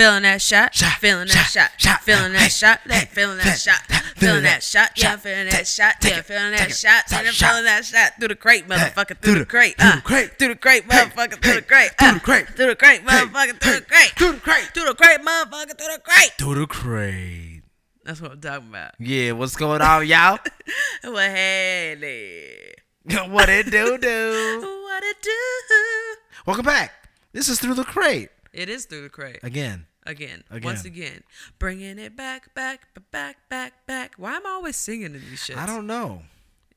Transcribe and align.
Feeling 0.00 0.22
that 0.22 0.40
shot, 0.40 0.74
Shot, 0.74 0.92
feeling 0.98 1.26
that 1.28 1.34
shot, 1.34 1.72
shot, 1.76 1.78
shot, 1.78 2.00
feeling 2.00 2.32
that 2.32 2.50
shot, 2.50 2.80
feeling 3.10 3.36
that 3.36 3.58
shot, 3.58 3.80
feeling 4.16 4.42
that 4.44 4.62
shot, 4.62 4.92
yeah, 4.96 5.16
feeling 5.16 5.50
that 5.50 5.66
shot, 5.66 5.96
yeah, 6.02 6.22
feeling 6.22 6.52
that 6.52 6.72
shot, 6.72 7.04
and 7.12 7.26
a 7.26 7.28
I'm 7.28 7.34
feeling 7.34 7.64
that 7.64 7.84
shot 7.84 8.12
through 8.18 8.28
the 8.28 8.34
crate, 8.34 8.66
motherfucker, 8.66 9.08
through 9.08 9.14
through 9.16 9.32
the 9.34 9.38
the- 9.40 9.44
crate, 9.44 9.76
through 9.78 9.90
uh, 9.90 9.96
the 9.96 10.00
crate. 10.00 10.38
through 10.38 10.48
the 10.48 10.54
crate, 10.54 10.88
motherfucker, 10.88 11.42
through 11.42 11.52
the 11.52 11.60
crate, 11.60 11.90
through 11.98 12.08
uh, 12.08 12.14
the 12.14 12.20
crate. 12.20 12.46
through 12.48 12.66
the 12.68 12.76
crate, 12.76 13.04
motherfucker, 13.04 13.60
through 13.60 13.74
the 13.74 13.80
crate, 13.82 14.12
through 14.16 14.32
the 14.32 14.40
crate. 14.40 14.70
through 14.72 14.84
the 14.86 14.94
crate, 14.94 15.20
motherfucker, 15.20 15.76
through 15.76 15.92
the 15.92 16.00
crate. 16.02 16.32
Through 16.38 16.54
the 16.54 16.66
crate. 16.66 17.62
That's 18.06 18.22
what 18.22 18.32
I'm 18.32 18.40
talking 18.40 18.68
about. 18.70 18.92
Yeah, 18.98 19.32
what's 19.32 19.54
going 19.54 19.82
on, 19.82 20.06
y'all? 20.06 20.38
Well, 21.04 21.16
hey, 21.30 22.72
what 23.28 23.50
it 23.50 23.70
do, 23.70 23.98
do? 23.98 24.60
what 24.82 25.04
it 25.04 25.16
do? 25.20 26.16
Welcome 26.46 26.64
back. 26.64 26.90
This 27.34 27.50
is 27.50 27.60
Through 27.60 27.74
the 27.74 27.84
Crate. 27.84 28.30
It 28.52 28.68
is 28.68 28.86
through 28.86 29.02
the 29.02 29.08
crate. 29.08 29.38
Again. 29.44 29.86
Again, 30.06 30.44
Again. 30.50 30.62
once 30.64 30.84
again, 30.84 31.22
bringing 31.58 31.98
it 31.98 32.16
back, 32.16 32.54
back, 32.54 32.88
back, 33.10 33.36
back, 33.48 33.86
back. 33.86 34.14
Why 34.16 34.36
am 34.36 34.46
I 34.46 34.50
always 34.50 34.76
singing 34.76 35.14
in 35.14 35.20
these 35.28 35.40
shits? 35.40 35.56
I 35.56 35.66
don't 35.66 35.86
know. 35.86 36.22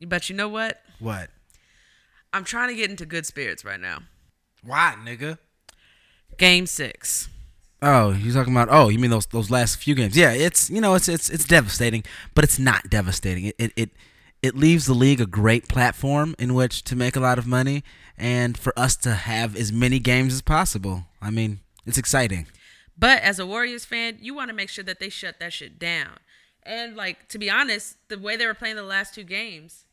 But 0.05 0.29
you 0.29 0.35
know 0.35 0.49
what? 0.49 0.81
What? 0.99 1.29
I'm 2.33 2.43
trying 2.43 2.69
to 2.69 2.75
get 2.75 2.89
into 2.89 3.05
good 3.05 3.25
spirits 3.25 3.63
right 3.63 3.79
now. 3.79 3.99
Why, 4.63 4.95
nigga? 5.03 5.37
Game 6.37 6.65
six. 6.65 7.29
Oh, 7.81 8.11
you 8.11 8.31
talking 8.33 8.53
about? 8.53 8.69
Oh, 8.71 8.89
you 8.89 8.97
mean 8.97 9.11
those 9.11 9.25
those 9.27 9.51
last 9.51 9.75
few 9.77 9.93
games? 9.93 10.15
Yeah, 10.17 10.31
it's 10.31 10.69
you 10.69 10.79
know 10.81 10.95
it's 10.95 11.09
it's 11.09 11.29
it's 11.29 11.45
devastating, 11.45 12.03
but 12.33 12.43
it's 12.43 12.57
not 12.57 12.89
devastating. 12.89 13.45
It 13.45 13.55
it 13.59 13.73
it, 13.75 13.89
it 14.41 14.55
leaves 14.55 14.85
the 14.85 14.93
league 14.93 15.19
a 15.21 15.25
great 15.25 15.67
platform 15.67 16.33
in 16.39 16.53
which 16.53 16.83
to 16.85 16.95
make 16.95 17.15
a 17.15 17.19
lot 17.19 17.37
of 17.37 17.45
money 17.45 17.83
and 18.17 18.57
for 18.57 18.77
us 18.79 18.95
to 18.97 19.11
have 19.13 19.55
as 19.55 19.71
many 19.71 19.99
games 19.99 20.33
as 20.33 20.41
possible. 20.41 21.05
I 21.21 21.29
mean, 21.29 21.59
it's 21.85 21.97
exciting. 21.97 22.47
But 22.97 23.21
as 23.21 23.39
a 23.39 23.45
Warriors 23.45 23.85
fan, 23.85 24.17
you 24.21 24.33
want 24.33 24.49
to 24.49 24.55
make 24.55 24.69
sure 24.69 24.83
that 24.83 24.99
they 24.99 25.09
shut 25.09 25.39
that 25.39 25.53
shit 25.53 25.79
down. 25.79 26.19
And 26.63 26.95
like 26.95 27.27
to 27.29 27.37
be 27.37 27.49
honest, 27.49 27.97
the 28.07 28.17
way 28.17 28.35
they 28.35 28.45
were 28.45 28.53
playing 28.53 28.75
the 28.75 28.83
last 28.83 29.13
two 29.13 29.23
games, 29.23 29.85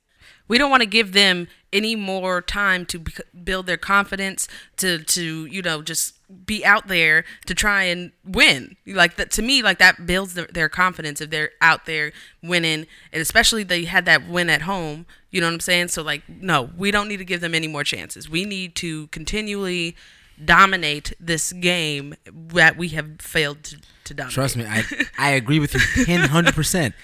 we 0.49 0.59
don't 0.59 0.71
want 0.71 0.83
to 0.83 0.89
give 0.89 1.13
them 1.13 1.49
any 1.73 1.97
more 1.97 2.43
time 2.43 2.85
to 2.87 3.05
build 3.45 3.67
their 3.67 3.77
confidence 3.77 4.49
to 4.77 5.03
to 5.05 5.47
you 5.47 5.63
know 5.63 5.83
just 5.83 6.17
be 6.47 6.65
out 6.65 6.89
there 6.89 7.25
to 7.47 7.55
try 7.55 7.85
and 7.85 8.13
win. 8.25 8.77
Like 8.87 9.17
that 9.17 9.31
to 9.33 9.43
me, 9.43 9.63
like 9.63 9.79
that 9.79 10.07
builds 10.07 10.35
their, 10.35 10.47
their 10.47 10.69
confidence 10.69 11.21
if 11.21 11.31
they're 11.31 11.51
out 11.61 11.87
there 11.87 12.13
winning, 12.43 12.87
and 13.13 13.23
especially 13.23 13.65
they 13.65 13.85
had 13.85 14.05
that 14.07 14.29
win 14.29 14.49
at 14.51 14.63
home. 14.63 15.07
You 15.31 15.41
know 15.41 15.47
what 15.47 15.55
I'm 15.55 15.61
saying? 15.61 15.89
So 15.89 16.03
like, 16.03 16.29
no, 16.29 16.71
we 16.77 16.91
don't 16.91 17.09
need 17.09 17.19
to 17.19 17.25
give 17.25 17.41
them 17.41 17.55
any 17.55 17.69
more 17.69 17.85
chances. 17.85 18.29
We 18.29 18.45
need 18.45 18.75
to 18.77 19.09
continually 19.09 19.97
dominate 20.45 21.13
this 21.21 21.53
game 21.53 22.15
that 22.25 22.77
we 22.77 22.89
have 22.89 23.21
failed 23.21 23.63
to, 23.65 23.81
to 24.05 24.15
dominate. 24.15 24.35
Trust 24.35 24.57
me, 24.57 24.65
I 24.67 24.85
I 25.19 25.31
agree 25.31 25.59
with 25.59 25.75
you 25.75 25.81
100 26.19 26.55
percent. 26.55 26.95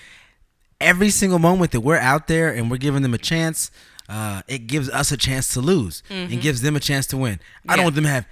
Every 0.81 1.11
single 1.11 1.39
moment 1.39 1.71
that 1.73 1.81
we're 1.81 1.99
out 1.99 2.27
there 2.27 2.53
and 2.53 2.71
we're 2.71 2.77
giving 2.77 3.03
them 3.03 3.15
a 3.15 3.19
chance, 3.19 3.71
uh, 4.09 4.43
it 4.47 4.67
gives 4.67 4.91
us 4.91 5.11
a 5.11 5.17
chance 5.17 5.53
to 5.55 5.61
lose 5.61 6.03
and 6.11 6.41
gives 6.41 6.61
them 6.61 6.77
a 6.77 6.81
chance 6.81 7.07
to 7.09 7.17
win. 7.17 7.41
I 7.67 7.73
Yeah. 7.73 7.77
don't 7.77 7.85
want 7.87 7.95
them 7.95 8.05
to 8.05 8.11
have 8.11 8.27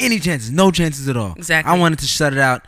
any 0.00 0.18
chances, 0.18 0.50
no 0.50 0.70
chances 0.70 1.08
at 1.08 1.16
all. 1.16 1.34
Exactly. 1.36 1.70
I 1.70 1.76
wanted 1.78 1.98
to 1.98 2.06
shut 2.06 2.32
it 2.32 2.38
out 2.38 2.64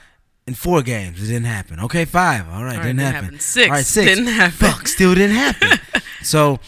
in 0.47 0.55
four 0.55 0.83
games. 0.83 1.23
It 1.23 1.27
didn't 1.33 1.47
happen. 1.47 1.81
Okay, 1.81 2.05
five. 2.05 2.47
All 2.49 2.53
right, 2.53 2.59
All 2.59 2.65
right, 2.65 2.75
didn't, 2.83 2.97
didn't 2.99 3.01
happen. 3.13 3.25
happen. 3.25 3.41
Six, 3.41 3.69
All 3.69 3.75
right, 3.75 3.85
six. 3.87 4.07
didn't 4.07 4.27
happen. 4.27 4.53
Fuck, 4.53 4.87
still 4.89 5.15
didn't 5.15 5.37
happen. 5.37 5.79
so 6.23 6.59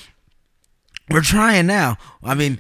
we're 1.11 1.21
trying 1.23 1.67
now. 1.67 1.97
I 2.23 2.35
mean, 2.35 2.59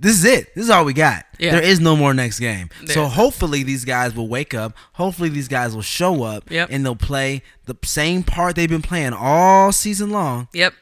this 0.00 0.12
is 0.16 0.24
it. 0.24 0.54
This 0.54 0.64
is 0.64 0.70
all 0.70 0.84
we 0.84 0.92
got. 0.94 1.26
Yeah. 1.38 1.52
There 1.52 1.62
is 1.62 1.78
no 1.78 1.94
more 1.94 2.14
next 2.14 2.40
game. 2.40 2.70
So 2.86 3.04
hopefully 3.06 3.62
these 3.62 3.84
guys 3.84 4.14
will 4.14 4.28
wake 4.28 4.54
up. 4.54 4.72
Hopefully 4.94 5.28
these 5.28 5.46
guys 5.48 5.74
will 5.74 5.82
show 5.82 6.22
up 6.22 6.50
Yep. 6.50 6.68
and 6.72 6.84
they'll 6.84 6.96
play 6.96 7.42
the 7.66 7.76
same 7.84 8.22
part 8.22 8.56
they've 8.56 8.68
been 8.68 8.82
playing 8.82 9.12
all 9.12 9.70
season 9.72 10.10
long 10.10 10.48
Yep. 10.54 10.72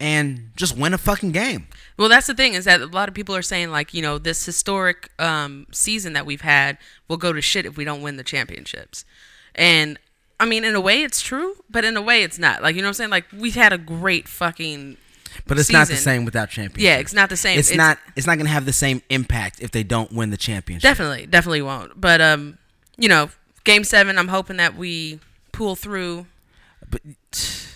and 0.00 0.50
just 0.56 0.76
win 0.76 0.94
a 0.94 0.98
fucking 0.98 1.32
game. 1.32 1.66
Well, 1.96 2.08
that's 2.08 2.26
the 2.26 2.34
thing 2.34 2.54
is 2.54 2.64
that 2.64 2.80
a 2.80 2.86
lot 2.86 3.08
of 3.08 3.14
people 3.14 3.36
are 3.36 3.42
saying 3.42 3.70
like, 3.70 3.94
you 3.94 4.02
know, 4.02 4.18
this 4.18 4.44
historic 4.44 5.10
um, 5.18 5.66
season 5.70 6.12
that 6.14 6.26
we've 6.26 6.40
had 6.40 6.78
will 7.06 7.18
go 7.18 7.32
to 7.32 7.40
shit 7.40 7.66
if 7.66 7.76
we 7.76 7.84
don't 7.84 8.02
win 8.02 8.16
the 8.16 8.24
championships. 8.24 9.04
And 9.54 9.98
I 10.40 10.46
mean, 10.46 10.64
in 10.64 10.74
a 10.74 10.80
way, 10.80 11.02
it's 11.02 11.20
true, 11.20 11.56
but 11.70 11.84
in 11.84 11.96
a 11.96 12.02
way, 12.02 12.22
it's 12.24 12.38
not. 12.38 12.62
Like, 12.62 12.74
you 12.74 12.82
know 12.82 12.86
what 12.86 12.90
I'm 12.90 12.94
saying? 12.94 13.10
Like, 13.10 13.26
we've 13.32 13.54
had 13.54 13.72
a 13.72 13.78
great 13.78 14.26
fucking. 14.26 14.96
But 15.46 15.58
it's 15.58 15.70
not 15.70 15.88
the 15.88 15.96
same 15.96 16.24
without 16.24 16.48
championship. 16.50 16.82
Yeah, 16.82 16.96
it's 16.96 17.12
not 17.12 17.28
the 17.28 17.36
same. 17.36 17.58
It's, 17.58 17.74
not. 17.74 17.98
It's 18.16 18.26
not 18.26 18.38
gonna 18.38 18.48
have 18.48 18.64
the 18.64 18.72
same 18.72 19.02
impact 19.10 19.60
if 19.60 19.70
they 19.72 19.82
don't 19.82 20.10
win 20.12 20.30
the 20.30 20.36
championship. 20.38 20.82
Definitely, 20.82 21.26
definitely 21.26 21.60
won't. 21.62 22.00
But 22.00 22.20
um, 22.22 22.56
you 22.96 23.08
know, 23.08 23.28
game 23.64 23.84
seven, 23.84 24.18
I'm 24.18 24.28
hoping 24.28 24.56
that 24.56 24.74
we 24.76 25.20
pull 25.52 25.76
through. 25.76 26.26
But 26.90 27.02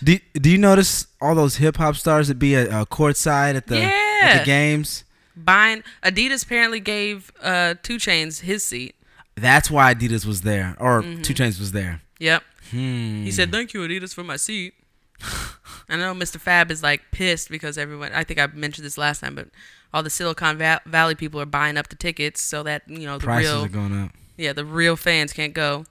do 0.03 0.17
Do 0.33 0.49
you 0.49 0.57
notice 0.57 1.05
all 1.21 1.35
those 1.35 1.57
hip 1.57 1.77
hop 1.77 1.95
stars 1.95 2.27
that 2.29 2.39
be 2.39 2.55
at 2.55 2.69
uh, 2.71 2.85
courtside 2.85 3.55
at 3.55 3.67
the 3.67 3.81
at 3.83 4.39
the 4.39 4.45
games? 4.45 5.03
Buying 5.35 5.83
Adidas 6.03 6.43
apparently 6.45 6.79
gave 6.79 7.31
uh 7.41 7.75
2 7.83 7.97
Chainz 7.97 8.41
his 8.41 8.63
seat. 8.63 8.95
That's 9.35 9.69
why 9.71 9.93
Adidas 9.93 10.25
was 10.25 10.41
there, 10.41 10.75
or 10.79 11.01
Mm-hmm. 11.01 11.21
2 11.21 11.33
Chainz 11.33 11.59
was 11.59 11.71
there. 11.71 12.01
Yep. 12.19 12.43
Hmm. 12.71 13.23
He 13.23 13.31
said, 13.31 13.51
"Thank 13.51 13.73
you, 13.73 13.81
Adidas, 13.81 14.13
for 14.13 14.23
my 14.23 14.35
seat." 14.37 14.73
I 15.89 15.97
know 15.97 16.13
Mr. 16.13 16.39
Fab 16.39 16.69
is 16.71 16.83
like 16.83 17.01
pissed 17.11 17.49
because 17.49 17.77
everyone. 17.77 18.11
I 18.13 18.23
think 18.23 18.39
I 18.39 18.47
mentioned 18.47 18.85
this 18.85 18.97
last 18.97 19.21
time, 19.21 19.35
but 19.35 19.47
all 19.93 20.03
the 20.03 20.09
Silicon 20.09 20.57
Valley 20.57 21.15
people 21.15 21.41
are 21.41 21.45
buying 21.45 21.77
up 21.77 21.89
the 21.89 21.95
tickets 21.95 22.41
so 22.41 22.63
that 22.63 22.83
you 22.87 23.05
know 23.07 23.17
the 23.17 23.23
Prices 23.25 23.51
real, 23.51 23.65
are 23.65 23.69
going 23.69 24.03
up. 24.05 24.11
yeah, 24.37 24.53
the 24.53 24.65
real 24.65 24.95
fans 24.95 25.33
can't 25.33 25.53
go. 25.53 25.85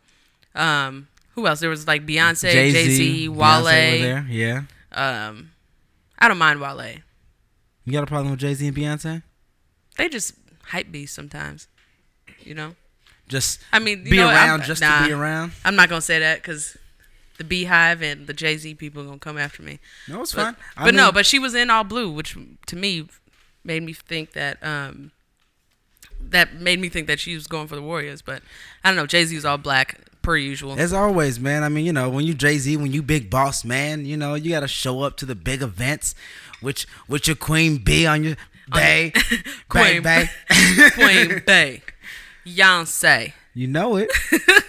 Um, 0.55 1.09
who 1.34 1.47
else? 1.47 1.61
There 1.61 1.71
was 1.71 1.87
like 1.87 2.06
Beyonce, 2.06 2.50
Jay 2.53 2.71
Z, 2.72 3.28
Wale 3.28 3.65
Wale. 3.65 4.00
there. 4.00 4.27
Yeah. 4.31 4.62
Um, 4.93 5.50
I 6.19 6.28
don't 6.28 6.39
mind 6.39 6.60
Wale. 6.60 6.97
You 7.84 7.93
got 7.93 8.03
a 8.05 8.06
problem 8.06 8.31
with 8.31 8.41
Jay 8.41 8.55
Z 8.55 8.66
and 8.69 8.77
Beyonce? 8.77 9.22
They 9.97 10.09
just 10.09 10.34
hype 10.66 10.93
beasts 10.93 11.15
sometimes. 11.16 11.66
You 12.45 12.55
know. 12.55 12.77
Just 13.28 13.60
I 13.72 13.78
mean, 13.78 14.05
you 14.05 14.10
be 14.12 14.16
know 14.16 14.28
around 14.28 14.60
I'm- 14.60 14.62
just 14.62 14.81
nah. 14.81 15.00
to 15.03 15.06
be 15.09 15.12
around. 15.12 15.53
I'm 15.65 15.75
not 15.77 15.89
gonna 15.91 16.00
say 16.00 16.21
that 16.21 16.41
because 16.41 16.78
the 17.38 17.44
BeyHive 17.44 18.03
and 18.03 18.26
the 18.26 18.32
Jay 18.34 18.56
Z 18.56 18.75
people 18.75 19.03
are 19.03 19.06
gonna 19.06 19.19
come 19.19 19.38
after 19.38 19.62
me. 19.62 19.78
No, 20.09 20.21
it's 20.22 20.32
But, 20.34 20.43
fine. 20.44 20.56
I 20.76 20.84
but 20.84 20.94
no, 20.94 21.10
but 21.12 21.25
she 21.26 21.38
was 21.38 21.54
in 21.54 21.71
all 21.71 21.84
blue, 21.84 22.10
which 22.10 22.37
to 22.66 22.76
me 22.76 23.09
made 23.65 23.82
me 23.82 23.93
think 23.93 24.32
that 24.32 24.59
um 24.62 25.12
that 26.21 26.54
made 26.54 26.81
me 26.81 26.88
think 26.88 27.06
that 27.06 27.21
she 27.21 27.34
was 27.34 27.47
going 27.47 27.69
for 27.69 27.77
the 27.77 27.82
Warriors. 27.82 28.22
But 28.22 28.43
I 28.84 28.88
don't 28.91 28.97
know. 28.97 29.06
Jay 29.06 29.25
Z 29.25 29.34
was 29.34 29.44
all 29.44 29.59
black 29.59 30.00
per 30.22 30.37
usual. 30.37 30.78
As 30.78 30.93
always, 30.93 31.38
man. 31.41 31.62
I 31.62 31.69
mean, 31.69 31.87
you 31.87 31.93
know, 31.93 32.10
when 32.10 32.25
you 32.27 32.34
Jay 32.34 32.59
Z, 32.59 32.77
when 32.77 32.93
you 32.93 33.03
big 33.03 33.31
boss 33.31 33.65
man, 33.65 34.04
you 34.04 34.16
know, 34.16 34.34
you 34.34 34.50
gotta 34.50 34.69
show 34.69 35.03
up 35.03 35.16
to 35.19 35.27
the 35.27 35.34
big 35.34 35.62
events, 35.62 36.15
which 36.60 36.87
with 37.09 37.27
your 37.27 37.37
queen 37.37 37.78
bee 37.78 38.04
on 38.04 38.25
your 38.25 38.37
bay, 38.72 39.12
bay, 39.15 39.21
Queen. 39.69 40.03
bay. 40.03 40.28
Queen 40.94 41.43
Bay, 41.47 41.82
Beyonce. 42.47 43.32
You 43.59 43.67
know 43.67 43.97
it. 43.97 44.09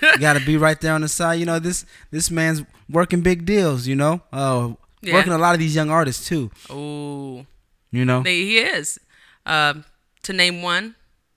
you 0.01 0.17
gotta 0.19 0.39
be 0.43 0.57
right 0.57 0.79
there 0.81 0.93
on 0.95 1.01
the 1.01 1.07
side. 1.07 1.35
You 1.39 1.45
know 1.45 1.59
this 1.59 1.85
this 2.09 2.31
man's 2.31 2.63
working 2.89 3.21
big 3.21 3.45
deals. 3.45 3.85
You 3.85 3.95
know, 3.95 4.21
uh, 4.33 4.73
Yeah. 5.01 5.13
working 5.13 5.31
a 5.33 5.37
lot 5.37 5.53
of 5.53 5.59
these 5.59 5.75
young 5.75 5.91
artists 5.91 6.27
too. 6.27 6.49
Ooh, 6.71 7.45
You 7.91 8.03
know, 8.03 8.23
they, 8.23 8.37
he 8.41 8.57
is. 8.57 8.99
Um, 9.45 9.85
to 10.23 10.33
name 10.33 10.61
one, 10.63 10.95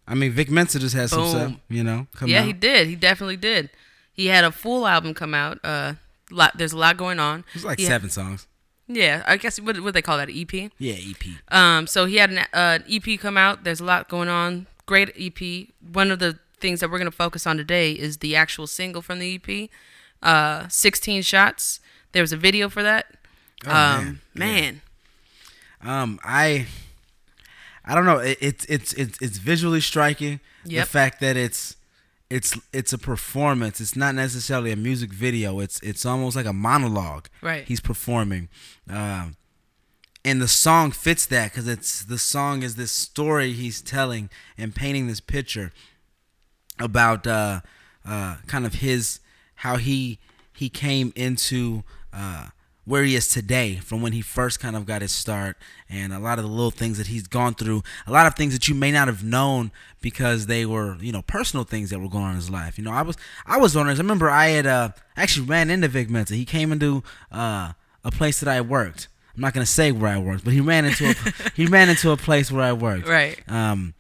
I 0.09 0.15
mean, 0.15 0.33
Vic 0.33 0.51
Mensa 0.51 0.79
just 0.79 0.95
had 0.95 1.11
some 1.11 1.29
stuff. 1.29 1.53
You 1.69 1.85
know, 1.85 2.07
come 2.17 2.31
yeah, 2.31 2.41
out. 2.41 2.47
he 2.47 2.53
did. 2.55 2.89
He 2.89 2.97
definitely 2.97 3.37
did. 3.37 3.69
He 4.15 4.27
had 4.27 4.45
a 4.45 4.51
full 4.53 4.87
album 4.87 5.13
come 5.13 5.35
out. 5.35 5.59
Uh, 5.63 5.95
lot. 6.31 6.57
There's 6.57 6.73
a 6.73 6.79
lot 6.79 6.97
going 6.97 7.21
on. 7.21 7.41
It 7.49 7.55
was 7.55 7.65
like 7.67 7.79
He- 7.81 7.85
seven 7.85 8.09
songs. 8.09 8.47
Yeah, 8.89 9.23
I 9.27 9.37
guess 9.37 9.61
what 9.61 9.79
what 9.81 9.93
they 9.93 10.03
call 10.03 10.17
that 10.17 10.31
EP. 10.31 10.53
Yeah, 10.79 10.95
EP. 10.97 11.23
Um, 11.49 11.87
so 11.87 12.07
he 12.07 12.17
had 12.17 12.31
an 12.31 12.39
uh, 12.55 12.79
EP 12.91 13.21
come 13.21 13.37
out. 13.37 13.65
There's 13.65 13.81
a 13.81 13.85
lot 13.85 14.09
going 14.09 14.29
on. 14.31 14.67
Great 14.87 15.11
EP. 15.19 15.69
One 15.93 16.11
of 16.11 16.19
the 16.19 16.39
things 16.63 16.81
that 16.81 16.91
we're 16.91 16.99
gonna 16.99 17.11
focus 17.11 17.47
on 17.47 17.59
today 17.59 17.93
is 17.93 18.19
the 18.19 18.35
actual 18.35 18.67
single 18.67 19.03
from 19.03 19.19
the 19.19 19.35
EP. 19.35 19.69
Uh, 20.23 20.69
16 20.69 21.23
shots. 21.23 21.81
There 22.13 22.23
was 22.23 22.33
a 22.33 22.37
video 22.37 22.69
for 22.69 22.83
that. 22.83 23.07
Oh, 23.67 23.71
um, 23.71 24.21
man. 24.35 24.81
man. 25.83 25.93
Um, 26.03 26.21
I, 26.25 26.67
I 27.85 27.95
don't 27.95 28.07
know. 28.07 28.19
It, 28.19 28.39
it's 28.41 28.65
it's 28.67 28.93
it's 28.95 29.21
it's 29.21 29.39
visually 29.39 29.81
striking. 29.81 30.41
The 30.65 30.87
fact 30.87 31.21
that 31.21 31.37
it's 31.37 31.77
it's 32.31 32.59
it's 32.73 32.93
a 32.93 32.99
performance. 32.99 33.81
It's 33.81 33.97
not 33.97 34.15
necessarily 34.15 34.71
a 34.71 34.77
music 34.77 35.13
video. 35.13 35.59
It's 35.59 35.81
it's 35.81 36.07
almost 36.07 36.37
like 36.37 36.47
a 36.47 36.53
monologue. 36.53 37.29
Right. 37.41 37.65
He's 37.67 37.81
performing, 37.81 38.49
um, 38.89 39.37
and 40.25 40.41
the 40.41 40.49
song 40.49 40.93
fits 40.93 41.27
that 41.27 41.51
because 41.51 41.67
it's 41.67 42.05
the 42.05 42.19
song 42.19 42.63
is 42.63 42.77
this 42.77 42.93
story 42.93 43.53
he's 43.53 43.83
telling 43.83 44.31
and 44.57 44.75
painting 44.75 45.09
this 45.09 45.21
picture 45.21 45.73
about 46.83 47.27
uh, 47.27 47.61
uh, 48.07 48.37
kind 48.47 48.67
of 48.67 48.75
his 48.75 49.21
how 49.57 49.77
he 49.77 50.19
he 50.53 50.69
came 50.69 51.13
into 51.17 51.83
uh, 52.13 52.49
where 52.85 53.05
he 53.05 53.15
is 53.15 53.29
today 53.29 53.77
from 53.77 54.03
when 54.03 54.13
he 54.13 54.21
first 54.21 54.59
kind 54.61 54.75
of 54.77 54.85
got 54.87 55.03
his 55.03 55.13
start 55.13 55.57
and 55.89 56.13
a 56.13 56.19
lot 56.19 56.39
of 56.39 56.45
the 56.45 56.51
little 56.51 56.71
things 56.73 56.99
that 56.99 57.07
he's 57.07 57.27
gone 57.29 57.55
through. 57.55 57.83
A 58.07 58.13
lot 58.13 58.27
of 58.27 58.35
things 58.35 58.53
that 58.53 58.69
you 58.69 58.75
may 58.75 58.91
not 58.91 59.07
have 59.07 59.23
known 59.23 59.71
because 60.01 60.47
they 60.47 60.67
were 60.67 60.97
you 61.01 61.13
know 61.13 61.23
personal 61.23 61.65
things 61.65 61.91
that 61.91 62.01
were 62.01 62.09
going 62.09 62.25
on 62.25 62.31
in 62.31 62.37
his 62.37 62.51
life. 62.51 62.77
You 62.79 62.85
know 62.85 62.91
i 62.93 63.03
was 63.03 63.17
i 63.47 63.57
was 63.57 63.77
on 63.77 63.81
wondering 63.87 63.99
i 63.99 64.03
remember 64.03 64.29
i 64.31 64.49
had 64.49 64.67
uh 64.67 64.89
actually 65.17 65.47
ran 65.47 65.71
into 65.71 65.89
vic 65.89 66.11
mensa. 66.11 66.35
He 66.35 66.45
came 66.45 66.73
into 66.73 67.03
uh 67.31 67.73
a 68.05 68.11
place 68.11 68.41
that 68.41 68.49
i 68.49 68.61
worked. 68.61 69.07
I'm 69.35 69.41
not 69.41 69.55
going 69.55 69.65
to 69.65 69.73
say 69.73 69.93
where 69.93 70.13
i 70.13 70.19
worked 70.19 70.45
but 70.45 70.53
he 70.53 70.61
ran 70.61 70.85
into 70.85 71.05
a 71.11 71.15
he 71.55 71.67
ran 71.67 71.89
into 71.89 72.11
a 72.11 72.17
place 72.17 72.51
where 72.51 72.65
i 72.65 72.73
worked. 72.73 73.07
Right. 73.09 73.41
um 73.49 73.95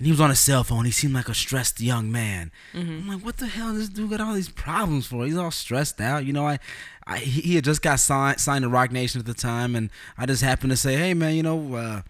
and 0.00 0.06
he 0.06 0.10
was 0.12 0.20
on 0.20 0.30
his 0.30 0.40
cell 0.40 0.64
phone. 0.64 0.86
He 0.86 0.90
seemed 0.90 1.12
like 1.12 1.28
a 1.28 1.34
stressed 1.34 1.78
young 1.78 2.10
man. 2.10 2.50
I'm 2.74 3.06
like, 3.06 3.20
what 3.22 3.36
the 3.36 3.46
hell? 3.46 3.74
This 3.74 3.90
dude 3.90 4.08
got 4.08 4.20
all 4.22 4.32
these 4.32 4.48
problems 4.48 5.06
for? 5.06 5.26
He's 5.26 5.36
all 5.36 5.50
stressed 5.50 6.00
out. 6.00 6.24
You 6.24 6.32
know, 6.32 6.46
I, 6.46 6.58
I 7.06 7.18
he 7.18 7.54
had 7.54 7.64
just 7.64 7.82
got 7.82 8.00
signed 8.00 8.40
signed 8.40 8.62
to 8.62 8.68
Roc 8.70 8.90
Nation 8.92 9.20
at 9.20 9.26
the 9.26 9.34
time, 9.34 9.76
and 9.76 9.90
I 10.16 10.24
just 10.24 10.42
happened 10.42 10.70
to 10.70 10.76
say, 10.78 10.96
hey 10.96 11.12
man, 11.12 11.34
you 11.34 11.42
know, 11.42 11.74
uh, 11.74 12.00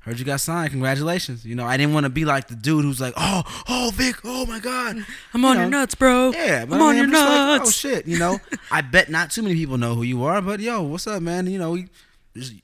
heard 0.00 0.18
you 0.18 0.24
got 0.24 0.40
signed. 0.40 0.70
Congratulations. 0.72 1.44
You 1.46 1.54
know, 1.54 1.64
I 1.64 1.76
didn't 1.76 1.94
want 1.94 2.02
to 2.04 2.10
be 2.10 2.24
like 2.24 2.48
the 2.48 2.56
dude 2.56 2.84
who's 2.84 3.00
like, 3.00 3.14
oh, 3.16 3.42
oh, 3.68 3.92
Vic, 3.94 4.16
oh 4.24 4.44
my 4.46 4.58
God, 4.58 5.04
I'm 5.32 5.42
You 5.42 5.48
on 5.48 5.56
your 5.56 5.66
nuts, 5.70 5.94
bro. 5.94 6.32
Yeah, 6.32 6.64
but 6.64 6.76
I'm 6.76 6.82
I 6.82 6.84
on 6.86 6.94
mean, 6.96 7.04
your 7.04 7.12
just 7.12 7.26
like, 7.28 7.60
nuts. 7.60 7.68
oh 7.68 7.70
shit, 7.70 8.06
you 8.08 8.18
know, 8.18 8.38
I 8.72 8.80
bet 8.80 9.08
not 9.08 9.30
too 9.30 9.42
many 9.42 9.54
people 9.54 9.78
know 9.78 9.94
who 9.94 10.02
you 10.02 10.24
are, 10.24 10.42
but 10.42 10.58
yo, 10.58 10.82
what's 10.82 11.06
up, 11.06 11.22
man? 11.22 11.46
You 11.46 11.58
know, 11.60 11.70
we, 11.72 11.88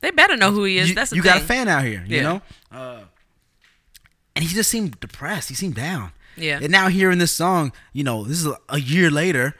They 0.00 0.10
better 0.10 0.36
know 0.36 0.50
who 0.50 0.64
he 0.64 0.78
is. 0.78 0.88
you, 0.88 0.94
That's 0.96 1.10
the 1.10 1.16
you 1.16 1.22
thing. 1.22 1.32
got 1.32 1.42
a 1.42 1.44
fan 1.44 1.68
out 1.68 1.84
here, 1.84 2.04
you 2.06 2.16
Yeah. 2.16 2.22
know. 2.22 2.42
Uh, 2.70 3.00
and 4.34 4.44
he 4.44 4.54
just 4.54 4.70
seemed 4.70 4.98
depressed. 5.00 5.48
He 5.48 5.54
seemed 5.54 5.74
down. 5.74 6.12
Yeah. 6.36 6.58
And 6.62 6.70
now 6.70 6.88
hearing 6.88 7.18
this 7.18 7.32
song, 7.32 7.72
you 7.92 8.04
know, 8.04 8.24
this 8.24 8.44
is 8.44 8.52
a, 8.68 8.78
year 8.80 9.10
later. 9.10 9.54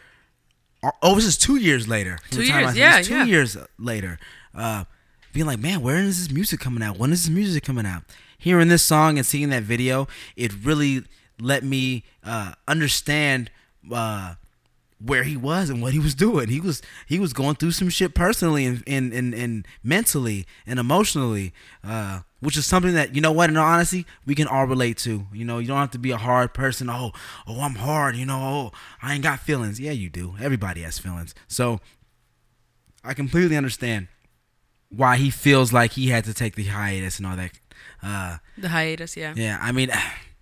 or- 0.82 0.94
Oh, 1.02 1.14
this 1.14 1.26
is 1.26 1.36
two 1.36 1.56
years 1.56 1.86
later. 1.86 2.18
Two 2.30 2.42
years, 2.42 2.70
I- 2.70 2.74
yeah, 2.74 3.02
two 3.02 3.14
yeah. 3.16 3.24
years 3.24 3.56
later. 3.78 4.18
Uh, 4.54 4.84
being 5.32 5.46
like, 5.46 5.58
man, 5.58 5.80
where 5.82 5.96
is 5.96 6.18
this 6.26 6.34
music 6.34 6.60
coming 6.60 6.82
out? 6.82 6.98
When 6.98 7.12
is 7.12 7.24
this 7.24 7.30
music 7.34 7.62
coming 7.64 7.86
out? 7.86 8.02
Hearing 8.38 8.68
this 8.68 8.82
song 8.82 9.18
and 9.18 9.26
seeing 9.26 9.50
that 9.50 9.62
video, 9.62 10.08
it 10.36 10.52
really 10.64 11.04
let 11.40 11.62
me 11.64 12.04
uh, 12.24 12.52
understand 12.66 13.50
uh, 13.92 14.34
where 15.04 15.22
he 15.24 15.36
was 15.36 15.70
and 15.70 15.80
what 15.82 15.92
he 15.92 15.98
was 15.98 16.14
doing. 16.14 16.48
He 16.48 16.60
was 16.60 16.82
he 17.06 17.18
was 17.18 17.32
going 17.32 17.54
through 17.56 17.70
some 17.72 17.88
shit 17.88 18.14
personally 18.14 18.64
and 18.66 18.82
and, 18.86 19.12
and, 19.12 19.32
and 19.34 19.66
mentally 19.82 20.46
and 20.66 20.78
emotionally, 20.78 21.52
uh, 21.84 22.20
which 22.42 22.56
is 22.56 22.66
something 22.66 22.94
that 22.94 23.14
you 23.14 23.20
know 23.20 23.30
what, 23.30 23.48
in 23.48 23.56
all 23.56 23.64
honesty, 23.64 24.04
we 24.26 24.34
can 24.34 24.48
all 24.48 24.66
relate 24.66 24.98
to. 24.98 25.26
You 25.32 25.44
know, 25.44 25.58
you 25.58 25.68
don't 25.68 25.78
have 25.78 25.92
to 25.92 25.98
be 25.98 26.10
a 26.10 26.16
hard 26.16 26.52
person. 26.52 26.90
Oh, 26.90 27.12
oh, 27.46 27.60
I'm 27.60 27.76
hard. 27.76 28.16
You 28.16 28.26
know, 28.26 28.38
oh, 28.38 28.72
I 29.00 29.14
ain't 29.14 29.22
got 29.22 29.38
feelings. 29.38 29.78
Yeah, 29.78 29.92
you 29.92 30.10
do. 30.10 30.34
Everybody 30.40 30.82
has 30.82 30.98
feelings. 30.98 31.34
So 31.46 31.80
I 33.04 33.14
completely 33.14 33.56
understand 33.56 34.08
why 34.88 35.16
he 35.18 35.30
feels 35.30 35.72
like 35.72 35.92
he 35.92 36.08
had 36.08 36.24
to 36.24 36.34
take 36.34 36.56
the 36.56 36.64
hiatus 36.64 37.18
and 37.18 37.26
all 37.26 37.36
that. 37.36 37.52
Uh, 38.02 38.38
The 38.58 38.68
hiatus, 38.70 39.16
yeah. 39.16 39.34
yeah, 39.36 39.58
I 39.60 39.70
mean, 39.70 39.90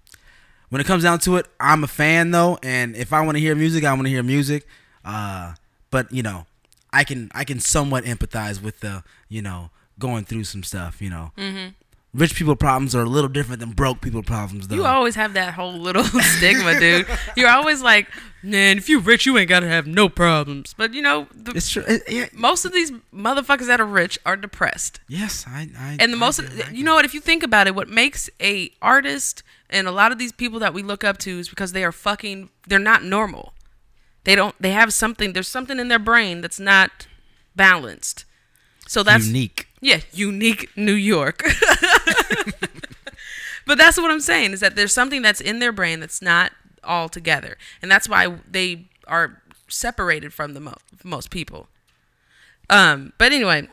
when 0.71 0.81
it 0.81 0.87
comes 0.87 1.03
down 1.03 1.19
to 1.21 1.37
it, 1.37 1.47
I'm 1.61 1.85
a 1.85 1.87
fan 1.87 2.31
though, 2.31 2.59
and 2.63 2.97
if 2.97 3.13
I 3.13 3.21
want 3.21 3.37
to 3.37 3.41
hear 3.41 3.55
music, 3.55 3.85
I 3.85 3.93
want 3.93 4.05
to 4.07 4.11
hear 4.11 4.23
music. 4.23 4.67
Uh, 5.05 5.55
but 5.91 6.11
you 6.13 6.23
know, 6.23 6.47
I 6.93 7.05
can 7.05 7.31
I 7.35 7.45
can 7.45 7.61
somewhat 7.61 8.05
empathize 8.05 8.63
with 8.63 8.81
the 8.81 9.05
you 9.29 9.43
know 9.43 9.71
going 9.99 10.25
through 10.25 10.45
some 10.45 10.63
stuff. 10.63 11.01
You 11.01 11.11
know, 11.11 11.33
mm-hmm. 11.37 11.69
Rich 12.13 12.35
people 12.35 12.57
problems 12.57 12.95
are 12.95 13.03
a 13.03 13.09
little 13.09 13.29
different 13.29 13.61
than 13.61 13.71
broke 13.71 14.01
people 14.01 14.23
problems 14.23 14.69
though. 14.69 14.77
You 14.77 14.85
always 14.87 15.15
have 15.15 15.35
that 15.35 15.55
whole 15.55 15.73
little 15.75 16.05
stigma, 16.37 16.79
dude. 16.81 17.07
You're 17.37 17.49
always 17.51 17.83
like, 17.83 18.09
man, 18.43 18.79
if 18.79 18.89
you're 18.89 19.01
rich, 19.01 19.27
you 19.27 19.37
ain't 19.39 19.49
gotta 19.49 19.69
have 19.69 19.87
no 19.87 20.09
problems. 20.09 20.75
But 20.77 20.93
you 20.95 21.03
know, 21.03 21.27
the, 21.35 21.53
it's 21.53 21.71
true. 21.71 21.85
It- 21.87 22.03
yeah. 22.09 22.27
most 22.33 22.65
of 22.65 22.73
these 22.73 22.91
motherfuckers 23.15 23.67
that 23.67 23.81
are 23.81 23.87
rich 23.87 24.19
are 24.27 24.37
depressed. 24.37 25.01
Yes, 25.09 25.45
I. 25.49 25.69
I 25.79 25.97
And 26.01 26.13
the 26.13 26.17
I 26.17 26.21
most, 26.21 26.41
it, 26.41 26.69
I 26.69 26.71
you 26.73 26.83
know 26.85 26.95
what? 26.95 27.05
If 27.05 27.15
you 27.15 27.21
think 27.21 27.43
about 27.43 27.67
it, 27.67 27.75
what 27.75 27.89
makes 27.89 28.29
a 28.41 28.71
artist 28.83 29.43
and 29.69 29.87
a 29.87 29.93
lot 29.93 30.11
of 30.11 30.19
these 30.19 30.33
people 30.33 30.59
that 30.61 30.75
we 30.75 30.83
look 30.83 31.05
up 31.05 31.19
to 31.19 31.39
is 31.39 31.49
because 31.49 31.73
they 31.73 31.85
are 31.85 31.93
fucking. 31.93 32.51
They're 32.67 32.79
not 32.79 33.05
normal. 33.05 33.55
They 34.25 34.35
don't. 34.35 34.55
They 34.61 34.73
have 34.73 34.93
something. 34.93 35.33
There's 35.33 35.49
something 35.49 35.79
in 35.79 35.89
their 35.89 35.99
brain 36.01 36.41
that's 36.41 36.59
not 36.61 37.07
balanced. 37.55 38.25
So 38.87 39.03
that's 39.05 39.27
unique. 39.29 39.69
yeah, 39.81 40.01
unique 40.13 40.69
New 40.77 40.95
York. 40.95 41.43
but 43.71 43.79
that's 43.79 43.97
what 43.97 44.11
I'm 44.11 44.19
saying 44.19 44.51
is 44.51 44.59
that 44.59 44.75
there's 44.75 44.93
something 44.93 45.23
that's 45.23 45.41
in 45.41 45.61
their 45.61 45.71
brain 45.71 46.01
that's 46.01 46.21
not 46.21 46.51
all 46.83 47.09
together, 47.09 47.57
and 47.81 47.89
that's 47.89 48.09
why 48.09 48.41
they 48.51 48.89
are 49.07 49.41
separated 49.69 50.33
from 50.33 50.55
the 50.55 50.61
mo- 50.61 50.75
most 51.05 51.31
people. 51.31 51.69
Um, 52.69 53.13
but 53.17 53.31
anyway, 53.31 53.69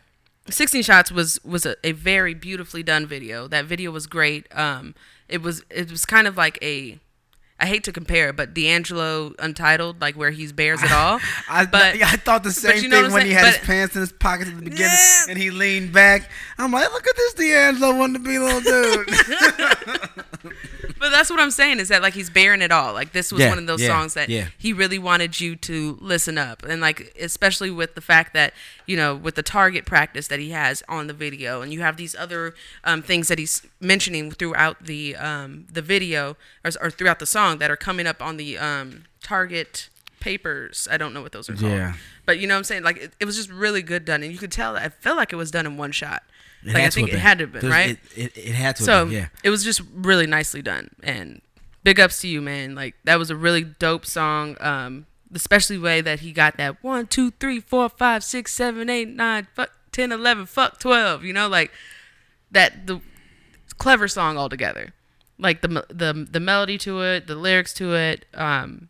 16 0.51 0.83
shots 0.83 1.11
was 1.11 1.43
was 1.43 1.65
a, 1.65 1.75
a 1.83 1.93
very 1.93 2.35
beautifully 2.35 2.83
done 2.83 3.07
video. 3.07 3.47
That 3.47 3.65
video 3.65 3.89
was 3.89 4.05
great. 4.05 4.45
Um, 4.55 4.93
it 5.27 5.41
was 5.41 5.63
it 5.71 5.89
was 5.89 6.05
kind 6.05 6.27
of 6.27 6.37
like 6.37 6.59
a 6.61 6.99
I 7.59 7.65
hate 7.65 7.83
to 7.85 7.91
compare 7.91 8.33
but 8.33 8.53
D'Angelo 8.53 9.33
Untitled, 9.39 9.99
like 9.99 10.15
where 10.15 10.29
he's 10.31 10.51
bears 10.51 10.81
it 10.83 10.91
all. 10.91 11.19
I, 11.49 11.65
but 11.65 11.97
yeah, 11.97 12.07
I 12.11 12.17
thought 12.17 12.43
the 12.43 12.51
same 12.51 12.83
you 12.83 12.89
know 12.89 13.03
thing 13.03 13.11
when 13.13 13.25
he 13.25 13.33
had 13.33 13.47
his 13.47 13.57
pants 13.65 13.95
in 13.95 14.01
his 14.01 14.11
pockets 14.11 14.49
at 14.51 14.57
the 14.57 14.61
beginning 14.63 14.85
Yeah. 14.91 15.25
and 15.29 15.37
he 15.39 15.49
leaned 15.49 15.91
back. 15.91 16.29
I'm 16.59 16.71
like, 16.71 16.91
look 16.93 17.07
at 17.07 17.15
this 17.15 17.33
D'Angelo 17.33 17.97
wanting 17.97 18.21
to 18.23 18.27
be 18.29 18.35
a 18.35 18.41
little 18.41 18.61
dude. 18.61 19.09
But 20.99 21.11
that's 21.11 21.29
what 21.29 21.39
I'm 21.39 21.51
saying 21.51 21.79
is 21.79 21.89
that 21.89 22.01
like 22.01 22.15
he's 22.15 22.29
bearing 22.31 22.61
it 22.61 22.71
all. 22.71 22.91
Like 22.93 23.11
this 23.11 23.31
was 23.31 23.41
Yeah, 23.41 23.49
one 23.49 23.59
of 23.59 23.67
those 23.67 23.81
yeah, 23.81 23.87
songs 23.89 24.15
that 24.15 24.29
he 24.57 24.73
really 24.73 24.97
wanted 24.97 25.39
you 25.39 25.55
to 25.57 25.95
listen 26.01 26.39
up, 26.39 26.63
and 26.63 26.81
like 26.81 27.15
especially 27.21 27.69
with 27.69 27.93
the 27.93 28.01
fact 28.01 28.33
that 28.33 28.53
you 28.87 28.97
know 28.97 29.15
with 29.15 29.35
the 29.35 29.43
target 29.43 29.85
practice 29.85 30.27
that 30.27 30.39
he 30.39 30.49
has 30.49 30.81
on 30.89 31.07
the 31.07 31.13
video, 31.13 31.61
and 31.61 31.71
you 31.71 31.81
have 31.81 31.97
these 31.97 32.15
other 32.15 32.55
um, 32.83 33.03
things 33.03 33.27
that 33.27 33.37
he's 33.37 33.61
mentioning 33.79 34.31
throughout 34.31 34.85
the 34.85 35.15
um, 35.15 35.67
the 35.71 35.81
video 35.81 36.35
or, 36.65 36.71
or 36.81 36.89
throughout 36.89 37.19
the 37.19 37.25
song 37.25 37.59
that 37.59 37.69
are 37.69 37.77
coming 37.77 38.07
up 38.07 38.21
on 38.21 38.37
the 38.37 38.57
um, 38.57 39.03
target 39.21 39.89
papers. 40.19 40.87
I 40.89 40.97
don't 40.97 41.13
know 41.13 41.21
what 41.21 41.31
those 41.31 41.49
are 41.49 41.55
called. 41.55 41.71
Yeah. 41.71 41.93
But 42.25 42.39
you 42.39 42.47
know 42.47 42.55
what 42.55 42.59
I'm 42.59 42.63
saying? 42.63 42.83
Like 42.83 42.97
it, 42.97 43.13
it 43.19 43.25
was 43.25 43.35
just 43.35 43.51
really 43.51 43.81
good 43.81 44.05
done, 44.05 44.23
and 44.23 44.31
you 44.31 44.37
could 44.37 44.51
tell. 44.51 44.75
I 44.75 44.89
felt 44.89 45.17
like 45.17 45.31
it 45.31 45.37
was 45.37 45.51
done 45.51 45.65
in 45.65 45.77
one 45.77 45.91
shot. 45.91 46.23
It 46.63 46.73
like 46.73 46.83
I 46.83 46.89
think 46.89 47.09
it 47.09 47.11
been. 47.11 47.19
had 47.19 47.37
to 47.37 47.43
have 47.45 47.53
been 47.53 47.69
right. 47.69 47.99
It, 48.15 48.35
it, 48.35 48.37
it 48.37 48.55
had 48.55 48.75
to 48.77 48.83
So 48.83 49.05
been, 49.05 49.13
yeah. 49.13 49.27
it 49.43 49.49
was 49.49 49.63
just 49.63 49.81
really 49.93 50.27
nicely 50.27 50.61
done, 50.61 50.89
and 51.03 51.41
big 51.83 51.99
ups 51.99 52.21
to 52.21 52.27
you, 52.27 52.41
man. 52.41 52.75
Like 52.75 52.95
that 53.03 53.19
was 53.19 53.29
a 53.29 53.35
really 53.35 53.63
dope 53.63 54.05
song. 54.05 54.57
Um, 54.59 55.05
especially 55.33 55.77
the 55.77 55.83
way 55.83 56.01
that 56.01 56.21
he 56.21 56.31
got 56.31 56.57
that 56.57 56.83
one, 56.83 57.07
two, 57.07 57.31
three, 57.31 57.59
four, 57.59 57.89
five, 57.89 58.23
six, 58.23 58.53
seven, 58.53 58.89
eight, 58.89 59.09
nine, 59.09 59.47
fuck, 59.53 59.71
10, 59.91 60.11
11, 60.11 60.45
fuck, 60.45 60.79
twelve. 60.79 61.23
You 61.23 61.33
know, 61.33 61.47
like 61.47 61.71
that 62.51 62.87
the 62.87 63.01
clever 63.77 64.07
song 64.07 64.37
altogether. 64.37 64.93
Like 65.39 65.61
the 65.61 65.85
the 65.89 66.27
the 66.29 66.39
melody 66.39 66.77
to 66.79 67.01
it, 67.01 67.27
the 67.27 67.35
lyrics 67.35 67.73
to 67.75 67.93
it. 67.95 68.25
Um, 68.33 68.89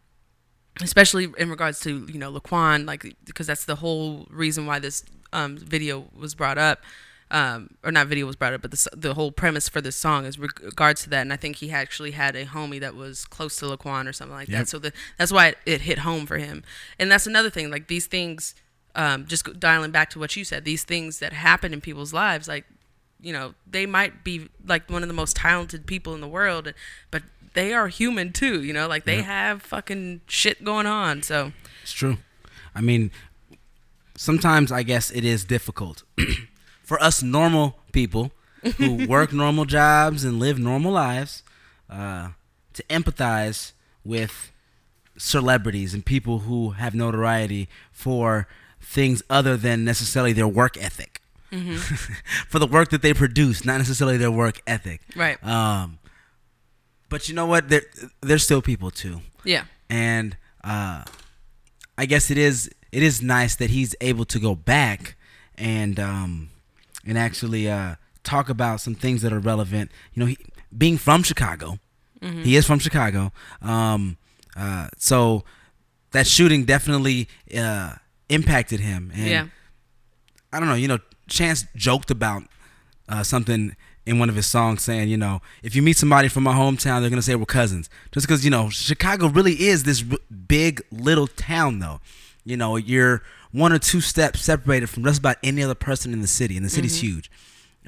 especially 0.82 1.28
in 1.38 1.50
regards 1.50 1.80
to 1.82 2.06
you 2.12 2.20
know 2.20 2.32
Laquan, 2.32 2.86
like 2.86 3.16
because 3.26 3.48
that's 3.48 3.66
the 3.66 3.76
whole 3.76 4.28
reason 4.30 4.66
why 4.66 4.80
this 4.80 5.04
um, 5.34 5.58
video 5.58 6.06
was 6.16 6.36
brought 6.36 6.58
up, 6.58 6.80
um, 7.30 7.72
or 7.84 7.92
not 7.92 8.08
video 8.08 8.26
was 8.26 8.36
brought 8.36 8.54
up, 8.54 8.62
but 8.62 8.72
the 8.72 8.90
the 8.96 9.14
whole 9.14 9.32
premise 9.32 9.68
for 9.68 9.82
this 9.82 9.96
song 9.96 10.26
is 10.26 10.40
reg- 10.40 10.62
regards 10.62 11.04
to 11.04 11.10
that. 11.10 11.22
And 11.22 11.34
I 11.34 11.36
think 11.36 11.58
he 11.58 11.72
actually 11.72 12.12
had 12.12 12.36
a 12.36 12.46
homie 12.46 12.80
that 12.80 12.96
was 12.96 13.26
close 13.26 13.58
to 13.58 13.66
Laquan 13.66 14.08
or 14.08 14.14
something 14.14 14.36
like 14.36 14.48
Yep. 14.48 14.58
that. 14.60 14.68
So 14.70 14.80
the, 14.80 14.94
that's 15.18 15.32
why 15.32 15.48
it, 15.48 15.58
it 15.66 15.82
hit 15.82 16.00
home 16.00 16.26
for 16.26 16.38
him. 16.38 16.64
And 16.98 17.12
that's 17.12 17.28
another 17.28 17.50
thing. 17.50 17.70
Like 17.70 17.88
these 17.88 18.08
things, 18.08 18.56
um, 18.96 19.26
just 19.28 19.60
dialing 19.60 19.92
back 19.92 20.10
to 20.12 20.20
what 20.20 20.36
you 20.38 20.44
said, 20.46 20.64
these 20.64 20.84
things 20.86 21.20
that 21.20 21.34
happen 21.34 21.74
in 21.74 21.82
people's 21.82 22.14
lives, 22.14 22.48
like 22.48 22.66
you 23.20 23.34
know, 23.34 23.56
they 23.70 23.86
might 23.88 24.24
be 24.24 24.48
like 24.66 24.88
one 24.90 25.02
of 25.02 25.08
the 25.10 25.14
most 25.14 25.36
talented 25.36 25.86
people 25.88 26.14
in 26.14 26.22
the 26.22 26.28
world, 26.28 26.72
but 27.10 27.24
they 27.56 27.74
are 27.74 27.88
human 27.88 28.32
too. 28.32 28.62
You 28.64 28.72
know, 28.74 28.88
like 28.88 29.06
they 29.06 29.18
Yeah. 29.18 29.24
have 29.24 29.64
fucking 29.64 30.22
shit 30.28 30.64
going 30.64 30.86
on. 30.86 31.24
So 31.24 31.52
It's 31.84 31.92
true. 31.94 32.18
I 32.76 32.82
mean, 32.82 33.10
sometimes 34.16 34.72
I 34.72 34.84
guess 34.84 35.12
it 35.12 35.26
is 35.26 35.44
difficult 35.46 36.04
for 36.88 37.02
us 37.04 37.22
normal 37.22 37.78
people 37.92 38.32
who 38.78 39.06
work 39.16 39.34
normal 39.34 39.66
jobs 39.66 40.24
and 40.24 40.40
live 40.40 40.58
normal 40.58 40.94
lives 40.94 41.44
uh, 41.90 42.30
to 42.74 42.84
empathize 42.84 43.74
with 44.06 44.52
celebrities 45.18 45.94
and 45.94 46.06
people 46.06 46.40
who 46.40 46.72
have 46.72 46.96
notoriety 46.96 47.68
for 47.92 48.48
things 48.80 49.22
other 49.30 49.58
than 49.58 49.84
necessarily 49.84 50.32
their 50.32 50.48
work 50.48 50.82
ethic. 50.82 51.22
for 52.50 52.60
the 52.60 52.68
work 52.68 52.90
that 52.90 53.02
they 53.02 53.14
produce, 53.14 53.64
not 53.64 53.78
necessarily 53.78 54.18
their 54.18 54.32
work 54.32 54.60
ethic. 54.68 55.02
Right. 55.16 55.42
Um, 55.44 55.98
but 57.10 57.30
you 57.30 57.36
know 57.36 57.46
what? 57.46 57.70
They're, 57.70 57.86
they're 58.22 58.38
still 58.38 58.62
people 58.62 58.92
too 58.92 59.22
yeah, 59.48 59.64
and 59.90 60.38
uh, 60.64 61.04
I 61.98 62.06
guess 62.06 62.30
it 62.30 62.38
is 62.38 62.70
it 62.92 63.02
is 63.02 63.22
nice 63.22 63.56
that 63.56 63.70
he's 63.70 63.96
able 64.02 64.26
to 64.26 64.40
go 64.40 64.54
back 64.56 65.16
and 65.58 66.00
um, 66.00 66.50
and 67.08 67.18
actually 67.18 67.70
uh, 67.70 67.96
talk 68.24 68.50
about 68.50 68.82
some 68.82 68.96
things 68.96 69.22
that 69.22 69.32
are 69.34 69.40
relevant. 69.40 69.92
You 70.14 70.20
know, 70.22 70.26
he, 70.28 70.38
being 70.78 70.98
from 70.98 71.24
Chicago, 71.24 71.80
he 72.44 72.56
is 72.56 72.66
from 72.66 72.80
Chicago, 72.80 73.32
um, 73.62 74.18
uh, 74.56 74.88
so 74.98 75.44
that 76.12 76.26
shooting 76.28 76.66
definitely 76.66 77.28
uh, 77.56 77.94
impacted 78.30 78.80
him. 78.80 79.12
And 79.14 79.28
yeah, 79.30 79.46
I 80.52 80.60
don't 80.60 80.68
know. 80.68 80.76
You 80.76 80.88
know, 80.88 81.00
Chance 81.28 81.66
joked 81.76 82.10
about 82.10 82.44
uh, 83.08 83.22
something 83.24 83.76
in 84.06 84.18
one 84.20 84.30
of 84.30 84.36
his 84.36 84.48
songs, 84.48 84.82
saying, 84.82 85.10
you 85.10 85.18
know, 85.18 85.42
if 85.62 85.76
you 85.76 85.82
meet 85.82 85.98
somebody 85.98 86.28
from 86.30 86.44
my 86.44 86.54
hometown, 86.54 87.02
they're 87.02 87.10
gonna 87.10 87.22
say 87.22 87.36
we're 87.36 87.46
cousins, 87.46 87.90
just 88.12 88.26
because 88.26 88.44
you 88.44 88.50
know 88.50 88.70
Chicago 88.70 89.28
really 89.28 89.54
is 89.68 89.84
this 89.84 90.04
r- 90.10 90.18
big 90.48 90.82
little 90.92 91.28
town, 91.28 91.80
though. 91.80 92.00
You 92.46 92.58
know, 92.58 92.78
you're 92.78 93.22
one 93.52 93.72
or 93.74 93.80
two 93.80 94.02
steps 94.02 94.42
separated 94.42 94.88
from 94.90 95.04
just 95.04 95.20
about 95.20 95.38
any 95.44 95.64
other 95.64 95.76
person 95.76 96.14
in 96.14 96.22
the 96.22 96.28
city, 96.28 96.56
and 96.58 96.66
the 96.66 96.70
city's 96.70 97.02
huge. 97.02 97.30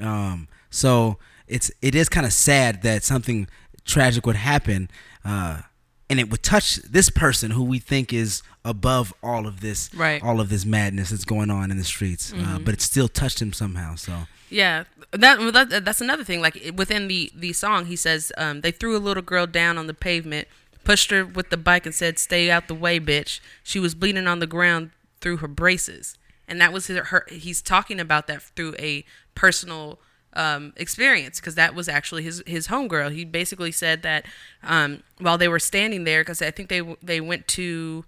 Um, 0.00 0.48
so 0.70 1.18
it's 1.46 1.70
it 1.82 1.94
is 1.94 2.08
kind 2.08 2.26
of 2.26 2.32
sad 2.32 2.82
that 2.82 3.04
something 3.04 3.46
tragic 3.84 4.26
would 4.26 4.36
happen, 4.36 4.90
uh, 5.24 5.62
and 6.08 6.18
it 6.20 6.30
would 6.30 6.42
touch 6.42 6.76
this 6.76 7.10
person 7.10 7.50
who 7.52 7.62
we 7.64 7.78
think 7.78 8.12
is 8.12 8.42
above 8.64 9.12
all 9.22 9.46
of 9.46 9.60
this, 9.60 9.92
Right. 9.94 10.22
all 10.22 10.40
of 10.40 10.48
this 10.48 10.64
madness 10.64 11.10
that's 11.10 11.24
going 11.24 11.50
on 11.50 11.70
in 11.70 11.76
the 11.78 11.84
streets. 11.84 12.32
Uh, 12.36 12.58
but 12.58 12.74
it 12.74 12.80
still 12.82 13.08
touched 13.08 13.40
him 13.40 13.52
somehow. 13.52 13.94
So 13.94 14.26
Yeah, 14.50 14.84
that, 15.12 15.38
that 15.52 15.84
that's 15.84 16.00
another 16.00 16.24
thing. 16.24 16.40
Like 16.40 16.72
within 16.76 17.08
the 17.08 17.30
the 17.34 17.52
song, 17.52 17.86
he 17.86 17.96
says 17.96 18.32
um, 18.38 18.60
they 18.62 18.70
threw 18.70 18.96
a 18.96 18.98
little 18.98 19.22
girl 19.22 19.46
down 19.46 19.76
on 19.78 19.86
the 19.86 19.94
pavement, 19.94 20.46
pushed 20.84 21.10
her 21.10 21.24
with 21.24 21.50
the 21.50 21.56
bike, 21.56 21.84
and 21.86 21.94
said, 21.94 22.18
"Stay 22.18 22.50
out 22.50 22.68
the 22.68 22.74
way, 22.74 22.98
bitch." 23.00 23.40
She 23.62 23.78
was 23.78 23.94
bleeding 23.94 24.26
on 24.26 24.38
the 24.40 24.46
ground 24.46 24.90
through 25.20 25.38
her 25.38 25.48
braces, 25.48 26.16
and 26.48 26.60
that 26.60 26.72
was 26.72 26.86
her. 26.88 27.04
her 27.04 27.26
he's 27.30 27.62
talking 27.62 28.00
about 28.00 28.26
that 28.26 28.42
through 28.42 28.74
a 28.78 29.04
personal 29.34 30.00
um, 30.34 30.72
experience 30.76 31.40
because 31.40 31.54
that 31.56 31.74
was 31.74 31.88
actually 31.88 32.22
his 32.22 32.42
his 32.46 32.68
homegirl. 32.68 33.12
He 33.12 33.24
basically 33.24 33.72
said 33.72 34.02
that 34.02 34.26
um, 34.62 35.02
while 35.18 35.38
they 35.38 35.48
were 35.48 35.58
standing 35.58 36.04
there, 36.04 36.22
because 36.22 36.42
I 36.42 36.50
think 36.50 36.68
they 36.68 36.96
they 37.02 37.20
went 37.20 37.48
to. 37.48 38.04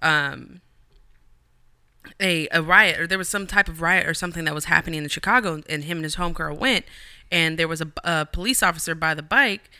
Um, 0.00 0.60
a, 2.20 2.48
a 2.50 2.60
riot 2.60 2.98
or 2.98 3.06
there 3.06 3.16
was 3.16 3.28
some 3.28 3.46
type 3.46 3.68
of 3.68 3.80
riot 3.80 4.08
or 4.08 4.12
something 4.12 4.44
that 4.44 4.54
was 4.54 4.64
happening 4.64 5.02
in 5.02 5.08
Chicago 5.08 5.62
and 5.68 5.84
him 5.84 5.98
and 5.98 6.04
his 6.04 6.16
homegirl 6.16 6.58
went 6.58 6.84
and 7.30 7.56
there 7.56 7.68
was 7.68 7.80
a, 7.80 7.92
a 8.02 8.26
police 8.26 8.60
officer 8.60 8.96
by 8.96 9.14
the 9.14 9.22
bike 9.22 9.70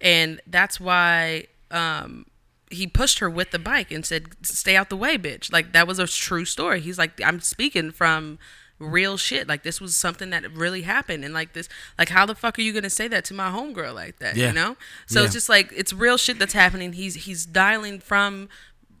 and 0.00 0.40
that's 0.46 0.78
why 0.78 1.46
um, 1.72 2.26
he 2.72 2.86
pushed 2.86 3.18
her 3.20 3.28
with 3.30 3.50
the 3.50 3.58
bike 3.58 3.90
and 3.90 4.04
said 4.04 4.28
stay 4.42 4.74
out 4.76 4.88
the 4.90 4.96
way 4.96 5.16
bitch 5.18 5.52
like 5.52 5.72
that 5.72 5.86
was 5.86 5.98
a 5.98 6.06
true 6.06 6.44
story 6.44 6.80
he's 6.80 6.98
like 6.98 7.20
i'm 7.24 7.38
speaking 7.40 7.90
from 7.90 8.38
real 8.78 9.16
shit 9.16 9.46
like 9.46 9.62
this 9.62 9.80
was 9.80 9.94
something 9.96 10.30
that 10.30 10.50
really 10.52 10.82
happened 10.82 11.24
and 11.24 11.32
like 11.32 11.52
this 11.52 11.68
like 11.98 12.08
how 12.08 12.26
the 12.26 12.34
fuck 12.34 12.58
are 12.58 12.62
you 12.62 12.72
gonna 12.72 12.90
say 12.90 13.06
that 13.06 13.24
to 13.24 13.32
my 13.34 13.48
homegirl 13.48 13.94
like 13.94 14.18
that 14.18 14.34
Yeah. 14.36 14.48
you 14.48 14.52
know 14.52 14.76
so 15.06 15.20
Yeah. 15.20 15.26
it's 15.26 15.34
just 15.34 15.48
like 15.48 15.72
it's 15.76 15.92
real 15.92 16.16
shit 16.16 16.38
that's 16.38 16.52
happening 16.54 16.92
he's 16.94 17.14
he's 17.26 17.46
dialing 17.46 18.00
from 18.00 18.48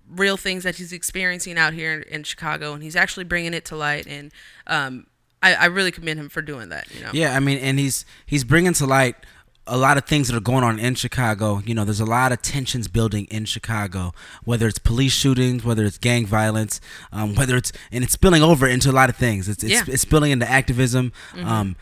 real 0.08 0.36
things 0.36 0.62
that 0.64 0.76
he's 0.76 0.92
experiencing 0.92 1.56
out 1.58 1.72
here 1.72 1.94
in, 1.94 2.02
in 2.02 2.22
Chicago, 2.22 2.74
and 2.74 2.82
he's 2.82 2.94
actually 2.96 3.24
bringing 3.24 3.54
it 3.54 3.64
to 3.64 3.74
light. 3.76 4.06
And 4.06 4.30
um, 4.66 5.06
I, 5.42 5.54
I 5.54 5.64
really 5.66 5.90
commend 5.90 6.20
him 6.20 6.28
for 6.28 6.42
doing 6.42 6.68
that. 6.68 6.92
You 6.94 7.02
know, 7.02 7.10
Yeah, 7.14 7.34
I 7.34 7.40
mean, 7.40 7.56
and 7.58 7.78
he's 7.78 8.04
he's 8.26 8.44
bringing 8.44 8.74
to 8.74 8.84
light 8.86 9.16
a 9.66 9.76
lot 9.76 9.96
of 9.96 10.04
things 10.06 10.28
that 10.28 10.36
are 10.36 10.40
going 10.40 10.64
on 10.64 10.78
in 10.78 10.94
Chicago. 10.96 11.62
You 11.64 11.74
know, 11.74 11.84
there's 11.84 12.00
a 12.00 12.04
lot 12.04 12.32
of 12.32 12.42
tensions 12.42 12.88
building 12.88 13.26
in 13.30 13.44
Chicago, 13.44 14.12
whether 14.44 14.66
it's 14.66 14.78
police 14.78 15.12
shootings, 15.12 15.64
whether 15.64 15.84
it's 15.84 15.98
gang 15.98 16.26
violence, 16.26 16.80
um, 17.12 17.34
whether 17.36 17.56
it's 17.56 17.72
and 17.92 18.02
it's 18.02 18.12
spilling 18.12 18.42
over 18.42 18.66
into 18.66 18.90
a 18.90 18.92
lot 18.92 19.08
of 19.08 19.16
things. 19.16 19.48
It's 19.48 19.62
it's, 19.62 19.72
Yeah. 19.72 19.80
Mm-hmm. 19.82 19.92
it's 19.92 20.02
spilling 20.02 20.32
into 20.32 20.50
activism. 20.50 21.12
Um, 21.36 21.76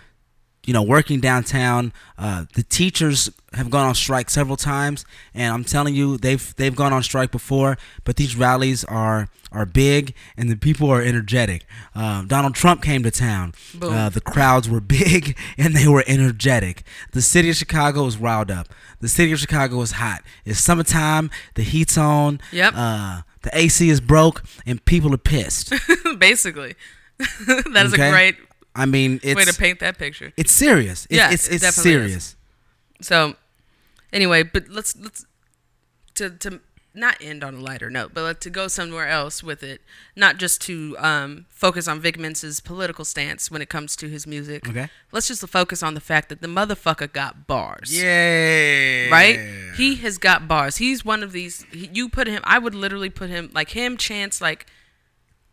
you 0.70 0.74
know, 0.74 0.84
working 0.84 1.18
downtown. 1.18 1.92
Uh, 2.16 2.44
the 2.54 2.62
teachers 2.62 3.28
have 3.54 3.70
gone 3.70 3.88
on 3.88 3.94
strike 3.96 4.30
several 4.30 4.56
times, 4.56 5.04
and 5.34 5.52
I'm 5.52 5.64
telling 5.64 5.96
you, 5.96 6.16
they've 6.16 6.54
they've 6.54 6.76
gone 6.76 6.92
on 6.92 7.02
strike 7.02 7.32
before. 7.32 7.76
But 8.04 8.14
these 8.14 8.36
rallies 8.36 8.84
are 8.84 9.28
are 9.50 9.66
big, 9.66 10.14
and 10.36 10.48
the 10.48 10.54
people 10.54 10.88
are 10.88 11.02
energetic. 11.02 11.64
Um, 11.92 12.28
Donald 12.28 12.54
Trump 12.54 12.82
came 12.84 13.02
to 13.02 13.10
town. 13.10 13.52
Uh, 13.82 14.10
the 14.10 14.20
crowds 14.20 14.68
were 14.70 14.80
big, 15.00 15.36
and 15.58 15.74
they 15.74 15.88
were 15.88 16.04
energetic. 16.06 16.84
The 17.10 17.20
city 17.22 17.50
of 17.50 17.56
Chicago 17.56 18.06
is 18.06 18.16
riled 18.16 18.52
up. 18.52 18.68
The 19.00 19.08
city 19.08 19.32
of 19.32 19.40
Chicago 19.40 19.80
is 19.80 19.90
hot. 19.92 20.22
It's 20.44 20.60
summertime. 20.60 21.30
The 21.56 21.64
heat's 21.64 21.98
on. 21.98 22.40
Yep. 22.52 22.74
Uh, 22.76 23.22
the 23.42 23.50
AC 23.58 23.90
is 23.90 24.00
broke, 24.00 24.44
and 24.64 24.84
people 24.84 25.12
are 25.12 25.18
pissed. 25.18 25.72
basically, 26.18 26.76
that 27.18 27.86
is 27.86 27.92
Okay? 27.94 28.06
a 28.06 28.12
great 28.12 28.36
I 28.74 28.86
mean, 28.86 29.20
it's 29.22 29.36
way 29.36 29.44
to 29.44 29.54
paint 29.58 29.80
that 29.80 29.98
picture. 29.98 30.32
it's 30.36 30.52
serious. 30.52 31.06
It- 31.10 31.16
Yeah, 31.16 31.30
it's 31.32 31.48
it 31.48 31.54
it's 31.54 31.62
definitely 31.62 31.92
is. 31.92 31.96
serious. 32.10 32.36
So, 33.02 33.34
anyway, 34.12 34.42
but 34.42 34.68
let's 34.68 34.96
let's 34.96 35.24
to 36.14 36.30
to 36.30 36.60
not 36.92 37.16
end 37.20 37.44
on 37.44 37.54
a 37.54 37.60
lighter 37.60 37.88
note, 37.88 38.10
but 38.12 38.22
like 38.24 38.40
to 38.40 38.50
go 38.50 38.66
somewhere 38.66 39.06
else 39.08 39.42
with 39.44 39.62
it. 39.62 39.80
Not 40.16 40.38
just 40.38 40.60
to 40.62 40.96
um, 40.98 41.46
focus 41.48 41.86
on 41.86 42.00
Vic 42.00 42.18
Mensa's 42.18 42.58
political 42.60 43.04
stance 43.04 43.48
when 43.48 43.62
it 43.62 43.68
comes 43.68 43.94
to 43.96 44.08
his 44.08 44.26
music. 44.26 44.68
Okay. 44.68 44.88
Let's 45.12 45.28
just 45.28 45.46
focus 45.48 45.84
on 45.84 45.94
the 45.94 46.00
fact 46.00 46.28
that 46.30 46.40
the 46.40 46.48
motherfucker 46.48 47.12
got 47.12 47.46
bars. 47.46 47.96
Yay! 47.96 49.08
right? 49.08 49.38
He 49.76 49.96
has 49.96 50.18
got 50.18 50.48
bars. 50.48 50.78
He's 50.78 51.04
one 51.04 51.22
of 51.22 51.30
these. 51.32 51.64
He, 51.72 51.88
you 51.92 52.08
put 52.08 52.26
him. 52.26 52.40
I 52.44 52.58
would 52.58 52.74
literally 52.74 53.10
put 53.10 53.30
him 53.30 53.50
like 53.54 53.70
him. 53.70 53.96
Chance 53.96 54.40
like 54.40 54.66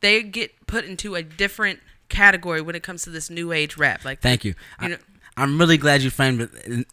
they 0.02 0.24
get 0.24 0.66
put 0.68 0.86
into 0.86 1.14
a 1.16 1.22
different 1.24 1.80
category 2.10 2.62
when 2.62 2.76
it 2.76 2.84
comes 2.84 3.04
to 3.04 3.10
this 3.10 3.30
new 3.30 3.52
age 3.52 3.78
rap. 3.78 4.04
Like 4.06 4.22
Thank 4.22 4.46
you. 4.46 4.52
You 4.82 4.86
I, 4.86 4.88
know- 4.90 4.98
I'm 5.36 5.60
really 5.60 5.78
glad 5.78 6.02
you 6.02 6.10
framed 6.10 6.42
it 6.42 6.50
in, 6.66 6.86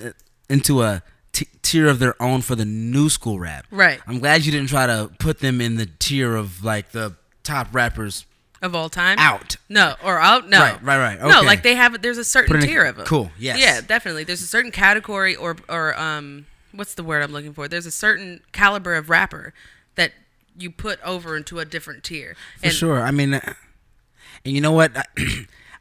into 0.50 0.82
a 0.82 1.02
t- 1.32 1.48
tier 1.62 1.86
of 1.86 1.98
their 1.98 2.20
own 2.22 2.40
for 2.42 2.54
the 2.54 2.64
new 2.64 3.08
school 3.08 3.38
rap. 3.38 3.66
Right. 3.70 4.00
I'm 4.06 4.18
glad 4.18 4.44
you 4.44 4.52
didn't 4.52 4.68
try 4.68 4.86
to 4.86 5.10
put 5.18 5.38
them 5.40 5.60
in 5.60 5.76
the 5.76 5.86
tier 5.98 6.34
of 6.36 6.62
like 6.64 6.90
the 6.92 7.14
top 7.42 7.68
rappers 7.72 8.26
of 8.62 8.74
all 8.74 8.88
time. 8.88 9.18
out. 9.18 9.56
No, 9.68 9.94
or 10.02 10.18
out. 10.18 10.48
No. 10.48 10.58
Right, 10.58 10.82
right, 10.82 10.98
right. 10.98 11.20
No, 11.20 11.42
like 11.42 11.62
they 11.62 11.74
have. 11.74 12.00
There's 12.00 12.18
a 12.18 12.24
certain 12.24 12.56
in 12.56 12.62
a- 12.62 12.66
tier 12.66 12.84
of 12.84 12.96
them. 12.96 13.06
cool, 13.06 13.30
yes. 13.38 13.58
Yeah, 13.60 13.80
definitely. 13.80 14.24
There's 14.24 14.42
a 14.42 14.46
certain 14.46 14.70
category 14.70 15.36
or 15.36 15.56
or 15.68 15.98
um, 16.00 16.46
what's 16.72 16.94
the 16.94 17.02
word 17.04 17.22
I'm 17.22 17.32
looking 17.32 17.52
for? 17.52 17.68
There's 17.68 17.84
a 17.86 17.90
certain 17.90 18.40
caliber 18.52 18.94
of 18.94 19.10
rapper 19.10 19.52
that 19.96 20.12
you 20.58 20.70
put 20.70 20.98
over 21.02 21.36
into 21.36 21.60
a 21.60 21.64
different 21.66 22.04
tier. 22.04 22.36
For 22.62 22.70
sure. 22.70 23.02
I 23.02 23.10
mean, 23.10 23.40
and 24.44 24.54
you 24.54 24.60
know 24.60 24.72
what? 24.72 24.92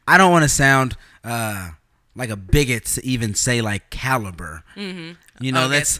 I, 0.07 0.17
don't 0.17 0.31
want 0.31 0.43
to 0.43 0.49
sound 0.49 0.95
uh, 1.23 1.71
like 2.15 2.29
a 2.29 2.35
bigot 2.35 2.85
to 2.85 3.05
even 3.05 3.33
say 3.35 3.61
like 3.61 3.89
caliber. 3.89 4.63
Mm-hmm. 4.75 5.13
You 5.43 5.51
know, 5.51 5.65
Okay. 5.65 5.73
that's 5.77 5.99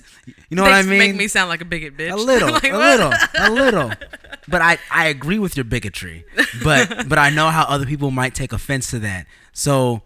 you 0.49 0.55
know 0.55 0.63
what 0.63 0.71
I 0.73 0.83
mean. 0.83 0.99
Make 0.99 1.15
me 1.15 1.27
sound 1.27 1.49
like 1.49 1.61
a 1.61 1.65
bigot, 1.65 1.97
bitch. 1.97 2.11
a 2.11 2.15
little, 2.15 2.51
Like, 2.51 2.63
a 2.63 2.77
little, 2.77 3.11
a 3.39 3.49
little. 3.51 3.91
But 4.47 4.61
I, 4.61 4.77
I 4.91 5.07
agree 5.07 5.39
with 5.39 5.57
your 5.57 5.63
bigotry. 5.63 6.25
But 6.63 7.07
but 7.09 7.17
I 7.17 7.29
know 7.29 7.49
how 7.49 7.63
other 7.63 7.85
people 7.85 8.11
might 8.11 8.35
take 8.35 8.53
offense 8.53 8.89
to 8.91 8.99
that. 8.99 9.25
So 9.53 10.01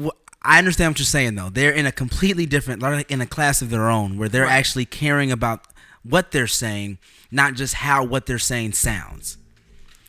wh- 0.00 0.08
I 0.42 0.58
understand 0.58 0.90
what 0.92 0.98
you're 0.98 1.06
saying 1.06 1.34
though. 1.36 1.48
They're 1.48 1.72
in 1.72 1.86
a 1.86 1.92
completely 1.92 2.46
different, 2.46 2.82
like 2.82 3.10
in 3.10 3.20
a 3.20 3.26
class 3.26 3.62
of 3.62 3.70
their 3.70 3.88
own, 3.88 4.18
where 4.18 4.28
they're 4.28 4.44
Right. 4.44 4.52
actually 4.52 4.84
caring 4.84 5.32
about 5.32 5.66
what 6.02 6.32
they're 6.32 6.46
saying, 6.46 6.98
not 7.30 7.54
just 7.54 7.74
how 7.74 8.04
what 8.04 8.26
they're 8.26 8.38
saying 8.38 8.72
sounds. 8.74 9.38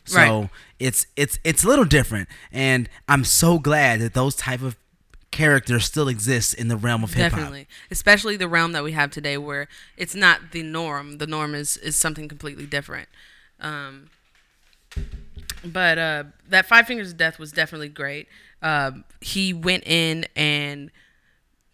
So 0.04 0.16
Right. 0.40 0.50
It's 0.78 1.06
it's 1.16 1.38
it's 1.44 1.64
a 1.64 1.68
little 1.68 1.84
different, 1.84 2.28
and 2.52 2.88
I'm 3.08 3.24
so 3.24 3.58
glad 3.58 4.00
that 4.00 4.14
those 4.14 4.34
type 4.34 4.62
of 4.62 4.76
characters 5.30 5.84
still 5.84 6.08
exist 6.08 6.54
in 6.54 6.68
the 6.68 6.76
realm 6.76 7.04
of 7.04 7.12
hip 7.12 7.30
hop. 7.30 7.38
Definitely, 7.38 7.68
especially 7.90 8.36
the 8.36 8.48
realm 8.48 8.72
that 8.72 8.84
we 8.84 8.92
have 8.92 9.10
today, 9.10 9.36
where 9.38 9.68
it's 9.96 10.14
not 10.14 10.52
the 10.52 10.62
norm. 10.62 11.18
The 11.18 11.26
norm 11.26 11.54
is 11.54 11.76
is 11.78 11.96
something 11.96 12.28
completely 12.28 12.66
different. 12.66 13.08
Um, 13.60 14.10
but 15.64 15.98
uh, 15.98 16.24
that 16.48 16.66
Five 16.66 16.86
Fingers 16.86 17.12
of 17.12 17.16
Death 17.16 17.38
was 17.38 17.52
definitely 17.52 17.88
great. 17.88 18.28
Um, 18.62 19.04
he 19.20 19.52
went 19.52 19.86
in 19.86 20.26
and 20.34 20.90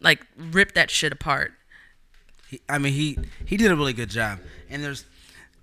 like 0.01 0.27
ripped 0.37 0.75
that 0.75 0.91
shit 0.91 1.13
apart. 1.13 1.53
He, 2.49 2.61
I 2.69 2.79
mean, 2.79 2.93
he 2.93 3.19
he 3.45 3.57
did 3.57 3.71
a 3.71 3.77
really 3.77 3.93
good 3.93 4.11
job, 4.11 4.41
and 4.71 4.83
there's 4.83 5.05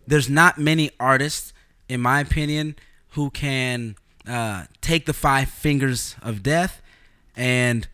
there's 0.08 0.30
not 0.30 0.58
many 0.58 0.92
artists, 1.00 1.54
in 1.88 2.02
my 2.02 2.20
opinion, 2.20 2.76
who 3.12 3.30
can 3.30 3.96
uh, 4.28 4.66
take 4.82 5.06
the 5.06 5.14
five 5.14 5.50
fingers 5.50 6.16
of 6.22 6.44
death, 6.44 6.82
and 7.36 7.88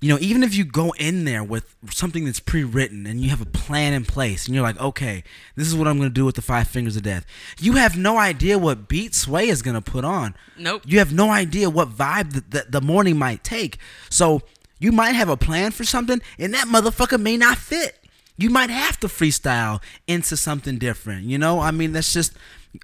you 0.00 0.08
know, 0.08 0.18
even 0.20 0.42
if 0.42 0.52
you 0.52 0.64
go 0.64 0.92
in 0.98 1.24
there 1.24 1.44
with 1.44 1.76
something 1.90 2.24
that's 2.24 2.40
pre-written 2.40 3.06
and 3.06 3.20
you 3.20 3.30
have 3.30 3.40
a 3.40 3.46
plan 3.46 3.92
in 3.92 4.04
place, 4.04 4.46
and 4.46 4.54
you're 4.54 4.64
like, 4.64 4.80
okay, 4.80 5.22
this 5.54 5.68
is 5.68 5.76
what 5.76 5.86
I'm 5.86 5.96
gonna 5.96 6.10
do 6.10 6.24
with 6.24 6.34
the 6.34 6.42
five 6.42 6.66
fingers 6.66 6.96
of 6.96 7.04
death. 7.04 7.24
You 7.60 7.74
have 7.74 7.96
no 7.96 8.18
idea 8.18 8.58
what 8.58 8.88
beat 8.88 9.14
Sway 9.14 9.48
is 9.48 9.62
gonna 9.62 9.80
put 9.80 10.04
on. 10.04 10.34
Nope. 10.58 10.82
You 10.84 10.98
have 10.98 11.12
no 11.12 11.30
idea 11.30 11.70
what 11.70 11.90
vibe 11.90 12.32
the, 12.32 12.40
the, 12.40 12.66
the 12.68 12.80
morning 12.80 13.16
might 13.16 13.44
take. 13.44 13.78
So 14.10 14.42
you 14.80 14.90
might 14.90 15.12
have 15.12 15.28
a 15.28 15.36
plan 15.36 15.70
for 15.70 15.84
something, 15.84 16.20
and 16.36 16.52
that 16.52 16.66
motherfucker 16.66 17.20
may 17.20 17.36
not 17.36 17.56
fit. 17.56 17.96
You 18.36 18.50
might 18.50 18.70
have 18.70 18.98
to 19.00 19.06
freestyle 19.06 19.80
into 20.08 20.36
something 20.36 20.78
different. 20.78 21.26
You 21.26 21.38
know, 21.38 21.60
I 21.60 21.70
mean, 21.70 21.92
that's 21.92 22.12
just 22.12 22.32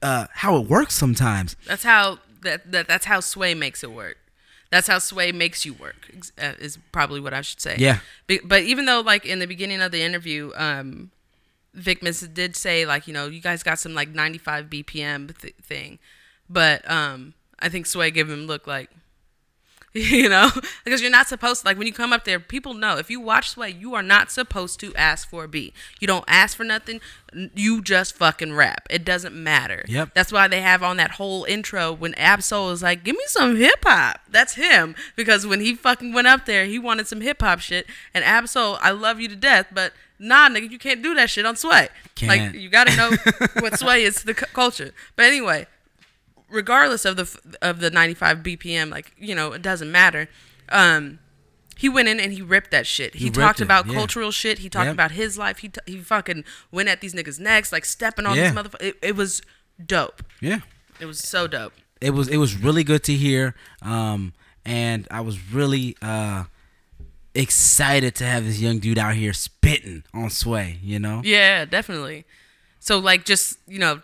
uh, 0.02 0.26
how 0.32 0.56
it 0.56 0.68
works 0.68 0.94
sometimes. 0.94 1.56
That's 1.66 1.84
how 1.84 2.18
that, 2.42 2.70
that 2.72 2.88
that's 2.88 3.06
how 3.06 3.20
Sway 3.20 3.54
makes 3.54 3.82
it 3.82 3.92
work. 3.92 4.18
That's 4.70 4.86
how 4.86 4.98
Sway 4.98 5.32
makes 5.32 5.64
you 5.64 5.72
work. 5.72 6.10
Uh, 6.40 6.52
is 6.58 6.78
probably 6.92 7.20
what 7.20 7.32
I 7.32 7.40
should 7.40 7.60
say. 7.60 7.76
Yeah. 7.78 8.00
Be- 8.26 8.40
but 8.44 8.62
even 8.62 8.84
though 8.84 9.00
like 9.00 9.24
in 9.24 9.38
the 9.38 9.46
beginning 9.46 9.80
of 9.80 9.92
the 9.92 10.02
interview, 10.02 10.52
um, 10.56 11.10
Vic 11.74 12.02
Mensa 12.02 12.28
did 12.28 12.56
say 12.56 12.84
like 12.84 13.06
you 13.06 13.14
know 13.14 13.26
you 13.26 13.40
guys 13.40 13.62
got 13.62 13.78
some 13.78 13.94
like 13.94 14.10
95 14.10 14.66
BPM 14.66 15.38
th- 15.38 15.54
thing, 15.62 15.98
but 16.48 16.88
um, 16.90 17.34
I 17.58 17.68
think 17.68 17.86
Sway 17.86 18.10
gave 18.10 18.28
him 18.28 18.46
look 18.46 18.66
like, 18.66 18.90
you 19.94 20.28
know, 20.28 20.50
because 20.84 21.00
you're 21.00 21.10
not 21.10 21.28
supposed 21.28 21.62
to, 21.62 21.66
like, 21.66 21.78
when 21.78 21.86
you 21.86 21.92
come 21.92 22.12
up 22.12 22.24
there, 22.24 22.38
people 22.38 22.74
know 22.74 22.98
if 22.98 23.10
you 23.10 23.20
watch 23.20 23.50
Sway, 23.50 23.70
you 23.70 23.94
are 23.94 24.02
not 24.02 24.30
supposed 24.30 24.78
to 24.80 24.94
ask 24.94 25.28
for 25.28 25.44
a 25.44 25.48
beat. 25.48 25.74
You 26.00 26.06
don't 26.06 26.24
ask 26.28 26.56
for 26.56 26.64
nothing. 26.64 27.00
You 27.32 27.82
just 27.82 28.14
fucking 28.14 28.52
rap. 28.54 28.86
It 28.90 29.04
doesn't 29.04 29.34
matter. 29.34 29.84
Yep. 29.88 30.10
That's 30.14 30.32
why 30.32 30.46
they 30.48 30.60
have 30.60 30.82
on 30.82 30.98
that 30.98 31.12
whole 31.12 31.44
intro 31.44 31.92
when 31.92 32.12
Absol 32.14 32.72
is 32.72 32.82
like, 32.82 33.02
give 33.04 33.16
me 33.16 33.24
some 33.26 33.56
hip 33.56 33.82
hop. 33.84 34.20
That's 34.28 34.54
him. 34.54 34.94
Because 35.16 35.46
when 35.46 35.60
he 35.60 35.74
fucking 35.74 36.12
went 36.12 36.26
up 36.26 36.46
there, 36.46 36.64
he 36.66 36.78
wanted 36.78 37.06
some 37.06 37.20
hip 37.20 37.40
hop 37.40 37.60
shit. 37.60 37.86
And 38.14 38.24
Absol, 38.24 38.78
I 38.80 38.90
love 38.90 39.20
you 39.20 39.28
to 39.28 39.36
death, 39.36 39.66
but 39.72 39.92
nah, 40.18 40.48
nigga, 40.48 40.70
you 40.70 40.78
can't 40.78 41.02
do 41.02 41.14
that 41.14 41.30
shit 41.30 41.46
on 41.46 41.56
Sway. 41.56 41.70
Like, 41.70 42.14
Can't. 42.14 42.52
like 42.52 42.60
you 42.60 42.68
gotta 42.68 42.96
know 42.96 43.10
what 43.60 43.78
Sway 43.78 44.02
is 44.02 44.16
to 44.16 44.26
the 44.26 44.34
cu- 44.34 44.46
culture. 44.52 44.92
But 45.16 45.26
anyway, 45.26 45.66
regardless 46.50 47.04
of 47.04 47.16
the 47.16 47.56
of 47.62 47.80
the 47.80 47.90
95 47.90 48.38
BPM, 48.38 48.90
like 48.90 49.12
you 49.18 49.34
know, 49.34 49.52
it 49.52 49.62
doesn't 49.62 49.90
matter. 49.90 50.28
Um, 50.70 51.18
he 51.76 51.88
went 51.88 52.08
in 52.08 52.18
and 52.18 52.32
he 52.32 52.42
ripped 52.42 52.70
that 52.72 52.86
shit. 52.86 53.14
He, 53.14 53.26
He 53.26 53.30
talked 53.30 53.60
about 53.60 53.86
yeah. 53.86 53.94
cultural 53.94 54.30
shit. 54.32 54.58
He 54.58 54.68
talked 54.68 54.86
Yep. 54.86 54.94
about 54.94 55.10
his 55.12 55.38
life. 55.38 55.58
He 55.58 55.68
t- 55.68 55.80
he 55.86 55.98
fucking 55.98 56.44
went 56.72 56.88
at 56.88 57.00
these 57.00 57.14
niggas' 57.14 57.38
necks, 57.38 57.70
like 57.72 57.84
stepping 57.84 58.26
on 58.26 58.36
Yeah. 58.36 58.50
these 58.50 58.58
motherfuckers. 58.58 58.80
It, 58.82 58.96
it 59.02 59.16
was 59.16 59.42
dope. 59.84 60.22
Yeah. 60.40 60.60
It 61.00 61.06
was 61.06 61.20
so 61.20 61.46
dope. 61.46 61.72
it 62.00 62.10
was 62.10 62.26
it 62.28 62.36
was 62.38 62.56
really 62.56 62.82
good 62.84 63.02
to 63.04 63.12
hear 63.14 63.54
um 63.82 64.32
and 64.64 65.06
i 65.10 65.20
was 65.20 65.52
really 65.52 65.96
uh 66.02 66.44
excited 67.34 68.14
to 68.16 68.24
have 68.24 68.44
this 68.44 68.60
young 68.60 68.78
dude 68.78 68.98
out 68.98 69.14
here 69.14 69.32
spitting 69.32 70.02
on 70.14 70.30
sway 70.30 70.78
you 70.82 70.98
know 70.98 71.20
Yeah, 71.24 71.64
definitely. 71.64 72.24
So 72.80 72.98
like 72.98 73.24
just 73.24 73.58
you 73.66 73.78
know, 73.78 74.02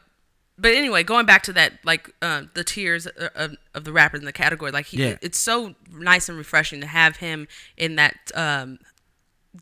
but 0.59 0.73
anyway, 0.73 1.03
going 1.03 1.27
back 1.27 1.43
to 1.45 1.53
that 1.55 1.73
like 1.85 2.11
uh, 2.23 2.43
the 2.55 2.63
tiers 2.65 3.07
of, 3.07 3.31
of, 3.35 3.57
of 3.75 3.85
the 3.85 3.93
rappers 3.93 4.21
in 4.21 4.27
the 4.27 4.33
category, 4.33 4.71
like 4.71 4.87
he, 4.87 4.99
Yeah. 4.99 5.17
it's 5.21 5.39
so 5.39 5.75
nice 5.93 6.29
and 6.29 6.39
refreshing 6.39 6.81
to 6.81 6.87
have 6.87 7.17
him 7.17 7.49
in 7.77 7.97
that 7.97 8.15
um, 8.35 8.79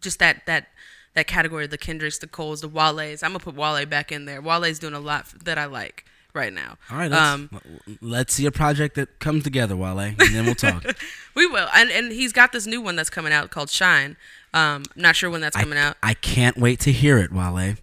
just 0.01 0.19
that 0.19 0.45
that 0.47 0.69
that 1.15 1.27
category, 1.27 1.67
the 1.67 1.79
Kendricks, 1.79 2.19
the 2.19 2.27
Coles, 2.27 2.61
the 2.63 2.69
Wale's. 2.69 3.23
I'm 3.23 3.31
gonna 3.31 3.39
put 3.41 3.55
Wale 3.55 3.85
back 3.87 4.11
in 4.13 4.25
there. 4.25 4.41
Wale's 4.41 4.79
doing 4.79 4.95
a 4.95 5.01
lot 5.01 5.27
that 5.45 5.59
I 5.59 5.67
like 5.67 6.05
right 6.35 6.53
now. 6.53 6.79
all 6.91 6.97
right 6.97 7.11
let's, 7.11 7.23
um, 7.23 7.51
let's 8.01 8.33
see 8.33 8.47
a 8.47 8.51
project 8.51 8.95
that 8.95 9.19
comes 9.19 9.45
together 9.45 9.77
wale 9.77 9.99
and 9.99 10.17
then 10.19 10.47
we'll 10.47 10.55
talk 10.55 10.83
we 11.35 11.47
will, 11.47 11.69
and 11.75 11.91
and 11.91 12.11
he's 12.13 12.33
got 12.33 12.53
this 12.53 12.67
new 12.67 12.81
one 12.81 12.97
that's 12.97 13.11
coming 13.11 13.33
out 13.35 13.51
called 13.51 13.69
Shine. 13.69 14.17
Um, 14.55 14.85
not 14.97 15.17
sure 15.17 15.31
when 15.31 15.41
that's 15.41 15.57
coming 15.57 15.79
I, 15.79 15.83
out. 15.83 15.97
I 16.03 16.15
can't 16.15 16.59
wait 16.59 16.81
to 16.81 16.93
hear 16.93 17.19
it 17.19 17.33
wale 17.33 17.75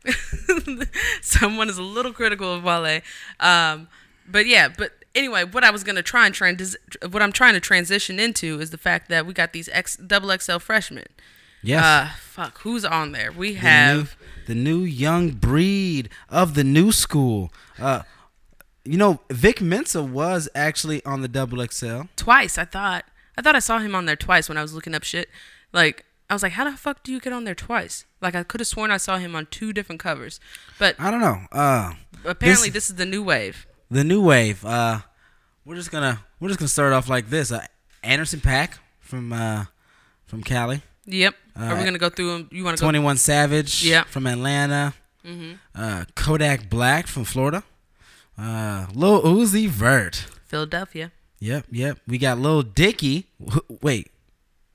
someone 1.22 1.70
is 1.70 1.78
a 1.78 1.84
little 1.84 2.14
critical 2.14 2.54
of 2.54 2.64
Wale. 2.64 3.02
Um, 3.40 3.88
but 4.30 4.46
yeah, 4.46 4.68
but 4.78 4.92
anyway, 5.16 5.44
what 5.44 5.64
I 5.64 5.72
was 5.72 5.84
gonna 5.84 6.04
try 6.04 6.26
and 6.28 6.36
trans- 6.36 6.78
what 7.10 7.22
I'm 7.22 7.32
trying 7.32 7.54
to 7.56 7.60
transition 7.60 8.20
into 8.20 8.60
is 8.60 8.70
the 8.70 8.78
fact 8.78 9.10
that 9.10 9.26
we 9.26 9.34
got 9.34 9.54
these 9.54 9.70
X 9.70 9.96
double 9.98 10.36
XL 10.38 10.58
freshmen. 10.60 11.06
yes 11.64 11.84
Uh, 11.84 12.10
fuck, 12.20 12.60
who's 12.60 12.86
on 12.86 13.12
there? 13.14 13.32
We 13.32 13.54
the 13.54 13.60
have 13.60 14.16
new, 14.48 14.54
the 14.54 14.56
new 14.56 14.80
young 14.84 15.32
breed 15.32 16.10
of 16.30 16.54
the 16.54 16.64
new 16.64 16.92
school 16.92 17.52
uh 17.80 18.04
you 18.86 18.98
know 18.98 19.20
vic 19.30 19.62
mensa 19.62 20.02
was 20.02 20.48
actually 20.56 21.04
on 21.06 21.22
the 21.22 21.28
double 21.28 21.66
xl 21.68 22.02
twice. 22.16 22.58
I 22.58 22.66
thought 22.66 23.06
I 23.38 23.42
thought 23.42 23.56
I 23.56 23.60
saw 23.60 23.80
him 23.80 23.96
on 23.96 24.06
there 24.06 24.16
twice 24.16 24.48
when 24.50 24.58
I 24.58 24.62
was 24.62 24.74
looking 24.74 24.94
up 24.94 25.04
shit. 25.04 25.30
Like 25.74 26.06
I 26.30 26.36
was 26.36 26.44
like, 26.44 26.52
how 26.54 26.70
the 26.70 26.78
fuck 26.78 27.04
do 27.04 27.12
you 27.12 27.20
get 27.20 27.34
on 27.34 27.44
there 27.44 27.56
twice? 27.56 28.06
Like 28.22 28.36
I 28.36 28.44
could 28.44 28.60
have 28.62 28.68
sworn 28.68 28.92
I 28.92 28.98
saw 28.98 29.18
him 29.18 29.36
on 29.36 29.48
two 29.48 29.74
different 29.74 30.00
covers, 30.02 30.40
but 30.78 30.96
i 31.00 31.10
don't 31.10 31.22
know 31.22 31.40
uh 31.52 31.94
apparently 32.26 32.70
this- 32.70 32.88
this 32.88 32.90
is 32.92 32.96
the 32.98 33.06
new 33.06 33.24
wave. 33.24 33.66
the 33.90 34.04
new 34.04 34.22
wave. 34.22 34.64
Uh, 34.66 35.00
we're 35.66 35.76
just 35.76 35.92
gonna 35.92 36.24
we're 36.40 36.50
just 36.50 36.60
gonna 36.60 36.68
start 36.70 36.94
off 36.94 37.10
like 37.10 37.30
this. 37.30 37.52
Uh, 37.52 37.66
Anderson 38.04 38.40
Paak 38.40 38.78
from 39.00 39.34
uh, 39.34 39.66
from 40.26 40.44
Cali, 40.44 40.82
Yep. 41.06 41.36
Are 41.56 41.76
we 41.76 41.82
Uh, 41.82 41.86
gonna 41.86 41.98
go 41.98 42.10
through 42.10 42.32
them? 42.32 42.50
You 42.52 42.64
want 42.64 42.78
to 42.78 42.82
go? 42.82 42.86
Twenty 42.86 43.00
One 43.00 43.18
Savage 43.18 43.84
Yeah. 43.84 44.04
from 44.04 44.28
Atlanta, 44.28 44.94
hmm 45.26 45.54
uh, 45.76 46.06
Kodak 46.16 46.70
Black 46.70 47.08
from 47.08 47.24
Florida, 47.26 47.64
uh, 48.38 48.86
Lil 48.94 49.22
Uzi 49.24 49.68
Vert. 49.68 50.26
Philadelphia. 50.46 51.12
Yep, 51.40 51.66
yep. 51.72 52.00
We 52.08 52.18
got 52.18 52.38
Lil 52.40 52.62
Dicky. 52.64 53.28
Wait, 53.82 54.12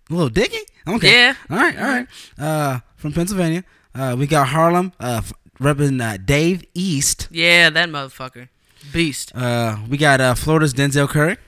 Lil 0.09 0.29
Dicky? 0.31 0.61
Okay. 0.87 1.13
Yeah. 1.13 1.35
All 1.51 1.57
right, 1.57 1.79
all 1.79 1.85
right. 1.85 2.07
Uh, 2.39 2.81
from 2.97 3.13
Pennsylvania. 3.13 3.65
Uh, 3.95 4.17
we 4.19 4.27
got 4.27 4.49
Harlem. 4.49 4.93
Uh, 5.01 5.23
repping 5.61 6.03
uh, 6.03 6.19
Dave 6.23 6.65
East. 6.75 7.29
Yeah, 7.31 7.71
that 7.71 7.89
motherfucker. 7.89 8.49
Beast. 8.93 9.35
Uh, 9.35 9.79
we 9.89 9.97
got 9.97 10.21
uh, 10.21 10.35
Florida's 10.35 10.75
Denzel 10.75 11.09
Curry. 11.09 11.39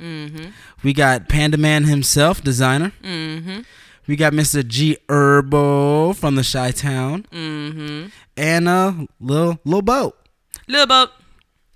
Mm-hmm. 0.00 0.50
We 0.82 0.92
got 0.92 1.28
Panda 1.28 1.56
Man 1.56 1.84
himself, 1.84 2.42
Desiigner. 2.42 2.92
Mm-hmm. 3.02 3.60
We 4.06 4.16
got 4.16 4.32
Mr. 4.32 4.66
G 4.66 4.96
Herbo 5.08 6.14
from 6.14 6.36
the 6.36 6.48
Chi 6.50 6.70
Town. 6.70 7.26
Mm-hmm. 7.32 8.08
And 8.36 8.68
uh 8.68 8.92
Lil 9.18 9.58
Lil 9.64 9.82
Boat. 9.82 10.16
Lil 10.68 10.86
Boat. 10.86 11.10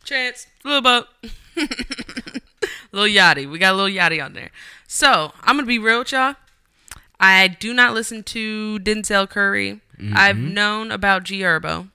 Chance. 0.05 0.47
Lil 0.65 0.81
Boat. 0.81 1.07
Lil 2.93 3.07
Yachty. 3.07 3.51
We 3.51 3.59
got 3.59 3.77
Lil 3.77 3.89
Yachty 3.89 4.25
on 4.25 4.35
there. 4.35 4.51
So, 4.87 5.33
I'm 5.43 5.57
going 5.57 5.65
to 5.65 5.69
be 5.69 5.79
real 5.79 6.01
with 6.01 6.13
y'all. 6.13 6.35
I 7.21 7.49
do 7.49 7.73
not 7.75 7.95
listen 7.95 8.23
to 8.25 8.79
Denzel 8.81 9.29
Curry. 9.29 9.81
I've 10.15 10.39
known 10.39 10.91
about 10.91 11.25
G 11.25 11.41
Herbo. 11.41 11.91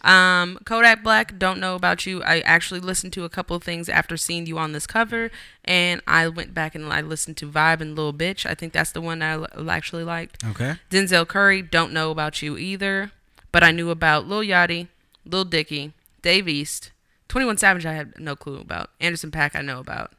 Um, 0.00 0.58
Kodak 0.64 1.02
Black, 1.04 1.38
don't 1.38 1.60
know 1.60 1.76
about 1.76 2.06
you. 2.06 2.22
I 2.24 2.40
actually 2.40 2.80
listened 2.80 3.12
to 3.12 3.24
a 3.24 3.28
couple 3.28 3.54
of 3.54 3.62
things 3.62 3.88
after 3.88 4.16
seeing 4.16 4.46
you 4.46 4.58
on 4.58 4.72
this 4.72 4.86
cover, 4.86 5.30
and 5.64 6.00
I 6.06 6.26
went 6.28 6.54
back 6.54 6.74
and 6.74 6.92
I 6.92 7.02
listened 7.02 7.36
to 7.36 7.46
Vibe 7.46 7.80
and 7.80 7.94
Lil 7.94 8.12
Bitch. 8.12 8.44
I 8.44 8.54
think 8.54 8.72
that's 8.72 8.90
the 8.90 9.00
one 9.00 9.22
I 9.22 9.32
l- 9.34 9.70
actually 9.70 10.02
liked. 10.02 10.42
Okay. 10.44 10.76
Denzel 10.90 11.28
Curry, 11.28 11.62
don't 11.62 11.92
know 11.92 12.10
about 12.10 12.42
you 12.42 12.56
either, 12.58 13.12
but 13.52 13.62
I 13.62 13.70
knew 13.70 13.90
about 13.90 14.26
Lil 14.26 14.40
Yachty, 14.40 14.88
Lil 15.24 15.44
Dicky, 15.44 15.92
Dave 16.22 16.48
East, 16.48 16.90
21 17.28 17.58
Savage. 17.58 17.86
I 17.86 17.92
had 17.92 18.18
no 18.18 18.34
clue 18.34 18.58
about. 18.58 18.90
Anderson 19.00 19.30
Paak, 19.30 19.54
I 19.54 19.62
know 19.62 19.78
about, 19.78 20.10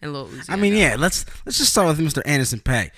and 0.00 0.12
Lil 0.12 0.28
Uzi. 0.28 0.46
I 0.48 0.56
mean, 0.56 0.72
know. 0.72 0.78
yeah, 0.78 0.96
let's 0.98 1.26
let's 1.44 1.58
just 1.58 1.72
start 1.72 1.88
with 1.88 2.06
Mr. 2.06 2.22
Anderson 2.24 2.60
Paak. 2.60 2.92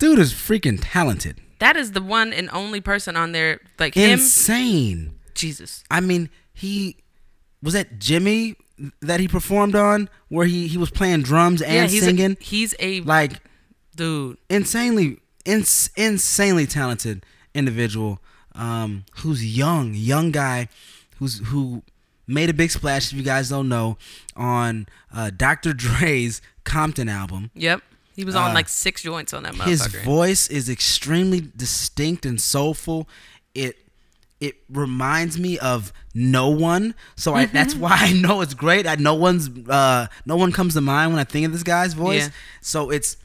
Dude 0.00 0.18
is 0.18 0.32
freaking 0.34 0.78
talented. 0.80 1.36
that 1.60 1.76
is 1.76 1.92
the 1.92 2.02
one 2.02 2.32
and 2.32 2.50
only 2.52 2.80
person 2.80 3.16
on 3.16 3.30
there 3.32 3.60
like 3.78 3.94
him. 3.94 4.12
Insane. 4.18 5.14
Jesus, 5.34 5.84
I 5.90 6.00
mean, 6.00 6.28
he 6.52 6.96
was 7.62 7.74
that 7.74 7.98
Jimmy 8.00 8.56
that 9.00 9.20
he 9.20 9.28
performed 9.28 9.74
on 9.76 10.08
where 10.28 10.46
he, 10.46 10.66
he 10.66 10.76
was 10.78 10.90
playing 10.90 11.22
drums 11.22 11.60
and 11.62 11.72
yeah, 11.74 11.86
he's 11.86 12.02
singing. 12.02 12.32
A, 12.40 12.42
he's 12.44 12.74
a 12.80 13.00
like 13.02 13.40
dude. 13.94 14.38
insanely 14.48 15.18
ins- 15.44 15.90
insanely 15.96 16.66
talented 16.66 17.24
individual 17.54 18.20
um, 18.54 19.04
who's 19.18 19.44
young 19.56 19.92
young 19.94 20.30
guy 20.30 20.68
who's 21.18 21.40
who 21.48 21.82
made 22.26 22.48
a 22.48 22.54
big 22.54 22.70
splash 22.70 23.12
if 23.12 23.18
you 23.18 23.24
guys 23.24 23.48
don't 23.50 23.68
know 23.68 23.98
on 24.36 24.86
uh, 25.14 25.30
Dr. 25.36 25.72
Dre's 25.74 26.40
Compton 26.64 27.08
album 27.08 27.50
Yep, 27.54 27.82
he 28.20 28.24
was 28.24 28.36
on 28.36 28.50
Uh, 28.50 28.54
like 28.60 28.68
six 28.68 29.02
joints 29.02 29.32
on 29.36 29.42
that 29.44 29.54
motherfucker. 29.54 29.66
his 29.68 29.86
voice 30.04 30.44
is 30.48 30.68
extremely 30.76 31.40
distinct 31.56 32.22
and 32.26 32.38
soulful 32.40 33.08
it 33.54 33.74
it 34.40 34.54
reminds 34.70 35.38
me 35.38 35.58
of 35.58 35.92
no 36.14 36.48
one 36.48 36.94
so 37.16 37.34
I, 37.34 37.46
that's 37.46 37.74
Mm-hmm. 37.74 37.82
why 37.82 37.96
i 38.08 38.12
know 38.24 38.36
it's 38.44 38.54
great 38.54 38.86
I, 38.86 38.94
no 38.96 39.14
one's 39.14 39.48
uh 39.68 40.06
no 40.26 40.36
one 40.36 40.50
comes 40.52 40.74
to 40.74 40.80
mind 40.80 41.12
when 41.12 41.20
i 41.20 41.24
think 41.32 41.46
of 41.46 41.52
this 41.52 41.62
guy's 41.62 41.94
voice 41.94 42.26
Yeah. 42.26 42.32
so 42.60 42.90
it's 42.90 43.16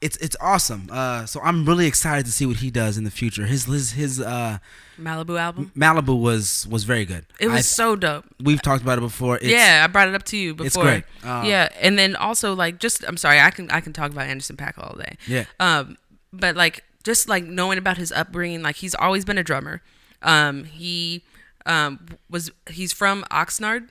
it's 0.00 0.16
it's 0.18 0.36
awesome 0.40 0.88
uh 0.92 1.26
so 1.26 1.40
i'm 1.42 1.64
really 1.64 1.86
excited 1.86 2.24
to 2.24 2.30
see 2.32 2.46
what 2.46 2.58
he 2.58 2.70
does 2.70 2.96
in 2.96 3.04
the 3.04 3.10
future 3.10 3.46
his 3.46 3.64
his 3.64 3.92
his 3.92 4.20
uh 4.20 4.58
Malibu 5.00 5.38
album. 5.38 5.72
malibu 5.76 6.20
was 6.20 6.66
was 6.70 6.84
very 6.84 7.04
good 7.04 7.24
It 7.40 7.46
was 7.48 7.58
I- 7.58 7.60
so 7.62 7.96
dope. 7.96 8.24
we've 8.42 8.62
talked 8.62 8.82
about 8.82 8.98
it 8.98 9.00
before 9.02 9.36
it's, 9.36 9.46
yeah, 9.46 9.82
I 9.84 9.86
brought 9.88 10.08
it 10.08 10.14
up 10.14 10.22
to 10.24 10.36
you 10.36 10.54
before. 10.54 10.66
it's 10.66 10.76
great. 10.76 11.04
Uh, 11.24 11.44
yeah, 11.46 11.68
and 11.80 11.98
then 11.98 12.14
also 12.16 12.54
like 12.54 12.78
just 12.78 13.04
I'm 13.08 13.16
sorry, 13.16 13.40
I 13.40 13.50
can 13.50 13.70
I 13.70 13.80
can 13.80 13.92
talk 13.92 14.10
about 14.10 14.26
Anderson 14.26 14.56
Paak 14.56 14.74
all 14.78 14.96
day. 14.96 15.16
yeah 15.28 15.44
Um, 15.60 15.96
but 16.32 16.56
like 16.56 16.82
just 17.04 17.28
like 17.28 17.44
knowing 17.44 17.78
about 17.78 17.96
his 17.96 18.10
upbringing, 18.12 18.62
like 18.62 18.76
he's 18.76 18.94
always 18.96 19.24
been 19.24 19.38
a 19.38 19.44
drummer. 19.44 19.82
Um, 20.22 20.64
he 20.64 21.22
um 21.66 22.00
was 22.28 22.50
he's 22.70 22.92
from 22.92 23.24
Oxnard, 23.30 23.88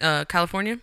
uh, 0.00 0.24
California. 0.26 0.78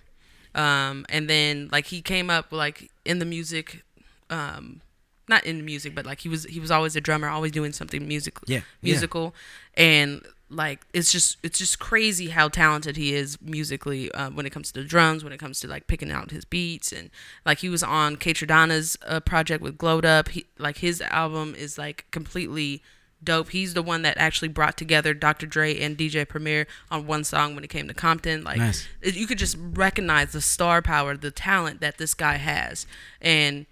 Um, 0.56 1.06
and 1.10 1.30
then 1.30 1.70
like 1.72 1.86
he 1.88 2.02
came 2.02 2.30
up 2.32 2.52
like 2.52 2.90
in 3.06 3.20
the 3.20 3.26
music, 3.26 3.84
um, 4.30 4.82
not 5.30 5.46
in 5.46 5.66
music, 5.66 5.94
but 5.96 6.06
like 6.06 6.22
he 6.22 6.30
was 6.30 6.46
he 6.46 6.60
was 6.60 6.72
always 6.72 6.96
a 6.96 7.02
drummer, 7.02 7.28
always 7.28 7.52
doing 7.52 7.74
something 7.74 8.08
music 8.08 8.38
Yeah, 8.48 8.58
yeah. 8.58 8.62
musical, 8.82 9.34
and 9.76 10.22
like 10.50 10.80
it's 10.94 11.12
just 11.12 11.36
it's 11.44 11.60
just 11.60 11.78
crazy 11.80 12.30
how 12.30 12.48
talented 12.48 12.96
he 12.96 13.14
is 13.14 13.38
musically 13.42 14.10
uh, 14.14 14.30
when 14.30 14.46
it 14.46 14.52
comes 14.52 14.72
to 14.72 14.82
the 14.82 14.88
drums, 14.88 15.24
when 15.24 15.34
it 15.34 15.38
comes 15.40 15.60
to 15.60 15.68
like 15.68 15.88
picking 15.88 16.12
out 16.12 16.32
his 16.32 16.46
beats, 16.46 16.92
and 16.94 17.10
like 17.46 17.60
he 17.60 17.68
was 17.70 17.84
on 17.84 18.16
Kaytranada's 18.16 18.98
uh, 19.06 19.20
project 19.20 19.62
with 19.62 19.78
Glowed 19.78 20.06
Up. 20.06 20.30
He 20.30 20.46
like 20.58 20.78
his 20.78 21.02
album 21.02 21.54
is 21.58 21.78
like 21.78 22.06
completely 22.12 22.82
dope. 23.22 23.50
He's 23.50 23.74
the 23.74 23.82
one 23.82 24.04
that 24.04 24.18
actually 24.18 24.48
brought 24.48 24.78
together 24.78 25.14
Dr. 25.14 25.48
Dre 25.48 25.78
and 25.78 25.98
DJ 25.98 26.26
Premier 26.26 26.68
on 26.92 27.08
one 27.08 27.24
song 27.26 27.56
when 27.56 27.64
it 27.66 27.70
came 27.70 27.88
to 27.90 27.94
Compton. 27.94 28.44
Like 28.46 28.60
Nice. 28.60 28.88
it- 29.02 29.16
you 29.16 29.26
could 29.28 29.40
just 29.40 29.58
recognize 29.60 30.32
the 30.32 30.40
star 30.42 30.82
power, 30.82 31.18
the 31.18 31.32
talent 31.32 31.82
that 31.82 31.98
this 31.98 32.14
guy 32.14 32.36
has, 32.38 32.86
and 33.20 33.66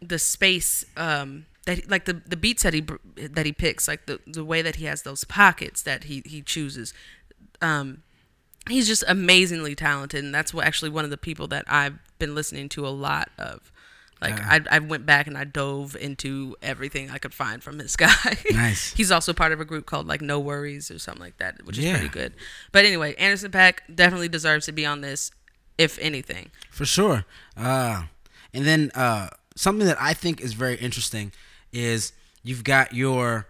the 0.00 0.18
space 0.18 0.84
um, 0.96 1.46
that 1.66 1.90
like 1.90 2.04
the 2.06 2.22
the 2.26 2.36
beats 2.36 2.62
that 2.62 2.74
he 2.74 2.84
that 3.16 3.46
he 3.46 3.52
picks, 3.52 3.86
like 3.88 4.06
the 4.06 4.20
the 4.26 4.44
way 4.44 4.62
that 4.62 4.76
he 4.76 4.84
has 4.86 5.02
those 5.02 5.24
pockets 5.24 5.82
that 5.82 6.04
he 6.04 6.22
he 6.26 6.42
chooses. 6.42 6.92
Um, 7.62 8.02
he's 8.68 8.86
just 8.86 9.04
amazingly 9.08 9.74
talented, 9.74 10.24
and 10.24 10.34
that's 10.34 10.54
what 10.54 10.66
actually 10.66 10.90
one 10.90 11.04
of 11.04 11.10
the 11.10 11.18
people 11.18 11.46
that 11.48 11.64
I've 11.68 11.98
been 12.18 12.34
listening 12.34 12.68
to 12.70 12.86
a 12.86 12.90
lot 12.90 13.30
of. 13.38 13.70
Like 14.20 14.36
Yeah. 14.36 14.60
I, 14.70 14.76
I 14.76 14.78
went 14.80 15.06
back 15.06 15.26
and 15.26 15.38
I 15.38 15.44
dove 15.44 15.96
into 15.98 16.54
everything 16.60 17.08
I 17.10 17.16
could 17.16 17.32
find 17.32 17.62
from 17.62 17.78
this 17.78 17.96
guy. 18.06 18.36
Nice. 18.50 18.92
He's 18.92 19.10
also 19.10 19.32
part 19.32 19.52
of 19.52 19.60
a 19.60 19.64
group 19.64 19.86
called 19.86 20.06
like 20.06 20.20
NxWorries 20.20 20.94
or 20.94 20.98
something 20.98 21.22
like 21.22 21.38
that, 21.38 21.64
which 21.64 21.78
is 21.78 21.84
Yeah. 21.84 21.92
pretty 21.96 22.10
good. 22.10 22.34
But 22.70 22.84
anyway, 22.84 23.14
Anderson 23.14 23.50
Paak 23.50 23.78
definitely 23.94 24.28
deserves 24.28 24.66
to 24.66 24.72
be 24.72 24.84
on 24.84 25.00
this, 25.00 25.30
if 25.78 25.98
anything. 26.00 26.50
For 26.70 26.84
sure. 26.84 27.24
Uh, 27.56 28.04
and 28.52 28.66
then 28.66 28.90
uh, 28.94 29.28
something 29.60 29.86
that 29.86 30.00
I 30.00 30.14
think 30.14 30.40
is 30.40 30.54
very 30.54 30.76
interesting 30.76 31.32
is 31.70 32.12
you've 32.42 32.64
got 32.64 32.94
your 32.94 33.46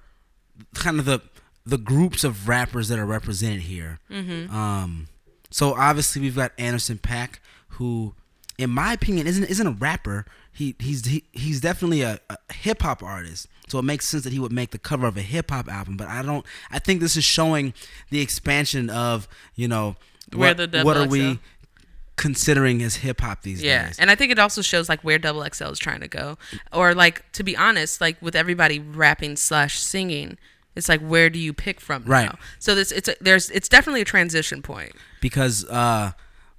kind 0.74 0.98
of 0.98 1.04
the 1.04 1.20
the 1.64 1.78
groups 1.78 2.24
of 2.24 2.48
rappers 2.48 2.88
that 2.88 2.98
are 2.98 3.06
represented 3.06 3.60
here. 3.60 4.00
Mm-hmm. 4.10 4.54
Um, 4.54 5.06
so 5.50 5.74
obviously 5.74 6.20
we've 6.20 6.34
got 6.34 6.52
Anderson 6.58 6.98
Paak, 6.98 7.36
who, 7.68 8.14
in 8.58 8.70
my 8.70 8.92
opinion, 8.92 9.28
isn't 9.28 9.44
isn't 9.44 9.66
a 9.66 9.70
rapper. 9.70 10.26
He 10.52 10.74
he's 10.80 11.06
he, 11.06 11.24
he's 11.30 11.60
definitely 11.60 12.02
a, 12.02 12.18
a 12.28 12.36
hip 12.52 12.82
hop 12.82 13.04
artist. 13.04 13.46
So 13.68 13.78
it 13.78 13.82
makes 13.82 14.08
sense 14.08 14.24
that 14.24 14.32
he 14.32 14.40
would 14.40 14.52
make 14.52 14.72
the 14.72 14.78
cover 14.78 15.06
of 15.06 15.16
a 15.16 15.22
hip 15.22 15.52
hop 15.52 15.68
album. 15.68 15.96
But 15.96 16.08
I 16.08 16.22
don't. 16.22 16.44
I 16.72 16.80
think 16.80 17.00
this 17.00 17.16
is 17.16 17.22
showing 17.22 17.72
the 18.10 18.20
expansion 18.20 18.90
of 18.90 19.28
you 19.54 19.68
know 19.68 19.94
Where 20.34 20.54
what, 20.56 20.72
the 20.72 20.82
what 20.82 20.96
are 20.96 21.06
we 21.06 21.38
considering 22.20 22.82
as 22.82 22.96
hip 22.96 23.22
hop 23.22 23.42
these 23.42 23.62
Yeah, 23.62 23.86
days. 23.86 23.98
and 23.98 24.10
I 24.10 24.14
think 24.14 24.30
it 24.30 24.38
also 24.38 24.60
shows 24.62 24.88
like 24.90 25.00
where 25.02 25.18
Double 25.18 25.42
XL 25.52 25.68
is 25.70 25.78
trying 25.78 26.00
to 26.00 26.08
go, 26.08 26.36
or 26.72 26.94
like 26.94 27.30
to 27.32 27.42
be 27.42 27.56
honest, 27.56 28.00
like 28.00 28.20
with 28.20 28.36
everybody 28.36 28.78
rapping 28.78 29.36
slash 29.36 29.78
singing, 29.78 30.36
it's 30.76 30.88
like 30.88 31.00
where 31.00 31.30
do 31.30 31.38
you 31.38 31.52
pick 31.54 31.80
from? 31.80 32.04
Right. 32.04 32.26
Now? 32.26 32.38
So 32.58 32.74
this 32.74 32.92
it's 32.92 33.08
a, 33.08 33.14
there's 33.22 33.48
it's 33.50 33.68
definitely 33.68 34.02
a 34.02 34.04
transition 34.04 34.60
point. 34.60 34.92
because 35.22 35.64
uh, 35.70 36.12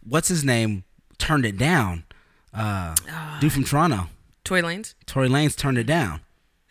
what's 0.03 0.27
his 0.29 0.43
name 0.43 0.83
turned 1.19 1.45
it 1.45 1.57
down. 1.57 2.03
Uh, 2.53 2.95
Ah. 3.09 3.37
dude 3.39 3.53
from 3.53 3.63
Toronto, 3.63 4.09
Tory 4.43 4.61
Lanez. 4.63 4.95
Tory 5.05 5.29
Lanez 5.29 5.55
turned 5.55 5.77
it 5.77 5.85
down. 5.85 6.19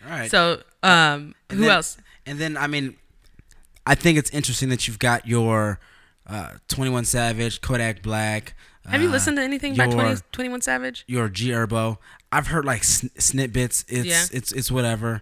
All 0.05 0.11
right. 0.11 0.31
So 0.31 0.62
um, 0.83 1.35
And 1.48 1.59
who 1.59 1.61
then- 1.61 1.70
else? 1.70 1.96
And 2.26 2.38
then 2.38 2.57
I 2.57 2.66
mean, 2.66 2.96
I 3.87 3.94
think 3.94 4.18
it's 4.18 4.31
interesting 4.31 4.68
that 4.70 4.87
you've 4.88 4.98
got 4.98 5.26
your 5.26 5.79
uh, 6.26 6.55
Twenty 6.68 6.90
One 6.90 7.05
Savage, 7.05 7.61
Kodak 7.61 8.03
Black. 8.03 8.55
Have 8.88 9.03
you 9.03 9.09
uh, 9.09 9.12
listened 9.12 9.37
to 9.37 9.43
anything 9.43 9.75
by 9.77 9.85
your- 9.85 9.93
20, 9.95 10.21
21 10.33 10.61
Savage? 10.62 11.05
your 11.07 11.29
G 11.29 11.51
Herbo. 11.51 11.99
I've 12.33 12.47
heard 12.49 12.64
like 12.64 12.85
sn- 12.85 13.09
snippets. 13.19 13.85
It's 13.88 14.07
Yeah. 14.07 14.23
Mm-hmm. 14.23 14.37
it's 14.37 14.53
it's 14.53 14.71
whatever. 14.71 15.21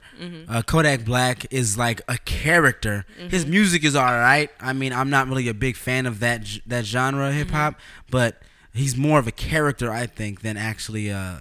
Uh, 0.49 0.63
Kodak 0.63 1.05
Black 1.05 1.51
is 1.53 1.77
like 1.79 2.01
a 2.09 2.19
character. 2.19 3.05
His 3.31 3.47
music 3.47 3.83
is 3.85 3.97
all 3.97 4.05
right. 4.05 4.51
I 4.61 4.73
mean, 4.75 4.93
I'm 4.93 5.11
not 5.11 5.27
really 5.29 5.49
a 5.49 5.55
big 5.55 5.77
fan 5.77 6.07
of 6.07 6.21
that 6.21 6.47
that 6.67 6.85
genre 6.85 7.29
of 7.29 7.35
hip 7.35 7.51
hop, 7.51 7.75
Mm-hmm. 7.75 8.07
but 8.11 8.43
he's 8.75 8.97
more 8.97 9.19
of 9.19 9.27
a 9.27 9.33
character, 9.33 9.91
I 9.91 10.07
think, 10.07 10.43
than 10.43 10.57
actually 10.57 11.11
uh, 11.11 11.41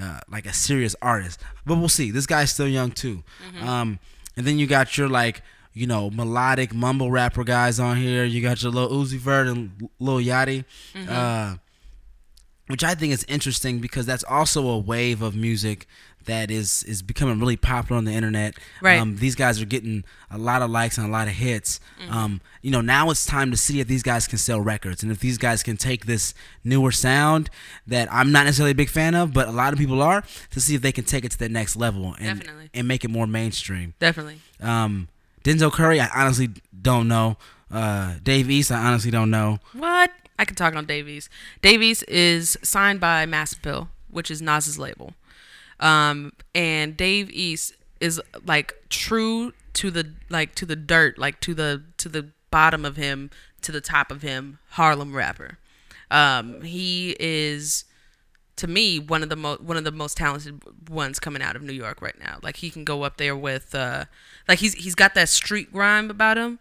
uh, 0.00 0.20
like 0.28 0.44
a 0.44 0.52
serious 0.52 0.94
artist. 1.00 1.40
But 1.64 1.76
we'll 1.78 1.88
see. 1.88 2.10
This 2.10 2.26
guy's 2.26 2.50
still 2.52 2.68
young 2.68 2.90
too. 2.90 3.22
Mm-hmm. 3.54 3.66
Um, 3.68 3.98
and 4.36 4.44
then 4.46 4.58
you 4.58 4.66
got 4.66 4.98
your 4.98 5.08
like 5.08 5.40
you 5.76 5.86
know 5.86 6.10
melodic 6.10 6.74
mumble 6.74 7.10
rapper 7.10 7.44
guys 7.44 7.78
on 7.78 7.98
here. 7.98 8.24
You 8.24 8.40
got 8.40 8.62
your 8.62 8.72
little 8.72 8.98
Uzi 8.98 9.18
Vert 9.18 9.46
and 9.46 9.90
Lil 10.00 10.16
Yachty. 10.16 10.64
Mm-hmm. 10.94 11.08
Uh, 11.08 11.56
which 12.68 12.82
I 12.82 12.96
think 12.96 13.12
is 13.12 13.24
interesting 13.28 13.78
because 13.78 14.06
that's 14.06 14.24
also 14.24 14.66
a 14.66 14.78
wave 14.78 15.22
of 15.22 15.36
music 15.36 15.86
that 16.24 16.50
is 16.50 16.82
is 16.84 17.02
becoming 17.02 17.38
really 17.38 17.56
popular 17.56 17.98
on 17.98 18.04
the 18.04 18.12
internet. 18.12 18.54
Right. 18.82 18.98
Um, 18.98 19.16
these 19.16 19.36
guys 19.36 19.62
are 19.62 19.66
getting 19.66 20.02
a 20.30 20.38
lot 20.38 20.62
of 20.62 20.70
likes 20.70 20.98
and 20.98 21.06
a 21.06 21.10
lot 21.10 21.28
of 21.28 21.34
hits. 21.34 21.78
Mm-hmm. 22.02 22.12
Um, 22.12 22.40
you 22.62 22.72
know, 22.72 22.80
now 22.80 23.10
it's 23.10 23.24
time 23.24 23.52
to 23.52 23.56
see 23.56 23.78
if 23.78 23.86
these 23.86 24.02
guys 24.02 24.26
can 24.26 24.38
sell 24.38 24.60
records 24.60 25.04
and 25.04 25.12
if 25.12 25.20
these 25.20 25.38
guys 25.38 25.62
can 25.62 25.76
take 25.76 26.06
this 26.06 26.34
newer 26.64 26.90
sound 26.90 27.50
that 27.86 28.12
I'm 28.12 28.32
not 28.32 28.46
necessarily 28.46 28.72
a 28.72 28.74
big 28.74 28.90
fan 28.90 29.14
of, 29.14 29.32
but 29.32 29.46
a 29.46 29.52
lot 29.52 29.72
of 29.72 29.78
people 29.78 30.02
are, 30.02 30.24
to 30.50 30.60
see 30.60 30.74
if 30.74 30.82
they 30.82 30.92
can 30.92 31.04
take 31.04 31.24
it 31.24 31.30
to 31.32 31.38
the 31.38 31.48
next 31.48 31.76
level 31.76 32.16
and 32.18 32.40
Definitely. 32.40 32.70
and 32.74 32.88
make 32.88 33.04
it 33.04 33.10
more 33.10 33.28
mainstream. 33.28 33.94
Definitely. 34.00 34.40
Um, 34.60 35.06
Denzel 35.46 35.72
Curry, 35.72 36.00
I 36.00 36.08
honestly 36.12 36.50
don't 36.82 37.06
know. 37.06 37.36
Uh, 37.70 38.14
Dave 38.20 38.50
East, 38.50 38.72
I 38.72 38.84
honestly 38.84 39.12
don't 39.12 39.30
know. 39.30 39.60
What? 39.74 40.10
I 40.40 40.44
can 40.44 40.56
talk 40.56 40.74
on 40.74 40.86
Dave 40.86 41.08
East. 41.08 41.28
Davies 41.62 42.02
is 42.04 42.58
signed 42.62 42.98
by 42.98 43.26
Mass 43.26 43.52
Appeal, 43.52 43.88
which 44.10 44.28
is 44.28 44.42
Nas's 44.42 44.76
label. 44.76 45.14
Um, 45.78 46.32
and 46.52 46.96
Dave 46.96 47.30
East 47.30 47.74
is 48.00 48.20
like 48.44 48.74
true 48.88 49.52
to 49.74 49.92
the 49.92 50.14
like 50.28 50.56
to 50.56 50.66
the 50.66 50.74
dirt, 50.74 51.16
like 51.16 51.38
to 51.42 51.54
the 51.54 51.84
to 51.98 52.08
the 52.08 52.26
bottom 52.50 52.84
of 52.84 52.96
him, 52.96 53.30
to 53.62 53.70
the 53.70 53.80
top 53.80 54.10
of 54.10 54.22
him, 54.22 54.58
Harlem 54.70 55.14
rapper. 55.14 55.58
Um, 56.10 56.62
he 56.62 57.14
is 57.20 57.84
to 58.56 58.66
me 58.66 58.98
one 58.98 59.22
of 59.22 59.28
the 59.28 59.36
most 59.36 59.60
one 59.60 59.76
of 59.76 59.84
the 59.84 59.92
most 59.92 60.16
talented 60.16 60.62
ones 60.88 61.18
coming 61.20 61.42
out 61.42 61.56
of 61.56 61.62
New 61.62 61.72
York 61.72 62.00
right 62.00 62.18
now. 62.18 62.38
Like 62.42 62.56
he 62.56 62.70
can 62.70 62.84
go 62.84 63.02
up 63.02 63.16
there 63.18 63.36
with 63.36 63.74
uh 63.74 64.06
like 64.48 64.58
he's 64.58 64.74
he's 64.74 64.94
got 64.94 65.14
that 65.14 65.28
street 65.28 65.72
grime 65.72 66.10
about 66.10 66.36
him. 66.36 66.58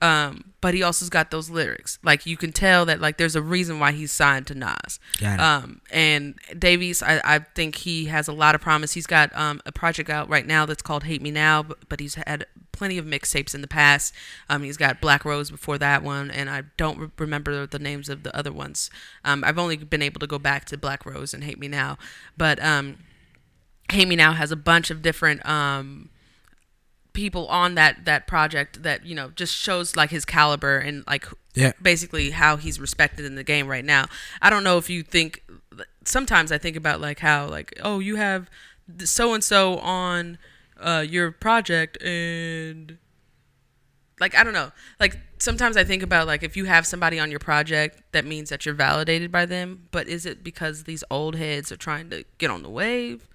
Um, 0.00 0.54
but 0.60 0.72
he 0.72 0.80
also's 0.80 1.10
got 1.10 1.30
those 1.30 1.50
lyrics. 1.50 1.98
Like 2.02 2.24
you 2.24 2.38
can 2.38 2.52
tell 2.52 2.86
that 2.86 3.00
like 3.00 3.18
there's 3.18 3.36
a 3.36 3.42
reason 3.42 3.78
why 3.78 3.92
he's 3.92 4.12
signed 4.12 4.46
to 4.46 4.54
Nas. 4.54 4.98
Got 5.20 5.34
it. 5.34 5.40
Um, 5.40 5.80
and 5.90 6.36
Dave 6.58 6.80
East, 6.82 7.02
I, 7.02 7.20
I 7.22 7.38
think 7.40 7.76
he 7.76 8.06
has 8.06 8.28
a 8.28 8.32
lot 8.32 8.54
of 8.54 8.62
promise. 8.62 8.92
He's 8.92 9.06
got 9.06 9.34
um, 9.36 9.60
a 9.66 9.72
project 9.72 10.08
out 10.08 10.28
right 10.30 10.46
now 10.46 10.64
that's 10.64 10.80
called 10.80 11.04
Hate 11.04 11.20
Me 11.20 11.30
Now, 11.30 11.62
but, 11.62 11.86
but 11.88 12.00
he's 12.00 12.14
had 12.14 12.46
plenty 12.74 12.98
of 12.98 13.06
mixtapes 13.06 13.54
in 13.54 13.62
the 13.62 13.66
past. 13.68 14.12
Um, 14.50 14.62
he's 14.62 14.76
got 14.76 15.00
Black 15.00 15.24
Rose 15.24 15.50
before 15.50 15.78
that 15.78 16.02
one, 16.02 16.30
and 16.30 16.50
I 16.50 16.64
don't 16.76 16.98
re- 16.98 17.08
remember 17.18 17.66
the 17.66 17.78
names 17.78 18.08
of 18.10 18.22
the 18.24 18.36
other 18.36 18.52
ones. 18.52 18.90
Um, 19.24 19.42
I've 19.44 19.58
only 19.58 19.76
been 19.76 20.02
able 20.02 20.20
to 20.20 20.26
go 20.26 20.38
back 20.38 20.66
to 20.66 20.76
Black 20.76 21.06
Rose 21.06 21.32
and 21.32 21.44
Hate 21.44 21.58
Me 21.58 21.68
Now, 21.68 21.96
but 22.36 22.62
um, 22.62 22.98
Hate 23.90 24.08
Me 24.08 24.16
Now 24.16 24.32
has 24.32 24.50
a 24.52 24.56
bunch 24.56 24.90
of 24.90 25.00
different 25.02 25.44
um, 25.48 26.10
people 27.12 27.46
on 27.46 27.76
that 27.76 28.04
that 28.04 28.26
project 28.26 28.82
that 28.82 29.06
you 29.06 29.14
know 29.14 29.30
just 29.36 29.54
shows 29.54 29.94
like 29.96 30.10
his 30.10 30.24
caliber 30.24 30.78
and 30.78 31.04
like 31.06 31.26
Yeah. 31.54 31.72
basically 31.80 32.30
how 32.30 32.56
he's 32.56 32.80
respected 32.80 33.24
in 33.24 33.36
the 33.36 33.44
game 33.44 33.68
right 33.68 33.84
now. 33.84 34.06
I 34.42 34.50
don't 34.50 34.64
know 34.64 34.78
if 34.78 34.90
you 34.90 35.02
think 35.04 35.42
sometimes 36.04 36.50
I 36.50 36.58
think 36.58 36.76
about 36.76 37.00
like 37.00 37.20
how 37.20 37.46
like 37.46 37.72
oh 37.82 38.00
you 38.00 38.16
have 38.16 38.50
so 39.04 39.32
and 39.32 39.42
so 39.44 39.78
on 39.78 40.38
uh, 40.80 41.04
your 41.08 41.30
project 41.32 42.02
and 42.02 42.98
like 44.20 44.34
I 44.36 44.44
don't 44.44 44.52
know 44.54 44.70
like 45.00 45.18
sometimes 45.38 45.76
I 45.76 45.84
think 45.84 46.02
about 46.02 46.26
like 46.26 46.42
if 46.42 46.56
you 46.56 46.64
have 46.66 46.86
somebody 46.86 47.18
on 47.18 47.30
your 47.30 47.40
project 47.40 48.02
that 48.12 48.24
means 48.24 48.48
that 48.50 48.64
you're 48.64 48.74
validated 48.74 49.32
by 49.32 49.44
them 49.46 49.88
but 49.90 50.06
is 50.08 50.24
it 50.26 50.44
because 50.44 50.84
these 50.84 51.02
old 51.10 51.36
heads 51.36 51.72
are 51.72 51.76
trying 51.76 52.10
to 52.10 52.24
get 52.38 52.50
on 52.50 52.62
the 52.62 52.70
wave 52.70 53.28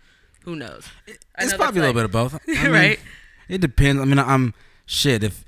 who 0.45 0.55
knows 0.55 0.87
I 1.07 1.43
It's 1.43 1.51
know 1.51 1.57
probably 1.57 1.79
a 1.79 1.83
little 1.83 1.95
bit 1.95 2.05
of 2.05 2.11
both. 2.11 2.35
I 2.35 2.39
mean, 2.63 2.71
Right. 2.71 2.99
It 3.49 3.61
depends. 3.61 3.99
I 4.01 4.05
mean, 4.05 4.19
I'm 4.19 4.53
shit. 4.85 5.23
If 5.23 5.43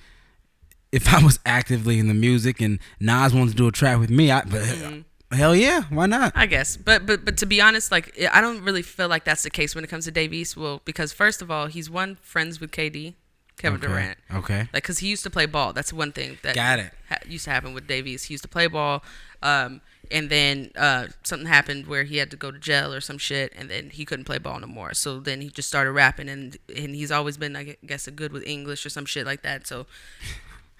if 0.91 1.13
I 1.13 1.23
was 1.23 1.39
actively 1.45 1.99
in 1.99 2.07
the 2.07 2.13
music 2.13 2.59
and 2.59 2.79
Nas 2.99 3.33
wanted 3.33 3.51
to 3.51 3.55
do 3.55 3.67
a 3.67 3.71
track 3.71 3.99
with 3.99 4.09
me, 4.09 4.31
I 4.31 4.41
but 4.41 4.61
Mm-hmm. 4.63 5.01
Hell 5.31 5.55
yeah, 5.55 5.83
why 5.89 6.07
not? 6.07 6.33
I 6.35 6.45
guess, 6.45 6.75
but 6.75 7.05
but 7.05 7.23
but 7.23 7.37
to 7.37 7.45
be 7.45 7.61
honest, 7.61 7.91
like 7.91 8.13
I 8.31 8.41
don't 8.41 8.63
really 8.63 8.81
feel 8.81 9.07
like 9.07 9.23
that's 9.23 9.43
the 9.43 9.49
case 9.49 9.73
when 9.73 9.83
it 9.83 9.87
comes 9.87 10.05
to 10.05 10.11
Dave 10.11 10.33
East. 10.33 10.57
Well, 10.57 10.81
because 10.83 11.13
first 11.13 11.41
of 11.41 11.49
all, 11.49 11.67
he's 11.67 11.89
one 11.89 12.17
friends 12.21 12.59
with 12.59 12.71
KD, 12.71 13.13
Kevin 13.57 13.79
okay. 13.79 13.87
Durant. 13.87 14.17
Okay. 14.33 14.67
Like, 14.73 14.83
cause 14.83 14.99
he 14.99 15.07
used 15.07 15.23
to 15.23 15.29
play 15.29 15.45
ball. 15.45 15.71
That's 15.71 15.93
one 15.93 16.11
thing 16.11 16.37
that 16.43 16.55
Got 16.55 16.79
it. 16.79 16.91
ha- 17.07 17.17
used 17.27 17.45
to 17.45 17.51
happen 17.51 17.73
with 17.73 17.87
Dave 17.87 18.07
East. 18.07 18.25
He 18.25 18.33
used 18.33 18.43
to 18.43 18.49
play 18.49 18.67
ball, 18.67 19.03
um, 19.41 19.79
and 20.11 20.29
then 20.29 20.71
uh, 20.75 21.07
something 21.23 21.47
happened 21.47 21.87
where 21.87 22.03
he 22.03 22.17
had 22.17 22.29
to 22.31 22.37
go 22.37 22.51
to 22.51 22.59
jail 22.59 22.93
or 22.93 22.99
some 22.99 23.17
shit, 23.17 23.53
and 23.55 23.69
then 23.69 23.91
he 23.91 24.03
couldn't 24.03 24.25
play 24.25 24.37
ball 24.37 24.59
no 24.59 24.67
more. 24.67 24.93
So 24.93 25.21
then 25.21 25.39
he 25.39 25.49
just 25.49 25.69
started 25.69 25.93
rapping, 25.93 26.27
and 26.27 26.57
and 26.75 26.93
he's 26.93 27.09
always 27.11 27.37
been, 27.37 27.55
I 27.55 27.77
guess, 27.85 28.05
a 28.05 28.11
good 28.11 28.33
with 28.33 28.43
English 28.45 28.85
or 28.85 28.89
some 28.89 29.05
shit 29.05 29.25
like 29.25 29.43
that. 29.43 29.65
So, 29.65 29.85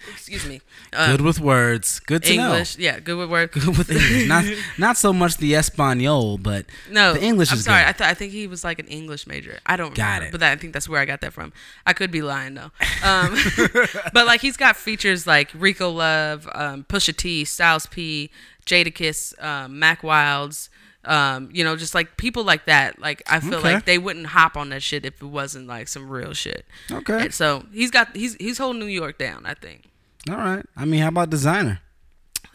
excuse 0.10 0.46
me, 0.48 0.62
uh, 0.94 1.12
Good 1.12 1.22
with 1.22 1.40
words. 1.40 2.00
Good 2.00 2.24
to 2.24 2.34
English, 2.34 2.78
yeah, 2.78 3.00
good 3.00 3.18
with 3.18 3.30
words. 3.30 3.52
Good 3.54 3.78
with 3.78 3.90
English. 3.92 4.28
Not 4.28 4.46
not 4.78 4.98
so 4.98 5.12
much 5.14 5.38
the 5.38 5.56
Espanol, 5.56 6.38
but 6.38 6.66
No, 6.90 7.14
the 7.14 7.24
English 7.24 7.52
I'm 7.52 7.58
is 7.58 7.66
sorry. 7.66 7.82
good. 7.84 7.90
I 7.90 7.92
thought 7.94 8.08
I 8.10 8.14
think 8.14 8.32
he 8.34 8.48
was 8.48 8.64
like 8.64 8.80
an 8.80 8.88
English 8.88 9.28
major. 9.28 9.60
I 9.66 9.76
don't 9.78 9.94
Got 9.96 10.06
remember, 10.06 10.26
it. 10.28 10.32
but 10.32 10.40
that, 10.42 10.52
I 10.54 10.56
think 10.56 10.74
that's 10.74 10.88
where 10.90 11.00
I 11.02 11.06
got 11.06 11.22
that 11.22 11.34
from. 11.34 11.54
I 11.86 11.94
could 11.94 12.12
be 12.12 12.22
lying 12.22 12.56
though. 12.56 12.72
Um, 13.04 13.36
but 14.14 14.26
like 14.26 14.42
he's 14.42 14.58
got 14.58 14.76
features 14.76 15.26
like 15.28 15.50
Rico 15.54 15.90
Love, 15.90 16.48
um, 16.54 16.84
Pusha 16.90 17.16
T, 17.16 17.46
Styles 17.46 17.86
P, 17.88 18.30
Jadakiss, 18.66 19.42
um, 19.44 19.80
Mack 19.80 20.04
Wilds, 20.04 20.70
Um, 21.04 21.50
you 21.52 21.64
know, 21.64 21.76
just 21.76 21.96
like 21.96 22.16
people 22.18 22.44
like 22.44 22.66
that. 22.66 23.00
Like 23.00 23.24
I 23.28 23.40
feel 23.40 23.56
Okay. 23.56 23.74
like 23.74 23.86
they 23.86 23.98
wouldn't 23.98 24.28
hop 24.28 24.56
on 24.56 24.70
that 24.70 24.84
shit 24.84 25.04
if 25.06 25.20
it 25.22 25.26
wasn't 25.26 25.66
like 25.68 25.88
some 25.88 26.08
real 26.08 26.34
shit. 26.34 26.64
Okay. 26.92 27.22
And 27.26 27.34
so 27.34 27.66
he's 27.74 27.90
got 27.92 28.16
he's 28.16 28.36
he's 28.36 28.60
holding 28.60 28.80
New 28.80 28.86
York 28.86 29.18
down. 29.18 29.46
I 29.48 29.56
think. 29.56 29.90
All 30.30 30.38
right. 30.38 30.66
I 30.76 30.86
mean, 30.86 31.02
how 31.02 31.10
about 31.10 31.30
Desiigner? 31.30 31.80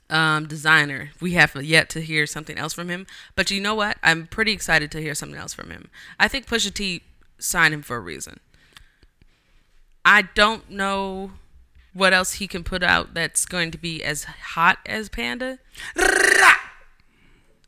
Um, 0.08 0.46
Desiigner. 0.46 1.08
We 1.20 1.32
have 1.32 1.56
yet 1.56 1.88
to 1.90 2.00
hear 2.00 2.26
something 2.26 2.56
else 2.58 2.72
from 2.72 2.88
him, 2.88 3.06
but 3.34 3.50
you 3.50 3.60
know 3.60 3.74
what? 3.74 3.98
I'm 4.02 4.26
pretty 4.26 4.52
excited 4.52 4.90
to 4.92 5.00
hear 5.00 5.14
something 5.14 5.38
else 5.38 5.52
from 5.52 5.70
him. 5.70 5.88
I 6.20 6.28
think 6.28 6.46
Pusha 6.46 6.72
T 6.72 7.02
signed 7.38 7.74
him 7.74 7.82
for 7.82 7.96
a 7.96 8.00
reason. 8.00 8.38
I 10.04 10.22
don't 10.22 10.70
know 10.70 11.32
what 11.92 12.12
else 12.12 12.34
he 12.34 12.46
can 12.46 12.62
put 12.62 12.82
out 12.82 13.14
that's 13.14 13.44
going 13.46 13.70
to 13.72 13.78
be 13.78 14.04
as 14.04 14.24
hot 14.24 14.78
as 14.86 15.08
Panda. 15.08 15.58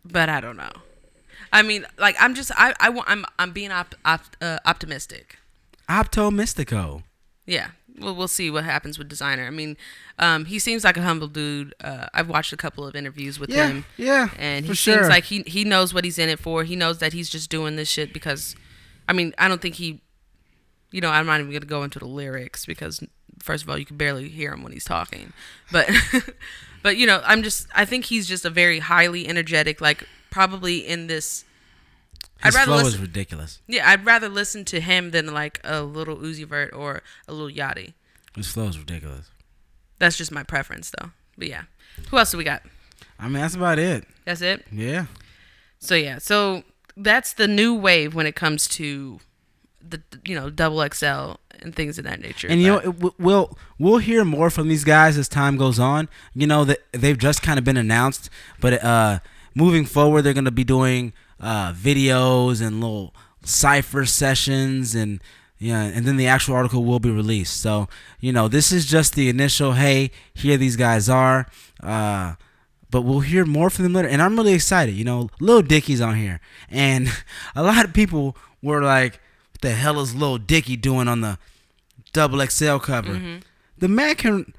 But 0.04 0.28
I 0.28 0.40
don't 0.40 0.56
know. 0.56 0.70
I 1.52 1.62
mean, 1.62 1.86
like 1.98 2.16
I'm 2.20 2.34
just 2.34 2.52
I 2.54 2.74
I 2.78 2.90
want 2.90 3.08
I'm 3.10 3.24
I'm 3.38 3.52
being 3.52 3.72
op, 3.72 3.94
op, 4.04 4.20
uh, 4.40 4.58
optimistic. 4.64 5.38
Opto 5.88 6.30
Mystico. 6.30 7.02
Yeah. 7.46 7.68
Well, 8.00 8.14
we'll 8.14 8.28
see 8.28 8.50
what 8.50 8.64
happens 8.64 8.98
with 8.98 9.08
Desiigner. 9.08 9.46
I 9.46 9.50
mean, 9.50 9.76
um, 10.18 10.44
he 10.46 10.58
seems 10.58 10.84
like 10.84 10.96
a 10.96 11.02
humble 11.02 11.28
dude. 11.28 11.74
Uh, 11.82 12.06
I've 12.14 12.28
watched 12.28 12.52
a 12.52 12.56
couple 12.56 12.86
of 12.86 12.94
interviews 12.96 13.38
with 13.40 13.50
Yeah, 13.50 13.68
him. 13.68 13.84
yeah, 13.96 14.28
And 14.38 14.64
he 14.66 14.74
seems 14.74 14.96
sure. 14.98 15.08
like 15.08 15.24
he 15.24 15.42
he 15.46 15.64
knows 15.64 15.92
what 15.94 16.04
he's 16.04 16.18
in 16.18 16.28
it 16.28 16.38
for. 16.38 16.64
He 16.64 16.76
knows 16.76 16.98
that 16.98 17.12
he's 17.12 17.28
just 17.30 17.50
doing 17.50 17.76
this 17.76 17.88
shit 17.88 18.12
because, 18.12 18.54
I 19.08 19.12
mean, 19.12 19.34
I 19.38 19.48
don't 19.48 19.60
think 19.62 19.76
he, 19.76 20.00
you 20.90 21.00
know, 21.00 21.10
I'm 21.10 21.26
not 21.26 21.40
even 21.40 21.52
gonna 21.52 21.66
go 21.66 21.82
into 21.82 21.98
the 21.98 22.06
lyrics 22.06 22.64
because 22.66 23.02
first 23.40 23.62
of 23.64 23.70
all, 23.70 23.78
you 23.78 23.84
can 23.84 23.96
barely 23.96 24.28
hear 24.28 24.52
him 24.52 24.62
when 24.62 24.72
he's 24.72 24.84
talking. 24.84 25.32
But, 25.70 25.88
but 26.82 26.96
you 26.96 27.06
know, 27.06 27.22
I'm 27.24 27.42
just 27.42 27.68
I 27.74 27.84
think 27.84 28.06
he's 28.06 28.26
just 28.26 28.44
a 28.44 28.50
very 28.50 28.78
highly 28.80 29.26
energetic, 29.28 29.80
like 29.80 30.04
probably 30.30 30.86
in 30.86 31.06
this. 31.06 31.44
His 32.42 32.54
I'd 32.54 32.58
rather 32.58 32.72
flow 32.72 32.76
listen. 32.84 32.94
is 32.94 33.00
ridiculous. 33.00 33.60
Yeah, 33.66 33.88
I'd 33.88 34.06
rather 34.06 34.28
listen 34.28 34.64
to 34.66 34.80
him 34.80 35.10
than 35.10 35.32
like 35.32 35.60
a 35.64 35.82
little 35.82 36.16
Uzi 36.16 36.46
Vert 36.46 36.72
or 36.72 37.02
a 37.26 37.32
little 37.32 37.50
Yachty. 37.50 37.94
His 38.36 38.48
flow 38.48 38.68
is 38.68 38.78
ridiculous. 38.78 39.30
That's 39.98 40.16
just 40.16 40.30
my 40.30 40.44
preference, 40.44 40.92
though. 40.98 41.10
But 41.36 41.48
yeah, 41.48 41.62
who 42.10 42.18
else 42.18 42.30
do 42.30 42.38
we 42.38 42.44
got? 42.44 42.62
I 43.18 43.24
mean, 43.24 43.34
that's 43.42 43.54
about 43.56 43.78
it. 43.78 44.04
That's 44.24 44.40
it. 44.40 44.64
Yeah. 44.70 45.06
So 45.80 45.94
yeah, 45.94 46.18
so 46.18 46.62
that's 46.96 47.32
the 47.32 47.48
new 47.48 47.74
wave 47.74 48.14
when 48.14 48.26
it 48.26 48.34
comes 48.36 48.68
to 48.68 49.20
the 49.80 50.02
you 50.24 50.34
know 50.34 50.50
double 50.50 50.86
XL 50.92 51.34
and 51.60 51.74
things 51.74 51.98
of 51.98 52.04
that 52.04 52.20
nature. 52.20 52.48
And 52.48 52.60
you 52.60 52.68
know, 52.68 52.78
it, 52.78 53.18
we'll 53.18 53.56
we'll 53.78 53.98
hear 53.98 54.24
more 54.24 54.50
from 54.50 54.68
these 54.68 54.84
guys 54.84 55.16
as 55.18 55.28
time 55.28 55.56
goes 55.56 55.78
on. 55.78 56.08
You 56.34 56.46
know 56.46 56.64
that 56.64 56.78
they've 56.92 57.18
just 57.18 57.42
kind 57.42 57.58
of 57.58 57.64
been 57.64 57.76
announced, 57.76 58.30
but 58.60 58.82
uh, 58.82 59.18
moving 59.54 59.84
forward, 59.84 60.22
they're 60.22 60.34
gonna 60.34 60.50
be 60.50 60.64
doing 60.64 61.12
uh, 61.40 61.72
videos 61.72 62.60
and 62.64 62.80
little 62.80 63.14
cipher 63.44 64.04
sessions, 64.04 64.94
and 64.94 65.20
yeah, 65.58 65.82
and 65.82 66.06
then 66.06 66.16
the 66.16 66.26
actual 66.26 66.54
article 66.54 66.84
will 66.84 67.00
be 67.00 67.10
released. 67.10 67.60
So 67.60 67.88
you 68.20 68.32
know, 68.32 68.48
this 68.48 68.72
is 68.72 68.86
just 68.86 69.14
the 69.14 69.28
initial. 69.28 69.72
Hey, 69.72 70.10
here 70.34 70.56
these 70.56 70.76
guys 70.76 71.08
are. 71.08 71.46
Uh, 71.82 72.34
but 72.90 73.02
we'll 73.02 73.20
hear 73.20 73.44
more 73.44 73.68
from 73.70 73.82
them 73.84 73.92
later, 73.92 74.08
and 74.08 74.22
I'm 74.22 74.34
really 74.36 74.54
excited. 74.54 74.94
You 74.94 75.04
know, 75.04 75.28
Lil 75.40 75.62
Dicky's 75.62 76.00
on 76.00 76.14
here, 76.16 76.40
and 76.70 77.08
a 77.54 77.62
lot 77.62 77.84
of 77.84 77.92
people 77.92 78.36
were 78.62 78.82
like, 78.82 79.20
"What 79.52 79.60
the 79.60 79.70
hell 79.72 80.00
is 80.00 80.14
Lil 80.14 80.38
Dicky 80.38 80.76
doing 80.76 81.06
on 81.08 81.20
the 81.20 81.38
double 82.12 82.44
XL 82.46 82.78
cover?" 82.78 83.40
The 83.76 83.88
man 83.88 84.14
can, 84.16 84.54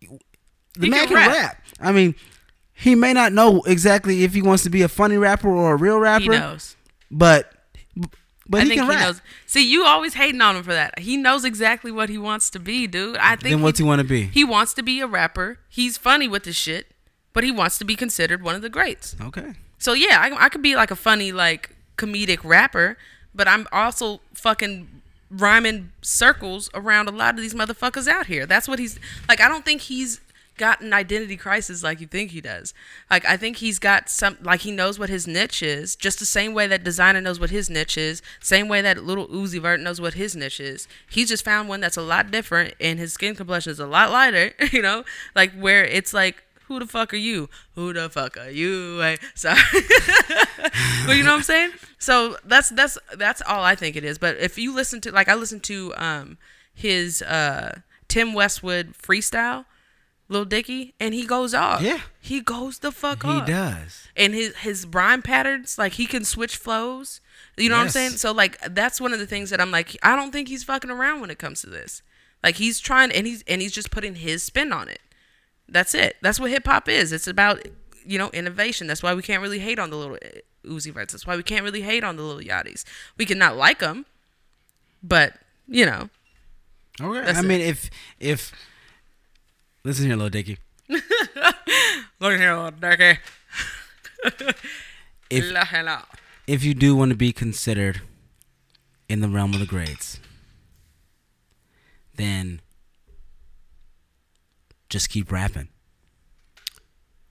the 0.00 0.06
Mm-hmm. 0.08 0.82
He 0.84 0.90
man 0.90 0.98
can 1.00 1.08
can 1.08 1.16
rap. 1.16 1.30
rap. 1.36 1.62
I 1.80 1.92
mean, 1.92 2.14
he 2.76 2.94
may 2.94 3.12
not 3.12 3.32
know 3.32 3.62
exactly 3.62 4.22
if 4.24 4.34
he 4.34 4.42
wants 4.42 4.62
to 4.64 4.70
be 4.70 4.82
a 4.82 4.88
funny 4.88 5.16
rapper 5.16 5.48
or 5.48 5.72
a 5.72 5.76
real 5.76 5.98
rapper, 5.98 6.22
he 6.22 6.28
knows. 6.28 6.76
but 7.10 7.52
but 8.48 8.60
I 8.60 8.62
he 8.64 8.68
think 8.68 8.80
can 8.80 8.90
he 8.90 8.96
rap. 8.96 9.06
knows. 9.06 9.22
See, 9.46 9.68
you 9.68 9.84
always 9.84 10.14
hating 10.14 10.40
on 10.40 10.56
him 10.56 10.62
for 10.62 10.72
that. 10.72 10.98
He 11.00 11.16
knows 11.16 11.44
exactly 11.44 11.90
what 11.90 12.08
he 12.08 12.18
wants 12.18 12.48
to 12.50 12.60
be, 12.60 12.86
dude. 12.86 13.16
I 13.16 13.30
think 13.30 13.42
Then 13.54 13.62
what's 13.62 13.78
he 13.78 13.84
want 13.84 14.00
to 14.00 14.06
be? 14.06 14.22
He 14.24 14.44
wants 14.44 14.72
to 14.74 14.82
be 14.82 15.00
a 15.00 15.06
rapper. 15.06 15.58
He's 15.68 15.96
funny 15.98 16.28
with 16.28 16.44
this 16.44 16.54
shit, 16.56 16.86
but 17.32 17.42
he 17.44 17.50
wants 17.50 17.78
to 17.78 17.84
be 17.84 17.96
considered 17.96 18.42
one 18.42 18.54
of 18.54 18.62
the 18.62 18.68
greats. 18.68 19.16
Okay. 19.20 19.54
So 19.78 19.94
yeah, 19.94 20.20
I, 20.20 20.44
I 20.44 20.48
could 20.48 20.62
be 20.62 20.76
like 20.76 20.90
a 20.92 20.96
funny, 20.96 21.32
like 21.32 21.70
comedic 21.96 22.44
rapper, 22.44 22.96
but 23.34 23.48
I'm 23.48 23.66
also 23.72 24.20
fucking 24.34 25.02
rhyming 25.28 25.90
circles 26.02 26.70
around 26.72 27.08
a 27.08 27.12
lot 27.12 27.34
of 27.34 27.40
these 27.40 27.54
motherfuckers 27.54 28.06
out 28.06 28.26
here. 28.26 28.46
That's 28.46 28.68
what 28.68 28.78
he's 28.78 28.98
like. 29.28 29.40
I 29.40 29.48
don't 29.48 29.64
think 29.64 29.80
he's 29.82 30.20
got 30.56 30.80
an 30.80 30.92
identity 30.92 31.36
crisis 31.36 31.82
like 31.82 32.00
you 32.00 32.06
think 32.06 32.30
he 32.30 32.40
does. 32.40 32.74
Like 33.10 33.24
I 33.24 33.36
think 33.36 33.58
he's 33.58 33.78
got 33.78 34.08
some 34.08 34.38
like 34.42 34.60
he 34.60 34.70
knows 34.70 34.98
what 34.98 35.08
his 35.08 35.26
niche 35.26 35.62
is, 35.62 35.96
just 35.96 36.18
the 36.18 36.26
same 36.26 36.54
way 36.54 36.66
that 36.66 36.84
Desiigner 36.84 37.22
knows 37.22 37.40
what 37.40 37.50
his 37.50 37.70
niche 37.70 37.98
is, 37.98 38.22
same 38.40 38.68
way 38.68 38.80
that 38.82 39.04
little 39.04 39.28
Uzi 39.28 39.60
Vert 39.60 39.80
knows 39.80 40.00
what 40.00 40.14
his 40.14 40.34
niche 40.36 40.60
is. 40.60 40.88
He's 41.08 41.28
just 41.28 41.44
found 41.44 41.68
one 41.68 41.80
that's 41.80 41.96
a 41.96 42.02
lot 42.02 42.30
different 42.30 42.74
and 42.80 42.98
his 42.98 43.12
skin 43.12 43.34
complexion 43.34 43.72
is 43.72 43.80
a 43.80 43.86
lot 43.86 44.10
lighter, 44.10 44.52
you 44.72 44.82
know? 44.82 45.04
Like 45.34 45.52
where 45.58 45.84
it's 45.84 46.12
like 46.12 46.42
who 46.68 46.80
the 46.80 46.86
fuck 46.86 47.14
are 47.14 47.18
you? 47.18 47.48
Who 47.74 47.92
the 47.92 48.10
fuck 48.10 48.36
are 48.36 48.50
you? 48.50 48.98
Hey, 49.00 49.18
sorry. 49.34 49.60
well, 51.06 51.14
you 51.14 51.22
know 51.22 51.30
what 51.30 51.38
I'm 51.38 51.42
saying? 51.42 51.70
So 51.98 52.36
that's 52.44 52.70
that's 52.70 52.98
that's 53.16 53.42
all 53.42 53.62
I 53.62 53.74
think 53.74 53.96
it 53.96 54.04
is. 54.04 54.18
But 54.18 54.36
if 54.38 54.58
you 54.58 54.74
listen 54.74 55.00
to 55.02 55.12
like 55.12 55.28
I 55.28 55.34
listened 55.34 55.62
to 55.64 55.92
um 55.96 56.38
his 56.74 57.22
uh 57.22 57.80
Tim 58.08 58.34
Westwood 58.34 58.94
freestyle, 58.94 59.64
Lil 60.28 60.44
Dicky, 60.44 60.94
and 60.98 61.14
he 61.14 61.24
goes 61.24 61.54
off. 61.54 61.80
Yeah. 61.82 62.00
He 62.20 62.40
goes 62.40 62.80
the 62.80 62.90
fuck 62.90 63.22
He 63.22 63.28
off. 63.28 63.46
He 63.46 63.52
does. 63.52 64.08
And 64.16 64.34
his 64.34 64.56
his 64.56 64.86
rhyme 64.86 65.22
patterns, 65.22 65.78
like 65.78 65.92
he 65.94 66.06
can 66.06 66.24
switch 66.24 66.56
flows. 66.56 67.20
You 67.56 67.68
know 67.68 67.76
what 67.76 67.84
I'm 67.84 67.88
saying? 67.90 68.10
So 68.12 68.32
like 68.32 68.58
that's 68.74 69.00
one 69.00 69.12
of 69.12 69.18
the 69.18 69.26
things 69.26 69.50
that 69.50 69.60
I'm 69.60 69.70
like, 69.70 69.96
I 70.02 70.16
don't 70.16 70.32
think 70.32 70.48
he's 70.48 70.64
fucking 70.64 70.90
around 70.90 71.20
when 71.20 71.30
it 71.30 71.38
comes 71.38 71.60
to 71.62 71.70
this. 71.70 72.02
Like 72.42 72.56
he's 72.56 72.80
trying 72.80 73.12
and 73.12 73.26
he's 73.26 73.44
and 73.46 73.62
he's 73.62 73.72
just 73.72 73.90
putting 73.90 74.16
his 74.16 74.42
spin 74.42 74.72
on 74.72 74.88
it. 74.88 75.00
That's 75.68 75.94
it. 75.94 76.16
That's 76.22 76.38
what 76.40 76.50
hip 76.50 76.66
hop 76.66 76.88
is. 76.88 77.12
It's 77.12 77.26
about 77.28 77.66
you 78.04 78.18
know 78.18 78.30
innovation. 78.30 78.86
That's 78.88 79.02
why 79.02 79.14
we 79.14 79.22
can't 79.22 79.42
really 79.42 79.58
hate 79.60 79.78
on 79.78 79.90
the 79.90 79.96
little 79.96 80.14
uh, 80.16 80.68
Uzi 80.68 80.92
Verts. 80.92 81.12
That's 81.12 81.26
why 81.26 81.36
we 81.36 81.42
can't 81.44 81.64
really 81.64 81.82
hate 81.82 82.02
on 82.04 82.16
the 82.16 82.22
little 82.22 82.42
Yachties. 82.42 82.84
We 83.16 83.26
can 83.26 83.38
not 83.38 83.56
like 83.56 83.78
them, 83.78 84.06
but 85.02 85.34
you 85.68 85.86
know, 85.86 86.10
Okay. 87.00 87.30
I 87.30 87.38
it. 87.40 87.44
mean, 87.44 87.60
if 87.60 87.90
if 88.20 88.52
listen 89.86 90.06
here, 90.06 90.16
little 90.16 90.30
Dicky. 90.30 90.58
look 90.88 92.36
here, 92.36 92.54
little 92.54 92.70
Dirty. 92.72 93.18
If 95.30 95.44
if 96.46 96.64
you 96.64 96.74
do 96.74 96.96
want 96.96 97.10
to 97.10 97.16
be 97.16 97.32
considered 97.32 98.00
in 99.08 99.20
the 99.20 99.28
realm 99.28 99.54
of 99.54 99.60
the 99.60 99.66
grades, 99.66 100.18
then 102.16 102.60
just 104.88 105.08
keep 105.08 105.30
rapping. 105.30 105.68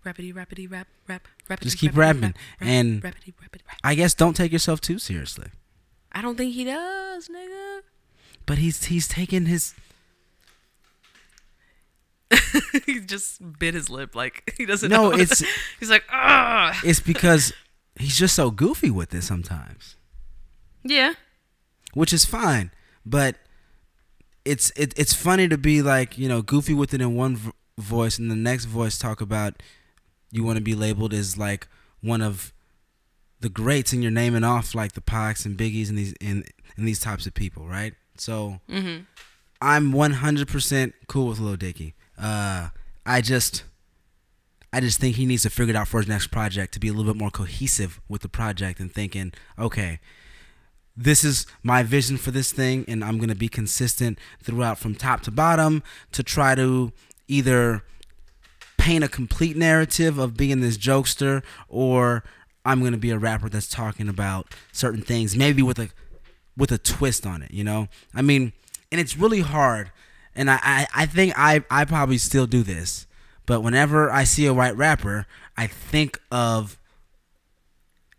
Rappity, 0.06 0.34
rappity, 0.34 0.70
rap, 0.72 0.88
rap, 1.08 1.28
rappity. 1.50 1.64
Just 1.64 1.80
keep 1.80 1.92
rappity, 1.94 1.98
rapping, 1.98 2.22
rap, 2.22 2.36
rap, 2.62 2.70
and- 2.70 3.02
rappity, 3.02 3.34
rappity, 3.34 3.66
rap. 3.68 3.78
I 3.84 3.96
guess 3.96 4.14
don't 4.14 4.36
take 4.36 4.52
yourself 4.52 4.80
too 4.80 5.00
seriously. 5.00 5.48
I 6.12 6.22
don't 6.22 6.38
think 6.38 6.54
he 6.54 6.64
does, 6.64 7.28
nigga. 7.28 7.82
But 8.46 8.60
he's 8.60 8.86
he's 8.86 9.08
taking 9.08 9.48
his 9.48 9.74
he 12.86 13.00
just 13.02 13.42
bit 13.60 13.74
his 13.74 13.90
lip 13.90 14.16
like 14.16 14.54
he 14.58 14.66
doesn't 14.66 14.90
No, 14.90 15.10
know. 15.12 15.18
it's- 15.18 15.44
he's 15.80 15.90
like, 15.90 16.04
ah. 16.12 16.80
it's 16.84 17.00
because 17.00 17.54
he's 17.98 18.18
just 18.18 18.36
so 18.36 18.52
goofy 18.52 18.90
with 18.92 19.14
it 19.14 19.22
sometimes, 19.24 19.96
Yeah. 20.84 21.14
which 21.94 22.12
is 22.14 22.26
fine. 22.26 22.72
But 23.06 23.36
it's 24.44 24.72
it, 24.76 24.94
it's 24.98 25.14
funny 25.14 25.48
to 25.48 25.58
be 25.58 25.82
like 25.82 26.18
you 26.18 26.28
know 26.28 26.42
goofy 26.42 26.74
with 26.74 26.94
it 26.94 27.02
in 27.02 27.16
one 27.16 27.36
v- 27.36 27.52
voice, 27.78 28.18
and 28.20 28.30
the 28.32 28.36
next 28.36 28.66
voice 28.66 28.98
talk 28.98 29.22
about 29.22 29.62
you 30.32 30.44
want 30.44 30.58
to 30.58 30.64
be 30.64 30.76
labeled 30.76 31.14
as 31.14 31.38
like 31.38 31.68
one 32.02 32.22
of 32.22 32.52
the 33.40 33.50
greats, 33.50 33.94
and 33.94 34.02
you're 34.02 34.12
naming 34.12 34.44
off 34.44 34.74
like 34.76 34.94
the 34.94 35.02
Pacs 35.02 35.46
and 35.46 35.58
Biggies 35.58 35.90
and 35.90 35.98
these 35.98 36.14
and, 36.22 36.44
and 36.78 36.88
these 36.88 37.00
types 37.00 37.26
of 37.28 37.34
people, 37.34 37.68
right? 37.68 37.94
So 38.18 38.60
Mm-hmm. 38.70 39.04
I'm 39.62 39.94
100% 39.94 40.94
cool 41.08 41.28
with 41.28 41.40
Lil 41.40 41.56
Dicky. 41.56 41.96
Uh, 42.18 42.70
I 43.06 43.22
just, 43.22 43.64
I 44.74 44.80
just 44.80 45.00
think 45.00 45.16
he 45.16 45.26
needs 45.26 45.44
to 45.44 45.50
figure 45.50 45.74
it 45.74 45.78
out 45.78 45.88
for 45.88 46.00
his 46.00 46.08
next 46.08 46.28
project 46.28 46.74
to 46.74 46.80
be 46.80 46.88
a 46.88 46.94
little 46.94 47.12
bit 47.12 47.20
more 47.20 47.32
cohesive 47.32 48.00
with 48.10 48.22
the 48.22 48.30
project 48.30 48.80
and 48.80 48.92
thinking, 48.92 49.34
okay, 49.60 50.00
this 50.98 51.24
is 51.24 51.46
my 51.62 51.84
vision 51.84 52.18
for 52.18 52.32
this 52.32 52.52
thing, 52.52 52.86
and 52.88 53.04
I'm 53.04 53.18
gonna 53.18 53.36
be 53.36 53.50
consistent 53.50 54.18
throughout 54.42 54.80
from 54.80 54.96
top 54.96 55.22
to 55.22 55.32
bottom 55.32 55.84
to 56.14 56.24
try 56.24 56.56
to 56.56 56.94
either 57.28 57.84
paint 58.78 59.04
a 59.04 59.08
complete 59.08 59.58
narrative 59.58 60.18
of 60.18 60.38
being 60.38 60.62
this 60.62 60.78
jokester, 60.78 61.44
or 61.68 62.24
I'm 62.64 62.82
gonna 62.82 62.98
be 62.98 63.12
a 63.12 63.18
rapper 63.18 63.50
that's 63.50 63.68
talking 63.68 64.08
about 64.08 64.54
certain 64.72 65.02
things, 65.02 65.36
maybe 65.36 65.62
with 65.62 65.80
a 65.80 65.90
with 66.56 66.72
a 66.72 66.78
twist 66.78 67.26
on 67.26 67.42
it. 67.42 67.52
You 67.52 67.66
know, 67.66 67.88
I 68.14 68.22
mean, 68.22 68.54
and 68.92 69.02
it's 69.02 69.18
really 69.18 69.42
hard. 69.42 69.92
And 70.36 70.50
I, 70.52 70.60
I, 70.62 70.88
I 70.94 71.06
think 71.06 71.34
I, 71.38 71.64
I 71.70 71.86
probably 71.86 72.18
still 72.18 72.46
do 72.48 72.62
this, 72.64 73.08
but 73.46 73.62
whenever 73.62 74.12
I 74.12 74.24
see 74.26 74.46
a 74.46 74.54
white 74.54 74.76
rapper, 74.76 75.26
I 75.56 75.68
think 75.68 76.20
of 76.32 76.78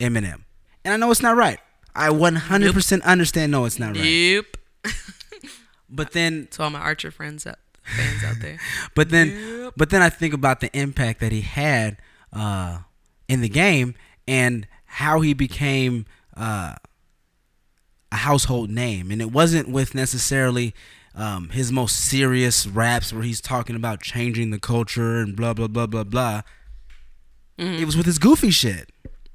Eminem. 0.01 0.43
And 0.85 0.95
I 0.95 0.97
know 0.97 1.11
it's 1.11 1.23
not 1.23 1.37
right. 1.37 1.59
I 1.95 2.09
100% 2.09 3.03
understand 3.03 3.53
no 3.53 3.65
it's 3.65 3.79
not 3.79 3.97
right. 3.97 4.05
Yep. 4.05 4.45
But 5.89 6.13
then 6.13 6.49
To 6.53 6.65
all 6.65 6.71
my 6.71 6.81
Archer 6.81 7.11
friends 7.13 7.47
out, 7.47 7.59
fans 7.85 8.25
out 8.25 8.37
there. 8.41 8.59
but 8.95 9.11
then 9.11 9.29
Yep. 9.63 9.75
but 9.77 9.91
then 9.91 10.03
I 10.03 10.09
think 10.11 10.35
about 10.35 10.61
the 10.61 10.77
impact 10.77 11.21
that 11.21 11.31
he 11.33 11.43
had 11.43 11.97
uh, 12.33 12.79
in 13.29 13.41
the 13.41 13.49
game 13.49 13.95
and 14.27 14.67
how 14.87 15.21
he 15.21 15.33
became 15.33 16.05
uh, 16.37 16.75
a 18.11 18.17
household 18.17 18.69
name, 18.71 19.11
and 19.13 19.21
it 19.23 19.31
wasn't 19.31 19.69
with 19.69 19.95
necessarily 19.95 20.75
um, 21.17 21.49
his 21.49 21.73
most 21.73 21.97
serious 21.97 22.67
raps 22.67 23.13
where 23.13 23.23
he's 23.23 23.41
talking 23.41 23.75
about 23.75 24.01
changing 24.03 24.51
the 24.51 24.59
culture 24.61 25.17
and 25.21 25.35
blah 25.35 25.55
blah 25.55 25.67
blah 25.67 25.87
blah 25.87 26.05
blah. 26.05 26.43
Mm-hmm. 27.59 27.83
It 27.83 27.87
was 27.87 27.97
with 27.97 28.07
his 28.07 28.19
goofy 28.19 28.51
shit. 28.51 28.91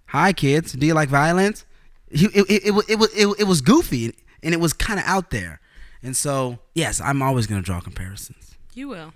Hi 0.07 0.31
kids, 0.33 0.73
do 0.73 0.85
you 0.85 0.93
like 0.93 1.09
violence? 1.09 1.65
He, 2.11 2.25
it, 2.27 2.45
it, 2.49 2.49
it, 2.67 2.85
it, 2.89 2.99
was- 2.99 3.13
it, 3.13 3.27
it 3.39 3.43
was 3.47 3.61
goofy 3.61 4.13
and 4.43 4.53
it 4.53 4.59
was 4.59 4.73
kind 4.73 4.99
of 4.99 5.05
out 5.05 5.31
there. 5.31 5.59
And 6.03 6.15
so, 6.15 6.59
yes, 6.73 6.99
I'm 6.99 7.21
always 7.21 7.47
going 7.47 7.61
to 7.61 7.65
draw 7.65 7.79
comparisons. 7.79 8.55
You 8.73 8.87
will, 8.89 9.13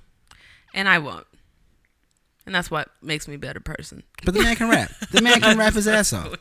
and 0.74 0.88
I 0.88 1.00
won't. 1.00 1.26
And 2.46 2.54
that's 2.54 2.70
what 2.70 2.90
makes 3.02 3.28
me 3.28 3.36
a 3.36 3.40
better 3.40 3.60
person. 3.60 4.04
But 4.24 4.34
the 4.36 4.44
man 4.44 4.56
can 4.56 4.70
rap. 4.70 4.92
The 5.12 5.22
man 5.22 5.42
can 5.42 5.58
rap 5.64 5.74
his 5.74 5.88
ass 5.88 6.14
off. 6.14 6.32
The 6.32 6.38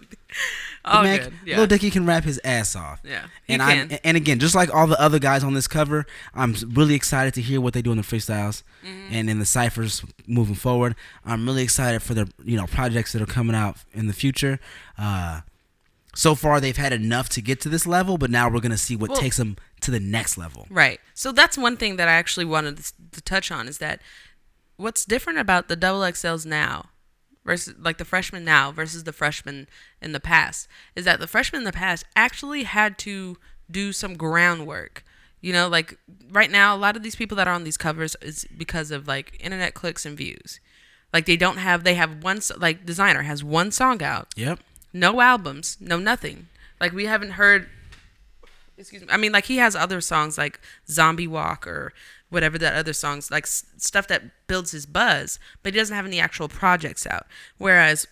Oh, 0.87 1.03
man, 1.03 1.19
good. 1.19 1.33
Yeah. 1.47 1.57
Lil 1.59 1.67
Dicky 1.67 1.90
can 1.90 2.05
rap 2.05 2.25
his 2.25 2.38
ass 2.45 2.77
off. 2.77 3.01
Yeah, 3.05 3.25
and 3.49 3.62
I 3.62 3.99
and 4.05 4.19
again, 4.19 4.38
just 4.38 4.55
like 4.55 4.75
all 4.75 4.87
the 4.87 5.01
other 5.01 5.19
guys 5.19 5.43
on 5.43 5.55
this 5.55 5.67
cover, 5.67 6.05
I'm 6.35 6.55
really 6.75 6.95
excited 6.95 7.33
to 7.35 7.40
hear 7.40 7.59
what 7.59 7.73
they 7.73 7.81
do 7.81 7.90
in 7.90 7.97
the 7.97 8.03
freestyles 8.03 8.62
Mm-hmm. 8.85 9.14
and 9.14 9.31
in 9.31 9.38
the 9.38 9.47
ciphers 9.47 10.03
moving 10.27 10.57
forward. 10.57 10.95
I'm 11.25 11.47
really 11.47 11.62
excited 11.62 12.03
for 12.03 12.12
the 12.12 12.31
you 12.45 12.59
know 12.59 12.67
projects 12.67 13.12
that 13.14 13.23
are 13.23 13.27
coming 13.27 13.57
out 13.57 13.79
in 13.95 14.09
the 14.09 14.12
future. 14.12 14.59
Uh, 14.99 15.40
so 16.14 16.35
far, 16.35 16.61
they've 16.61 16.77
had 16.77 16.93
enough 16.93 17.31
to 17.31 17.40
get 17.40 17.62
to 17.62 17.71
this 17.71 17.87
level, 17.87 18.19
but 18.19 18.29
now 18.31 18.51
we're 18.51 18.61
gonna 18.61 18.77
see 18.77 18.95
what 18.97 19.09
Well- 19.11 19.21
takes 19.21 19.38
them 19.38 19.57
to 19.81 19.90
the 19.90 20.01
next 20.01 20.37
level. 20.37 20.67
Right. 20.69 21.01
So 21.14 21.33
that's 21.33 21.57
one 21.57 21.79
thing 21.79 21.97
that 21.97 22.09
I 22.09 22.12
actually 22.12 22.45
wanted 22.45 22.79
to 23.12 23.23
touch 23.23 23.51
on 23.51 23.69
is 23.69 23.79
that 23.79 24.01
what's 24.77 25.05
different 25.05 25.39
about 25.39 25.69
the 25.69 25.77
double 25.77 26.01
XLs 26.01 26.45
now 26.47 26.91
versus 27.45 27.75
like 27.79 27.99
the 27.99 28.05
freshmen 28.05 28.45
now 28.45 28.73
versus 28.73 29.05
the 29.05 29.13
freshmen 29.13 29.69
in 30.01 30.13
the 30.13 30.21
past 30.21 30.67
is 30.97 31.05
that 31.05 31.21
the 31.21 31.27
freshmen 31.27 31.61
in 31.61 31.65
the 31.65 31.73
past 31.73 32.05
actually 32.17 32.63
had 32.65 32.99
to 32.99 33.37
do 33.71 33.93
some 33.93 34.17
groundwork. 34.17 35.05
You 35.41 35.53
know, 35.53 35.69
like 35.69 35.99
right 36.31 36.51
now, 36.51 36.75
a 36.75 36.79
lot 36.79 36.97
of 36.97 37.03
these 37.03 37.17
people 37.17 37.37
that 37.37 37.47
are 37.47 37.55
on 37.55 37.65
these 37.65 37.77
covers 37.77 38.17
is 38.23 38.47
because 38.57 38.91
of 38.91 39.07
like 39.07 39.37
internet 39.41 39.75
clicks 39.75 40.07
and 40.07 40.17
views. 40.17 40.59
Like 41.13 41.27
they 41.27 41.37
don't 41.37 41.59
have, 41.59 41.85
they 41.85 41.95
have 41.95 42.23
one, 42.25 42.41
like 42.57 42.87
Desiigner 42.87 43.25
has 43.25 43.45
one 43.45 43.71
song 43.71 44.03
out, 44.03 44.29
Yep. 44.37 44.61
no 44.93 45.21
albums, 45.21 45.77
no 45.81 45.99
nothing. 45.99 46.49
Like 46.81 46.93
we 46.93 47.05
haven't 47.05 47.33
heard. 47.33 47.69
Excuse 48.77 49.03
me. 49.03 49.09
I 49.11 49.17
mean, 49.17 49.33
like 49.33 49.45
he 49.45 49.59
has 49.59 49.77
other 49.77 50.01
songs 50.01 50.37
like 50.37 50.61
Zombie 50.89 51.29
Walk 51.29 51.67
or 51.67 51.93
whatever 52.29 52.59
that 52.59 52.75
other 52.75 52.93
songs 52.93 53.31
like 53.31 53.45
s- 53.45 53.65
stuff 53.77 54.09
that 54.09 54.25
builds 54.49 54.73
his 54.73 54.85
buzz, 54.87 55.39
but 55.63 55.73
he 55.75 55.79
doesn't 55.79 55.95
have 55.95 56.07
any 56.07 56.19
actual 56.19 56.49
projects 56.49 57.07
out. 57.07 57.27
Whereas 57.59 58.07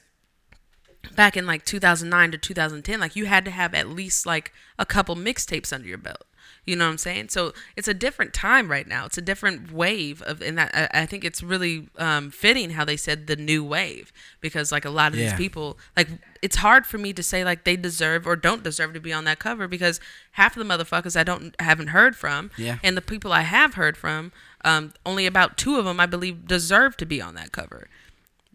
back 1.17 1.37
in 1.37 1.47
like 1.47 1.65
2009 1.65 2.31
to 2.31 2.39
2010, 2.39 3.01
like 3.01 3.17
you 3.17 3.27
had 3.27 3.45
to 3.45 3.51
have 3.51 3.75
at 3.75 3.89
least 3.89 4.25
like 4.25 4.53
a 4.79 4.87
couple 4.87 5.17
mixtapes 5.17 5.73
under 5.73 5.89
your 5.89 5.99
belt. 5.99 6.25
You 6.65 6.77
know 6.77 6.85
what 6.85 6.93
I'm 6.93 6.99
saying? 6.99 7.31
So 7.31 7.53
it's 7.77 7.89
a 7.89 7.95
different 7.95 8.33
time 8.33 8.71
right 8.71 8.87
now. 8.87 9.05
It's 9.05 9.19
a 9.19 9.23
different 9.23 9.73
wave 9.73 10.23
of, 10.23 10.41
and 10.41 10.57
that 10.59 10.71
I, 10.95 11.03
I 11.03 11.07
think 11.07 11.25
it's 11.25 11.43
really 11.43 11.89
um, 11.99 12.31
fitting 12.31 12.71
how 12.71 12.85
they 12.85 12.97
said 12.97 13.27
the 13.27 13.35
new 13.35 13.65
wave 13.65 14.13
because 14.41 14.71
like 14.71 14.85
a 14.85 14.91
lot 14.91 15.11
of 15.13 15.19
these 15.19 15.33
people, 15.35 15.77
like 15.97 16.07
it's 16.41 16.57
hard 16.57 16.87
for 16.87 16.99
me 16.99 17.13
to 17.15 17.23
say 17.23 17.43
like 17.45 17.65
they 17.65 17.75
deserve 17.77 18.29
or 18.29 18.37
don't 18.37 18.63
deserve 18.63 18.95
to 18.95 19.01
be 19.01 19.13
on 19.13 19.25
that 19.25 19.41
cover 19.41 19.67
because 19.67 19.99
half 20.33 20.57
of 20.57 20.67
the 20.67 20.73
motherfuckers 20.73 21.17
I 21.19 21.25
don't 21.25 21.55
haven't 21.61 21.89
heard 21.89 22.15
from, 22.15 22.53
Yeah. 22.57 22.79
and 22.85 22.97
the 22.97 23.03
people 23.03 23.33
I 23.33 23.43
have 23.43 23.75
heard 23.75 23.97
from, 23.97 24.31
um, 24.65 24.93
only 25.05 25.27
about 25.27 25.57
two 25.57 25.79
of 25.81 25.85
them 25.85 25.99
I 25.99 26.07
believe 26.07 26.47
deserve 26.47 26.97
to 26.99 27.07
be 27.07 27.21
on 27.21 27.35
that 27.35 27.51
cover. 27.51 27.89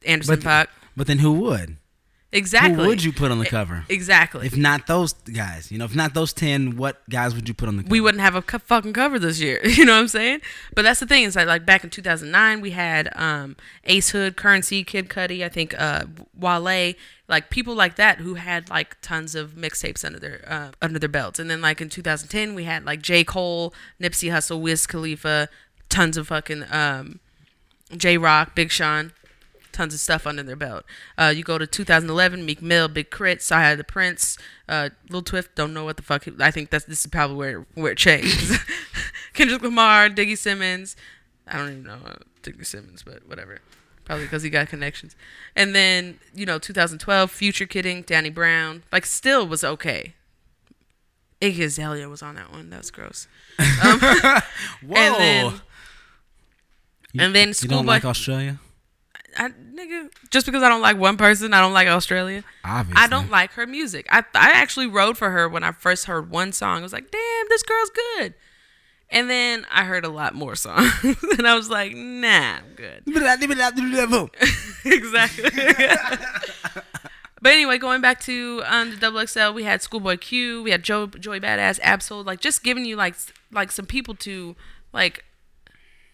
Anderson 0.05 0.39
But 0.41 0.69
but 0.95 1.07
then 1.07 1.19
who 1.19 1.33
would? 1.33 1.75
Exactly. 2.37 2.83
Who 2.83 2.87
would 2.89 3.03
you 3.03 3.11
put 3.11 3.31
on 3.31 3.39
the 3.39 3.45
cover? 3.45 3.83
Exactly. 3.89 4.45
If 4.45 4.55
not 4.55 4.87
those 4.87 5.13
guys, 5.13 5.71
you 5.71 5.77
know, 5.77 5.85
if 5.85 5.95
not 5.95 6.13
those 6.13 6.33
ten, 6.33 6.77
what 6.77 7.01
guys 7.09 7.33
would 7.35 7.47
you 7.47 7.53
put 7.53 7.67
on 7.67 7.77
the 7.77 7.83
cover? 7.83 7.91
we 7.91 7.99
wouldn't 7.99 8.21
have 8.21 8.35
a 8.35 8.41
co- 8.41 8.59
fucking 8.59 8.93
cover 8.93 9.19
this 9.19 9.39
year. 9.39 9.59
You 9.77 9.85
know 9.85 9.93
what 9.93 9.99
I'm 9.99 10.07
saying? 10.07 10.41
But 10.73 10.81
that's 10.83 10.99
the 10.99 11.05
thing 11.05 11.23
is 11.23 11.35
that 11.35 11.45
like 11.47 11.65
back 11.65 11.83
in 11.83 11.89
2009, 11.91 12.61
we 12.61 12.71
had 12.71 13.09
um, 13.15 13.55
Ace 13.83 14.09
Hood, 14.09 14.35
Currency, 14.35 14.83
Kid 14.83 15.07
Cudi, 15.07 15.43
I 15.43 15.49
think 15.49 15.79
uh, 15.79 16.05
Wale, 16.35 16.93
like 17.27 17.49
people 17.49 17.75
like 17.75 17.95
that 17.97 18.19
who 18.19 18.35
had 18.35 18.69
like 18.69 18.99
tons 19.01 19.35
of 19.35 19.51
mixtapes 19.51 20.03
under 20.05 20.19
their 20.19 20.43
uh, 20.47 20.71
under 20.81 20.97
their 20.99 21.09
belts. 21.09 21.39
And 21.39 21.49
then 21.49 21.61
like 21.61 21.81
in 21.81 21.89
2010, 21.89 22.55
we 22.55 22.63
had 22.63 22.85
like 22.85 23.01
J 23.01 23.23
Cole, 23.23 23.73
Nipsey 24.01 24.31
Hussle, 24.31 24.59
Wiz 24.59 24.87
Khalifa, 24.87 25.49
tons 25.89 26.17
of 26.17 26.27
fucking 26.27 26.65
um, 26.71 27.19
Jay 27.95 28.17
Rock, 28.17 28.55
Big 28.55 28.71
Sean. 28.71 29.11
Tons 29.77 29.93
of 29.93 29.99
stuff 29.99 30.25
under 30.25 30.41
their 30.41 30.55
belt. 30.55 30.83
Uh, 31.19 31.31
you 31.35 31.43
go 31.43 31.59
to 31.59 31.67
2011, 31.67 32.43
Meek 32.43 32.63
Mill, 32.63 32.87
Big 32.87 33.11
K.R.I.T., 33.11 33.41
CyHi 33.41 33.77
the 33.77 33.83
Prynce, 33.83 34.35
uh, 34.67 34.89
Lil 35.09 35.21
Twist. 35.21 35.49
Don't 35.53 35.71
know 35.71 35.83
what 35.85 35.97
the 35.97 36.01
fuck. 36.03 36.23
he- 36.23 36.33
I 36.39 36.49
think 36.49 36.71
that's 36.71 36.85
this 36.85 37.01
is 37.01 37.07
probably 37.11 37.35
where 37.37 37.65
where 37.75 37.91
it 37.91 37.97
changed. 37.99 38.59
Kendrick 39.33 39.61
Lamar, 39.61 40.09
Diggy 40.09 40.35
Simmons. 40.35 40.95
I 41.47 41.57
don't 41.57 41.69
even 41.71 41.83
know 41.83 41.99
uh, 42.05 42.15
Diggy 42.41 42.65
Simmons, 42.65 43.03
but 43.03 43.27
whatever. 43.27 43.59
Probably 44.03 44.25
because 44.25 44.41
he 44.41 44.49
got 44.49 44.67
connections. 44.67 45.15
And 45.55 45.75
then 45.75 46.19
you 46.33 46.45
know 46.47 46.57
2012, 46.57 47.29
Future 47.29 47.67
Kid 47.67 47.85
Ink, 47.85 48.07
Danny 48.07 48.31
Brown. 48.31 48.81
Like 48.91 49.05
still 49.05 49.47
was 49.47 49.63
okay. 49.63 50.15
Iggy 51.39 51.59
Azalea 51.65 52.09
was 52.09 52.23
on 52.23 52.33
that 52.33 52.51
one. 52.51 52.71
That 52.71 52.79
was 52.79 52.89
gross. 52.89 53.27
Um, 53.59 53.99
Whoa. 54.81 54.95
and 54.97 55.15
then 55.21 55.45
You- 57.13 57.21
and 57.21 57.35
then 57.35 57.47
you 57.61 57.67
don't 57.69 57.85
like 57.85 58.05
Australia? 58.05 58.59
I, 59.37 59.49
nigga, 59.49 60.09
just 60.31 60.45
because 60.45 60.63
I 60.63 60.69
don't 60.69 60.81
like 60.81 60.97
one 60.97 61.17
person, 61.17 61.53
I 61.53 61.61
don't 61.61 61.73
like 61.73 61.87
Australia. 61.87 62.43
Obviously. 62.63 63.03
I 63.03 63.07
don't 63.07 63.29
like 63.29 63.51
her 63.51 63.67
music. 63.67 64.07
I 64.09 64.19
I 64.33 64.51
actually 64.53 64.87
wrote 64.87 65.17
for 65.17 65.29
her 65.29 65.47
when 65.47 65.63
I 65.63 65.71
first 65.71 66.05
heard 66.05 66.29
one 66.31 66.51
song. 66.51 66.79
I 66.79 66.81
was 66.81 66.93
like, 66.93 67.11
damn, 67.11 67.45
this 67.49 67.63
girl's 67.63 67.91
good. 68.19 68.33
And 69.09 69.29
then 69.29 69.65
I 69.71 69.85
heard 69.85 70.03
a 70.03 70.09
lot 70.09 70.35
more 70.35 70.55
songs, 70.55 70.91
and 71.37 71.47
I 71.47 71.55
was 71.55 71.69
like, 71.69 71.95
nah, 71.95 72.57
I'm 72.57 72.73
good. 72.75 73.03
exactly. 74.85 75.49
but 77.41 77.53
anyway, 77.53 77.77
going 77.77 78.01
back 78.01 78.19
to 78.21 78.63
um, 78.65 78.89
the 78.89 78.97
Double 78.97 79.25
XL, 79.25 79.51
we 79.53 79.63
had 79.63 79.81
Schoolboy 79.81 80.17
Q, 80.17 80.63
we 80.63 80.71
had 80.71 80.83
Joe 80.83 81.07
Joey 81.07 81.39
Badass, 81.39 81.79
Ab-Soul, 81.83 82.23
like 82.23 82.41
just 82.41 82.63
giving 82.63 82.83
you 82.83 82.95
like 82.95 83.15
like 83.51 83.71
some 83.71 83.85
people 83.85 84.15
to 84.15 84.55
like 84.91 85.23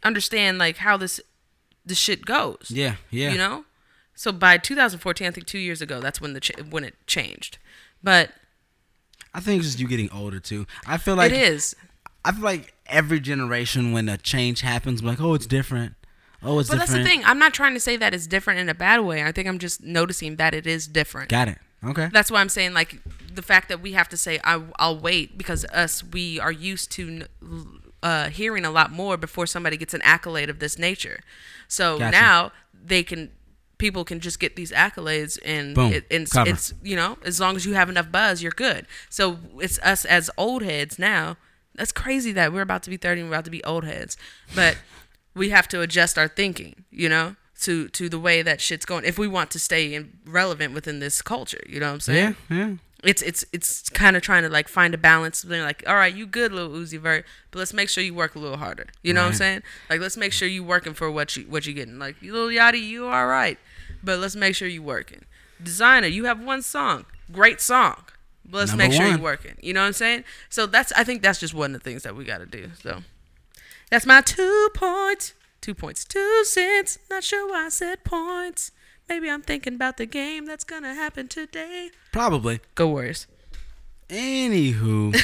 understand 0.04 0.58
like 0.58 0.78
how 0.78 0.98
this 0.98 1.20
this 1.86 1.98
shit 1.98 2.26
goes. 2.26 2.68
Yeah, 2.70 2.96
yeah. 3.10 3.32
You 3.32 3.38
know? 3.38 3.66
So 4.16 4.32
by 4.32 4.58
2014, 4.58 5.28
I 5.28 5.32
think 5.32 5.48
2 5.48 5.58
years 5.58 5.82
ago, 5.82 6.00
that's 6.00 6.22
when 6.22 6.34
the 6.34 6.40
ch- 6.40 6.52
when 6.70 6.84
it 6.84 6.96
changed. 7.08 7.58
But 8.04 8.32
I 9.34 9.40
think 9.40 9.60
it's 9.60 9.70
just 9.70 9.80
you 9.80 9.88
getting 9.88 10.12
older 10.12 10.40
too. 10.40 10.68
I 10.86 10.98
feel 10.98 11.16
like 11.16 11.32
it 11.32 11.38
is. 11.38 11.76
I 12.24 12.32
feel 12.32 12.44
like 12.44 12.74
every 12.86 13.20
generation 13.20 13.92
when 13.92 14.08
a 14.08 14.18
change 14.18 14.62
happens, 14.62 15.02
I'm 15.02 15.08
like, 15.08 15.22
oh, 15.22 15.34
it's 15.34 15.48
different. 15.48 15.96
Oh, 16.42 16.60
it's 16.60 16.70
different. 16.70 16.88
But 16.90 16.94
that's 16.94 17.04
the 17.04 17.10
thing. 17.10 17.24
I'm 17.26 17.40
not 17.40 17.54
trying 17.54 17.74
to 17.74 17.80
say 17.80 17.98
that 17.98 18.14
it's 18.14 18.28
different 18.28 18.60
in 18.60 18.70
a 18.70 18.74
bad 18.74 19.02
way. 19.02 19.24
I 19.24 19.32
think 19.32 19.48
I'm 19.48 19.60
just 19.60 19.82
noticing 19.84 20.36
that 20.38 20.54
it 20.54 20.68
is 20.68 20.88
different. 20.88 21.30
Got 21.30 21.48
it. 21.48 21.58
Okay. 21.84 22.10
That's 22.14 22.32
why 22.32 22.40
I'm 22.40 22.50
saying 22.50 22.74
like 22.74 23.00
the 23.34 23.42
fact 23.42 23.70
that 23.70 23.82
we 23.82 23.94
have 23.94 24.08
to 24.10 24.18
say 24.18 24.40
I, 24.44 24.62
I'll 24.78 24.98
wait 24.98 25.38
because 25.38 25.66
us 25.66 26.04
we 26.04 26.40
are 26.40 26.52
used 26.52 26.92
to 26.94 27.26
uh, 28.04 28.30
hearing 28.30 28.66
a 28.66 28.70
lot 28.70 28.92
more 28.92 29.18
before 29.18 29.48
somebody 29.48 29.78
gets 29.78 29.94
an 29.94 30.02
accolade 30.04 30.50
of 30.50 30.60
this 30.60 30.78
nature. 30.78 31.22
So 31.68 31.98
Gotcha. 31.98 32.12
now 32.12 32.52
they 32.74 33.02
can 33.02 33.32
people 33.78 34.06
can 34.06 34.20
just 34.20 34.40
get 34.40 34.56
these 34.56 34.72
accolades 34.72 35.40
and 35.44 35.78
it, 35.78 36.06
and 36.12 36.24
it's, 36.24 36.36
it's 36.36 36.74
you 36.84 36.96
know 36.96 37.18
as 37.26 37.40
long 37.40 37.56
as 37.56 37.66
you 37.66 37.74
have 37.74 37.90
enough 37.90 38.12
buzz 38.12 38.44
you're 38.44 38.52
good. 38.52 38.86
So 39.10 39.40
it's 39.58 39.80
us 39.80 40.06
as 40.06 40.30
old 40.38 40.62
heads 40.62 41.00
now. 41.00 41.38
That's 41.76 41.92
crazy 41.92 42.32
that 42.34 42.54
we're 42.54 42.62
about 42.62 42.84
to 42.84 42.92
be 42.92 42.98
30 42.98 43.22
and 43.22 43.30
we're 43.30 43.36
about 43.36 43.46
to 43.46 43.52
be 43.52 43.64
old 43.64 43.84
heads, 43.84 44.16
but 44.54 44.78
we 45.34 45.50
have 45.50 45.68
to 45.70 45.82
adjust 45.82 46.18
our 46.18 46.28
thinking. 46.28 46.84
You 46.92 47.10
know. 47.10 47.36
To, 47.62 47.88
to 47.90 48.10
the 48.10 48.20
way 48.20 48.42
that 48.42 48.60
shit's 48.60 48.84
going 48.84 49.06
if 49.06 49.18
we 49.18 49.26
want 49.26 49.50
to 49.52 49.60
stay 49.60 49.94
in, 49.94 50.18
relevant 50.26 50.74
within 50.74 51.00
this 51.00 51.22
culture 51.22 51.62
you 51.66 51.80
know 51.80 51.86
what 51.86 51.94
i'm 51.94 52.00
saying 52.02 52.36
yeah, 52.50 52.58
yeah. 52.58 52.74
It's 53.04 53.22
it's 53.22 53.44
it's 53.52 53.90
kind 53.90 54.16
of 54.16 54.22
trying 54.22 54.44
to 54.44 54.50
like 54.50 54.68
find 54.68 54.94
a 54.94 54.98
balance. 54.98 55.42
They're 55.42 55.64
like, 55.64 55.84
all 55.88 55.96
right, 55.96 56.14
you 56.14 56.26
good, 56.26 56.54
Lil 56.54 56.70
Uzi 56.70 57.00
Vert, 57.00 57.26
but 57.52 57.60
let's 57.60 57.74
make 57.74 57.90
sure 57.90 58.04
you 58.04 58.14
work 58.14 58.36
a 58.36 58.40
little 58.40 58.58
harder. 58.58 58.88
You 59.02 59.14
know 59.14 59.22
what 59.22 59.28
I'm 59.30 59.34
saying? 59.34 59.64
Like, 59.90 60.00
let's 60.00 60.16
make 60.16 60.32
sure 60.32 60.48
you 60.48 60.64
working 60.64 60.94
for 60.94 61.12
what 61.12 61.36
you 61.36 61.44
what 61.44 61.66
you 61.66 61.74
getting. 61.74 62.00
Like, 62.00 62.22
you 62.22 62.34
Lil 62.34 62.48
Yachty, 62.48 62.82
you 62.82 63.08
all 63.08 63.28
right, 63.28 63.58
but 64.04 64.20
let's 64.20 64.36
make 64.36 64.56
sure 64.56 64.68
you 64.68 64.82
working. 64.82 65.26
Desiigner, 65.62 66.12
you 66.12 66.26
have 66.26 66.42
one 66.42 66.62
song, 66.62 67.06
great 67.32 67.60
song, 67.60 68.04
but 68.46 68.60
let's 68.60 68.72
Number 68.72 68.86
make 68.86 68.94
sure 68.94 69.08
you're 69.08 69.20
working. 69.20 69.56
You 69.62 69.74
know 69.74 69.82
what 69.82 69.88
I'm 69.88 69.94
saying? 69.94 70.24
So 70.50 70.66
that's 70.66 70.92
I 70.94 71.04
think 71.04 71.22
that's 71.22 71.40
just 71.40 71.54
one 71.54 71.76
of 71.76 71.82
the 71.82 71.90
things 71.90 72.04
that 72.04 72.16
we 72.16 72.24
got 72.24 72.40
to 72.40 72.46
do. 72.46 72.72
So 72.82 73.04
that's 73.90 74.06
my 74.06 74.22
two 74.22 74.70
points. 74.74 75.34
Two 75.62 75.74
points, 75.74 76.04
two 76.04 76.44
cents. 76.44 77.00
Not 77.10 77.24
sure 77.24 77.50
why 77.50 77.68
I 77.68 77.70
said 77.70 78.04
points. 78.04 78.72
Maybe 79.10 79.30
I'm 79.30 79.42
thinking 79.42 79.76
about 79.76 79.98
the 79.98 80.06
game 80.06 80.46
that's 80.46 80.64
gonna 80.64 80.94
happen 80.94 81.28
today. 81.28 81.92
Probably. 82.12 82.62
Go 82.76 82.88
Warriors. 82.90 83.28
Anywho, 84.10 85.16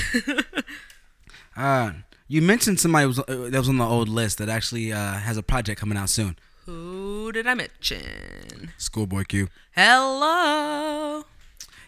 uh, 1.57 1.91
you 2.27 2.41
mentioned 2.41 2.79
somebody 2.79 3.05
was 3.05 3.19
uh, 3.19 3.23
that 3.27 3.57
was 3.57 3.69
on 3.69 3.77
the 3.77 3.85
old 3.85 4.09
list 4.09 4.37
that 4.37 4.49
actually 4.49 4.91
uh, 4.91 5.13
has 5.13 5.37
a 5.37 5.43
project 5.43 5.79
coming 5.79 5.97
out 5.97 6.09
soon. 6.09 6.37
Who 6.65 7.31
did 7.31 7.47
I 7.47 7.53
mention? 7.55 8.71
Schoolboy 8.77 9.23
Q. 9.23 9.47
Hello. 9.75 11.25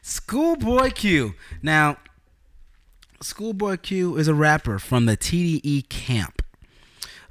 Schoolboy 0.02 0.90
Q. 0.90 1.36
Now, 1.62 1.98
Schoolboy 3.22 3.78
Q 3.78 4.18
is 4.18 4.28
a 4.28 4.34
rapper 4.34 4.80
from 4.80 5.06
the 5.06 5.16
TDE 5.16 5.88
camp. 5.90 6.42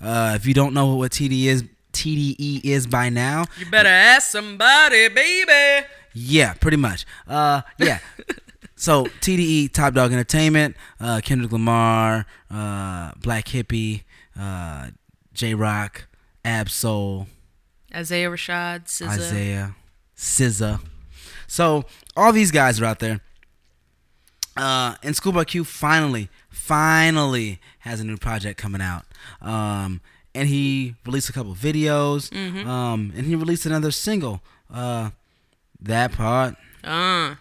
Uh, 0.00 0.32
if 0.36 0.46
you 0.46 0.54
don't 0.54 0.72
know 0.72 0.94
what 0.94 1.12
TDE 1.12 1.44
is, 1.46 1.64
TDE 1.92 2.64
is 2.64 2.86
by 2.86 3.08
now, 3.08 3.44
You 3.58 3.66
better 3.70 3.88
ask 3.88 4.30
somebody, 4.30 5.08
baby. 5.08 5.86
yeah, 6.14 6.54
pretty 6.54 6.76
much. 6.76 7.06
Uh, 7.26 7.62
yeah. 7.78 7.98
so 8.76 9.04
TDE, 9.20 9.72
Top 9.72 9.94
Dawg 9.94 10.12
Entertainment, 10.12 10.76
uh, 11.00 11.20
Kendrick 11.22 11.52
Lamar, 11.52 12.26
uh, 12.50 13.12
Black 13.20 13.48
Hippy, 13.48 14.04
uh, 14.38 14.88
Jay 15.32 15.54
Rock, 15.54 16.06
Ab-Soul, 16.44 17.26
Isaiah 17.94 18.30
Rashad, 18.30 18.84
SZA. 18.86 19.08
Isaiah, 19.08 19.74
SZA. 20.16 20.80
So 21.46 21.84
all 22.16 22.32
these 22.32 22.50
guys 22.52 22.80
are 22.80 22.84
out 22.84 23.00
there. 23.00 23.20
Uh, 24.56 24.94
and 25.02 25.16
Schoolboy 25.16 25.44
Q 25.44 25.64
finally, 25.64 26.28
finally 26.48 27.60
has 27.80 28.00
a 28.00 28.04
new 28.04 28.16
project 28.16 28.58
coming 28.60 28.80
out. 28.80 29.04
Um, 29.40 30.00
and 30.34 30.48
he 30.48 30.94
released 31.04 31.28
a 31.28 31.32
couple 31.32 31.54
videos. 31.54 32.32
Um, 32.66 33.12
and 33.16 33.26
he 33.26 33.34
released 33.34 33.66
another 33.66 33.90
single. 33.90 34.40
Uh, 34.72 35.10
that 35.80 36.12
part. 36.12 36.56
Uh, 36.84 37.34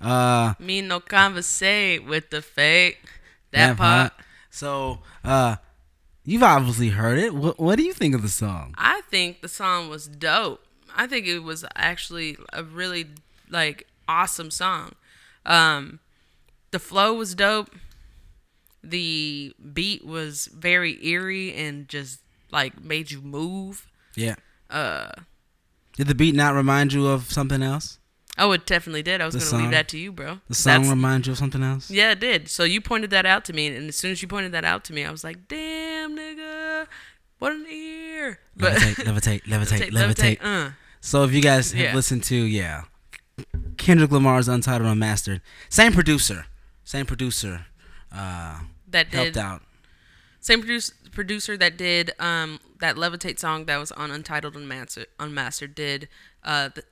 Uh, 0.00 0.54
me 0.58 0.82
no 0.82 1.00
conversate 1.00 2.04
with 2.04 2.28
the 2.30 2.42
fake. 2.42 2.98
That, 3.52 3.76
part. 3.76 4.12
So, 4.50 4.98
uh, 5.24 5.56
you've 6.24 6.42
obviously 6.42 6.88
heard 6.90 7.18
it. 7.18 7.34
What, 7.34 7.58
what 7.58 7.78
do 7.78 7.84
you 7.84 7.92
think 7.92 8.14
of 8.14 8.22
the 8.22 8.28
song? 8.28 8.74
I 8.76 9.00
think 9.08 9.40
the 9.40 9.48
song 9.48 9.88
was 9.88 10.06
dope. 10.08 10.62
I 10.94 11.06
think 11.06 11.26
it 11.26 11.38
was 11.40 11.64
actually 11.74 12.36
a 12.52 12.62
really 12.62 13.06
like 13.48 13.86
awesome 14.08 14.50
song. 14.50 14.92
Um, 15.46 16.00
the 16.70 16.78
flow 16.78 17.14
was 17.14 17.34
dope. 17.34 17.70
The 18.82 19.54
beat 19.72 20.04
was 20.04 20.46
very 20.46 21.04
eerie 21.06 21.54
and 21.54 21.88
just 21.88 22.20
like 22.54 22.82
made 22.82 23.10
you 23.10 23.20
move. 23.20 23.86
Yeah. 24.16 24.36
Uh, 24.70 25.10
Did 25.96 26.06
the 26.06 26.14
beat 26.14 26.34
not 26.34 26.54
remind 26.54 26.92
you 26.92 27.06
of 27.06 27.30
something 27.30 27.62
else? 27.62 27.98
oh, 28.36 28.50
it 28.50 28.66
definitely 28.66 29.02
did. 29.02 29.20
I 29.20 29.26
was 29.26 29.34
gonna 29.36 29.44
song? 29.46 29.62
leave 29.62 29.70
that 29.70 29.86
to 29.88 29.98
you, 29.98 30.10
bro. 30.10 30.40
The 30.48 30.54
song 30.56 30.72
That's- 30.82 30.90
remind 30.90 31.26
you 31.26 31.32
of 31.32 31.38
something 31.38 31.62
else? 31.62 31.88
Yeah, 31.90 32.10
it 32.12 32.20
did. 32.20 32.48
So 32.48 32.64
you 32.64 32.80
pointed 32.80 33.10
that 33.10 33.26
out 33.26 33.44
to 33.44 33.52
me, 33.52 33.68
and 33.68 33.88
as 33.88 33.96
soon 33.96 34.10
as 34.10 34.22
you 34.22 34.26
pointed 34.28 34.50
that 34.52 34.64
out 34.64 34.82
to 34.86 34.92
me, 34.92 35.04
I 35.04 35.10
was 35.12 35.22
like, 35.22 35.46
"Damn, 35.46 36.16
nigga, 36.16 36.86
what 37.38 37.52
an 37.52 37.64
ear!" 37.70 38.40
Levitate, 38.58 39.04
levitate, 39.04 39.42
levitate, 39.44 39.90
levitate. 39.92 40.38
Uh, 40.42 40.70
So 41.00 41.22
if 41.22 41.32
you 41.32 41.42
guys 41.42 41.70
have 41.72 41.80
Yeah. 41.80 41.94
listened 41.94 42.24
to, 42.24 42.34
yeah, 42.36 42.84
Kendrick 43.76 44.10
Lamar's 44.10 44.48
Untitled 44.48 44.90
Unmastered, 44.90 45.40
same 45.68 45.92
producer, 45.92 46.46
same 46.82 47.06
producer, 47.06 47.66
uh, 48.10 48.60
that 48.88 49.08
helped 49.08 49.34
did 49.34 49.40
out. 49.40 49.62
Same 50.44 50.60
produce, 50.60 50.90
producer 51.10 51.56
that 51.56 51.78
did 51.78 52.12
um 52.20 52.60
that 52.78 52.96
levitate 52.96 53.38
song 53.38 53.64
that 53.64 53.78
was 53.78 53.90
on 53.92 54.10
Untitled 54.10 54.54
Unmastered. 54.54 55.06
Unmastered 55.18 55.74
did 55.74 56.06
uh 56.44 56.68
th- 56.68 56.86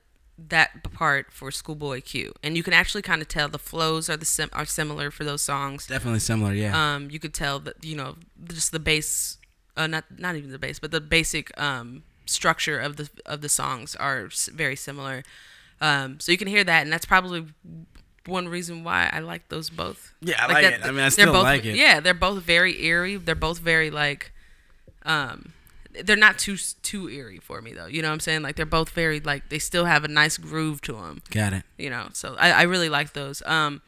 that 0.49 0.91
part 0.91 1.31
for 1.31 1.51
Schoolboy 1.51 2.01
Q, 2.01 2.33
and 2.41 2.57
you 2.57 2.63
can 2.63 2.73
actually 2.73 3.03
kind 3.03 3.21
of 3.21 3.27
tell 3.27 3.47
the 3.47 3.59
flows 3.59 4.09
are 4.09 4.17
the 4.17 4.25
sim- 4.25 4.49
are 4.53 4.65
similar 4.65 5.11
for 5.11 5.23
those 5.23 5.43
songs. 5.43 5.85
Definitely 5.85 6.19
similar, 6.21 6.51
yeah. 6.53 6.73
Um, 6.73 7.11
you 7.11 7.19
could 7.19 7.35
tell 7.35 7.59
that 7.59 7.85
you 7.85 7.95
know 7.95 8.15
just 8.47 8.71
the 8.71 8.79
bass, 8.79 9.37
uh, 9.77 9.85
not 9.85 10.05
not 10.17 10.35
even 10.35 10.49
the 10.49 10.57
bass, 10.57 10.79
but 10.79 10.89
the 10.89 10.99
basic 10.99 11.55
um 11.61 12.01
structure 12.25 12.79
of 12.79 12.95
the 12.95 13.07
of 13.27 13.41
the 13.41 13.49
songs 13.49 13.95
are 13.95 14.29
very 14.51 14.75
similar. 14.75 15.23
Um, 15.79 16.19
so 16.19 16.31
you 16.31 16.39
can 16.39 16.47
hear 16.47 16.63
that, 16.63 16.81
and 16.81 16.91
that's 16.91 17.05
probably 17.05 17.45
one 18.25 18.47
reason 18.47 18.83
why 18.83 19.09
I 19.11 19.19
like 19.19 19.49
those 19.49 19.69
both. 19.69 20.13
Yeah, 20.21 20.35
I 20.43 20.47
like 20.51 20.63
that- 20.63 20.73
it. 20.73 20.85
I 20.85 20.91
mean, 20.91 21.01
I 21.01 21.09
still 21.09 21.33
both, 21.33 21.43
like 21.43 21.65
it. 21.65 21.75
Yeah, 21.75 21.99
they're 21.99 22.13
both 22.13 22.43
very 22.43 22.83
eerie. 22.85 23.17
They're 23.17 23.35
both 23.35 23.59
very 23.59 23.89
like, 23.91 24.31
um, 25.05 25.51
they're 26.03 26.15
not 26.15 26.39
too 26.39 26.57
too 26.81 27.09
eerie 27.09 27.39
for 27.39 27.61
me 27.61 27.73
though. 27.73 27.85
You 27.85 28.01
know 28.01 28.07
what 28.07 28.13
I'm 28.13 28.19
saying? 28.19 28.41
Like 28.41 28.55
they're 28.55 28.65
both 28.65 28.89
very 28.89 29.19
like 29.19 29.49
they 29.49 29.59
still 29.59 29.85
have 29.85 30.03
a 30.03 30.07
nice 30.07 30.37
groove 30.37 30.81
to 30.83 30.93
them. 30.93 31.21
Got 31.29 31.53
it. 31.53 31.63
You 31.77 31.89
know, 31.89 32.07
so 32.13 32.35
I, 32.39 32.51
I 32.51 32.61
really 32.63 32.89
like 32.89 33.13
those. 33.13 33.43
Um, 33.45 33.81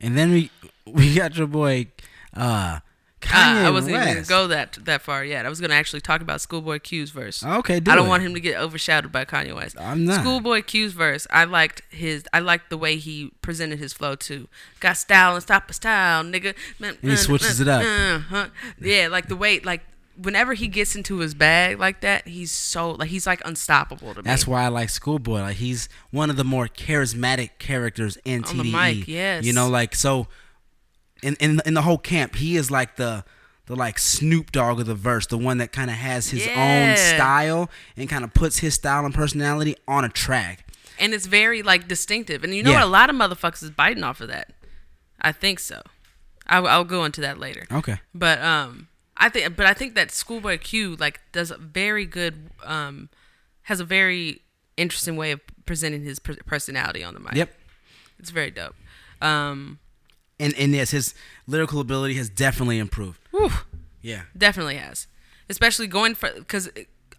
And 0.00 0.16
then 0.18 0.30
we 0.32 0.50
we 0.86 1.14
got 1.14 1.36
your 1.36 1.46
boy, 1.46 1.86
uh, 2.34 2.80
Kanye 3.26 3.64
Uh, 3.64 3.68
I 3.68 3.70
wasn't 3.70 3.96
even 3.96 4.08
gonna 4.08 4.26
go 4.26 4.46
that 4.48 4.78
that 4.84 5.02
far 5.02 5.24
yet. 5.24 5.44
I 5.46 5.48
was 5.48 5.60
gonna 5.60 5.74
actually 5.74 6.00
talk 6.00 6.20
about 6.20 6.40
Schoolboy 6.40 6.78
Q's 6.78 7.10
verse. 7.10 7.44
Okay, 7.44 7.80
do 7.80 7.90
I 7.90 7.94
don't 7.96 8.06
it. 8.06 8.08
want 8.08 8.22
him 8.22 8.34
to 8.34 8.40
get 8.40 8.58
overshadowed 8.58 9.12
by 9.12 9.24
Kanye 9.24 9.54
West. 9.54 9.76
I'm 9.78 10.04
not. 10.04 10.20
Schoolboy 10.20 10.62
Q's 10.62 10.92
verse. 10.92 11.26
I 11.30 11.44
liked 11.44 11.82
his. 11.90 12.24
I 12.32 12.38
liked 12.40 12.70
the 12.70 12.78
way 12.78 12.96
he 12.96 13.32
presented 13.42 13.78
his 13.78 13.92
flow 13.92 14.14
too. 14.14 14.48
Got 14.80 14.96
style 14.96 15.34
and 15.34 15.42
stop 15.42 15.68
a 15.70 15.72
style, 15.72 16.24
nigga. 16.24 16.54
And 16.80 16.96
he 17.02 17.16
switches 17.16 17.60
it 17.60 17.68
up. 17.68 17.82
Uh-huh. 17.82 18.48
Yeah, 18.80 19.08
like 19.08 19.28
the 19.28 19.36
way 19.36 19.60
like. 19.60 19.82
Whenever 20.18 20.54
he 20.54 20.66
gets 20.66 20.96
into 20.96 21.18
his 21.18 21.34
bag 21.34 21.78
like 21.78 22.00
that, 22.00 22.26
he's 22.26 22.50
so 22.50 22.92
like 22.92 23.10
he's 23.10 23.26
like 23.26 23.42
unstoppable 23.44 24.14
to 24.14 24.22
me. 24.22 24.24
That's 24.24 24.46
why 24.46 24.64
I 24.64 24.68
like 24.68 24.88
Schoolboy. 24.88 25.40
Like 25.40 25.56
he's 25.56 25.90
one 26.10 26.30
of 26.30 26.36
the 26.38 26.42
more 26.42 26.68
charismatic 26.68 27.50
characters 27.58 28.16
in 28.24 28.42
On 28.44 28.56
the 28.56 28.64
mic, 28.64 29.06
yes. 29.06 29.44
You 29.44 29.52
know, 29.52 29.68
like 29.68 29.94
so. 29.94 30.26
In 31.26 31.34
in 31.40 31.60
in 31.66 31.74
the 31.74 31.82
whole 31.82 31.98
camp, 31.98 32.36
he 32.36 32.56
is 32.56 32.70
like 32.70 32.96
the 32.96 33.24
the 33.66 33.74
like 33.74 33.98
Snoop 33.98 34.52
Dogg 34.52 34.78
of 34.80 34.86
the 34.86 34.94
verse, 34.94 35.26
the 35.26 35.36
one 35.38 35.58
that 35.58 35.72
kind 35.72 35.90
of 35.90 35.96
has 35.96 36.30
his 36.30 36.46
Yeah. 36.46 36.54
own 36.90 36.96
style 36.96 37.68
and 37.96 38.08
kind 38.08 38.22
of 38.24 38.32
puts 38.32 38.58
his 38.58 38.74
style 38.74 39.04
and 39.04 39.12
personality 39.14 39.74
on 39.88 40.04
a 40.04 40.08
track. 40.08 40.62
and 40.98 41.12
it's 41.12 41.26
very 41.26 41.62
like 41.62 41.86
distinctive. 41.88 42.42
And 42.44 42.54
you 42.54 42.62
know 42.62 42.70
Yeah. 42.70 42.78
what? 42.78 42.84
A 42.86 42.90
lot 42.90 43.10
of 43.10 43.16
motherfuckers 43.16 43.62
is 43.62 43.70
biting 43.70 44.02
off 44.04 44.20
of 44.22 44.28
that. 44.28 44.52
I 45.20 45.32
think 45.32 45.58
so. 45.58 45.82
I'll, 46.46 46.66
I'll 46.66 46.84
go 46.84 47.04
into 47.04 47.20
that 47.22 47.38
later. 47.38 47.66
Okay. 47.70 47.98
But 48.14 48.40
um, 48.40 48.88
I 49.16 49.28
think, 49.28 49.56
but 49.56 49.66
I 49.66 49.74
think 49.74 49.94
that 49.96 50.10
Schoolboy 50.12 50.56
Q 50.58 50.96
like 50.96 51.20
does 51.32 51.50
a 51.50 51.58
very 51.58 52.06
good 52.06 52.50
um, 52.64 53.08
has 53.62 53.78
a 53.80 53.84
very 53.84 54.40
interesting 54.78 55.16
way 55.16 55.32
of 55.32 55.40
presenting 55.66 56.02
his 56.04 56.18
personality 56.20 57.02
on 57.04 57.12
the 57.14 57.20
mic. 57.20 57.34
Yep. 57.34 57.50
it's 58.20 58.30
very 58.30 58.50
dope. 58.52 58.76
Um, 59.20 59.78
And 60.38 60.54
and 60.54 60.74
yes, 60.74 60.90
his 60.90 61.14
lyrical 61.46 61.80
ability 61.80 62.14
has 62.14 62.28
definitely 62.28 62.78
improved. 62.78 63.18
whew, 63.30 63.50
Yeah. 64.02 64.22
definitely 64.36 64.76
has, 64.76 65.06
especially 65.48 65.86
going 65.86 66.14
for 66.14 66.30
because 66.34 66.68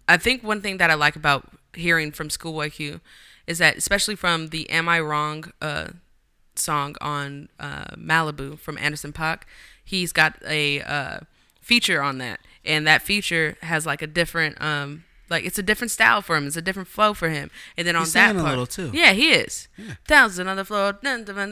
I 0.07 0.17
think 0.17 0.43
one 0.43 0.61
thing 0.61 0.77
that 0.77 0.89
I 0.89 0.93
like 0.93 1.15
about 1.15 1.49
hearing 1.73 2.11
from 2.11 2.29
Schoolboy 2.29 2.69
Q 2.69 3.01
is 3.47 3.57
that 3.57 3.75
especially 3.77 4.15
from 4.15 4.47
the 4.49 4.69
"Am 4.69 4.87
I 4.87 4.99
Wrong" 4.99 5.51
uh, 5.61 5.87
song 6.55 6.95
on 7.01 7.49
uh, 7.59 7.95
Malibu 7.95 8.57
from 8.59 8.77
Anderson 8.77 9.13
Paak, 9.13 9.43
he's 9.83 10.11
got 10.11 10.37
a 10.45 10.81
uh, 10.81 11.19
feature 11.61 12.01
on 12.01 12.19
that, 12.19 12.39
and 12.63 12.85
that 12.87 13.01
feature 13.01 13.57
has 13.61 13.85
like 13.85 14.01
a 14.01 14.07
different 14.07 14.61
um 14.61 15.03
like 15.29 15.45
it's 15.45 15.57
a 15.59 15.63
different 15.63 15.91
style 15.91 16.21
for 16.21 16.35
him. 16.35 16.47
It's 16.47 16.57
a 16.57 16.61
different 16.61 16.87
flow 16.87 17.13
for 17.13 17.29
him. 17.29 17.49
And 17.77 17.87
then 17.87 17.95
on 17.95 18.03
He's 18.03 18.13
that 18.13 18.35
part, 18.35 18.45
a 18.45 18.49
little 18.49 18.65
too. 18.65 18.91
yeah, 18.93 19.13
he 19.13 19.31
is. 19.31 19.67
Yeah. 19.77 19.95
Thousand 20.05 20.47
on 20.47 20.57
the 20.57 20.65
floor, 20.65 20.93
dun, 20.93 21.23
dun, 21.25 21.49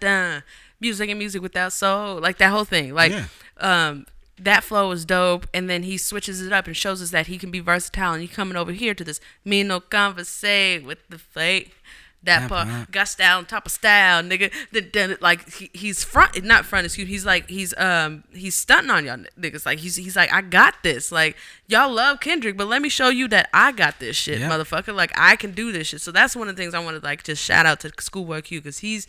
dun, 0.00 0.42
music 0.80 1.10
and 1.10 1.18
music 1.18 1.42
without 1.42 1.72
soul, 1.72 2.20
like 2.20 2.38
that 2.38 2.50
whole 2.50 2.64
thing. 2.64 2.94
Like, 2.94 3.12
yeah. 3.12 3.26
um, 3.58 4.06
that 4.38 4.64
flow 4.64 4.88
was 4.88 5.04
dope. 5.04 5.46
And 5.52 5.68
then 5.68 5.82
he 5.82 5.98
switches 5.98 6.40
it 6.40 6.52
up 6.52 6.66
and 6.66 6.76
shows 6.76 7.02
us 7.02 7.10
that 7.10 7.26
he 7.26 7.38
can 7.38 7.50
be 7.50 7.60
versatile. 7.60 8.12
And 8.14 8.22
he's 8.22 8.34
coming 8.34 8.56
over 8.56 8.72
here 8.72 8.94
to 8.94 9.04
this 9.04 9.20
me 9.44 9.62
no 9.62 9.80
converse 9.80 10.42
with 10.42 10.98
the 11.08 11.18
fake 11.18 11.74
that 12.22 12.50
part 12.50 12.68
got 12.90 13.08
style 13.08 13.38
on 13.38 13.46
top 13.46 13.64
of 13.64 13.72
style 13.72 14.22
nigga 14.22 14.52
then, 14.92 15.16
like 15.22 15.50
he, 15.54 15.70
he's 15.72 16.04
front 16.04 16.44
not 16.44 16.66
front 16.66 16.84
excuse 16.84 17.08
he's 17.08 17.24
like 17.24 17.48
he's 17.48 17.72
um 17.78 18.24
he's 18.34 18.54
stunting 18.54 18.90
on 18.90 19.06
y'all 19.06 19.16
niggas 19.40 19.64
like 19.64 19.78
he's 19.78 19.96
he's 19.96 20.16
like 20.16 20.30
I 20.30 20.42
got 20.42 20.74
this 20.82 21.10
like 21.10 21.36
y'all 21.66 21.90
love 21.90 22.20
Kendrick 22.20 22.58
but 22.58 22.66
let 22.66 22.82
me 22.82 22.90
show 22.90 23.08
you 23.08 23.26
that 23.28 23.48
I 23.54 23.72
got 23.72 24.00
this 24.00 24.16
shit 24.16 24.38
Yeah. 24.40 24.50
motherfucker 24.50 24.94
like 24.94 25.12
I 25.16 25.34
can 25.36 25.52
do 25.52 25.72
this 25.72 25.86
shit 25.86 26.02
so 26.02 26.12
that's 26.12 26.36
one 26.36 26.48
of 26.48 26.56
the 26.56 26.62
things 26.62 26.74
I 26.74 26.80
want 26.84 26.98
to 27.00 27.02
like 27.02 27.22
just 27.24 27.42
shout 27.42 27.64
out 27.64 27.80
to 27.80 27.90
Schoolboy 27.98 28.42
Q 28.42 28.60
because 28.60 28.78
he's 28.80 29.06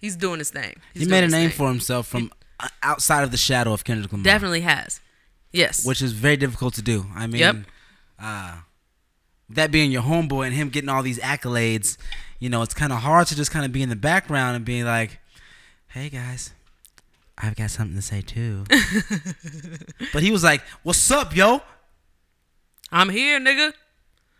he's 0.00 0.16
doing 0.16 0.38
his 0.40 0.50
thing 0.50 0.74
He's 0.92 1.04
he 1.04 1.08
made 1.08 1.24
a 1.24 1.28
name 1.28 1.50
thing. 1.50 1.56
for 1.58 1.68
himself 1.68 2.08
from 2.08 2.32
uh, 2.60 2.68
outside 2.82 3.22
of 3.22 3.30
the 3.30 3.36
shadow 3.36 3.72
of 3.72 3.84
Kendrick 3.84 4.10
Lamar. 4.10 4.24
definitely 4.24 4.62
has 4.62 5.00
yes 5.52 5.86
which 5.86 6.02
is 6.02 6.10
very 6.12 6.36
difficult 6.36 6.74
to 6.74 6.82
do. 6.82 7.06
I 7.14 7.26
mean, 7.28 7.40
Yep. 7.40 7.56
uh, 8.18 8.56
that 9.54 9.70
being 9.70 9.90
your 9.90 10.02
homeboy 10.02 10.46
and 10.46 10.54
him 10.54 10.68
getting 10.68 10.88
all 10.88 11.02
these 11.02 11.18
accolades, 11.18 11.96
you 12.38 12.48
know, 12.48 12.62
it's 12.62 12.74
kind 12.74 12.92
of 12.92 12.98
hard 13.00 13.26
to 13.28 13.36
just 13.36 13.50
kind 13.50 13.64
of 13.64 13.72
be 13.72 13.82
in 13.82 13.88
the 13.88 13.96
background 13.96 14.56
and 14.56 14.64
be 14.64 14.84
like, 14.84 15.18
"Hey 15.88 16.08
guys, 16.10 16.52
I've 17.38 17.56
got 17.56 17.70
something 17.70 17.96
to 17.96 18.02
say 18.02 18.20
too." 18.20 18.64
but 20.12 20.22
he 20.22 20.30
was 20.30 20.44
like, 20.44 20.62
"What's 20.82 21.10
up, 21.10 21.34
yo?" 21.34 21.62
I'm 22.92 23.08
here, 23.08 23.40
nigga. 23.40 23.72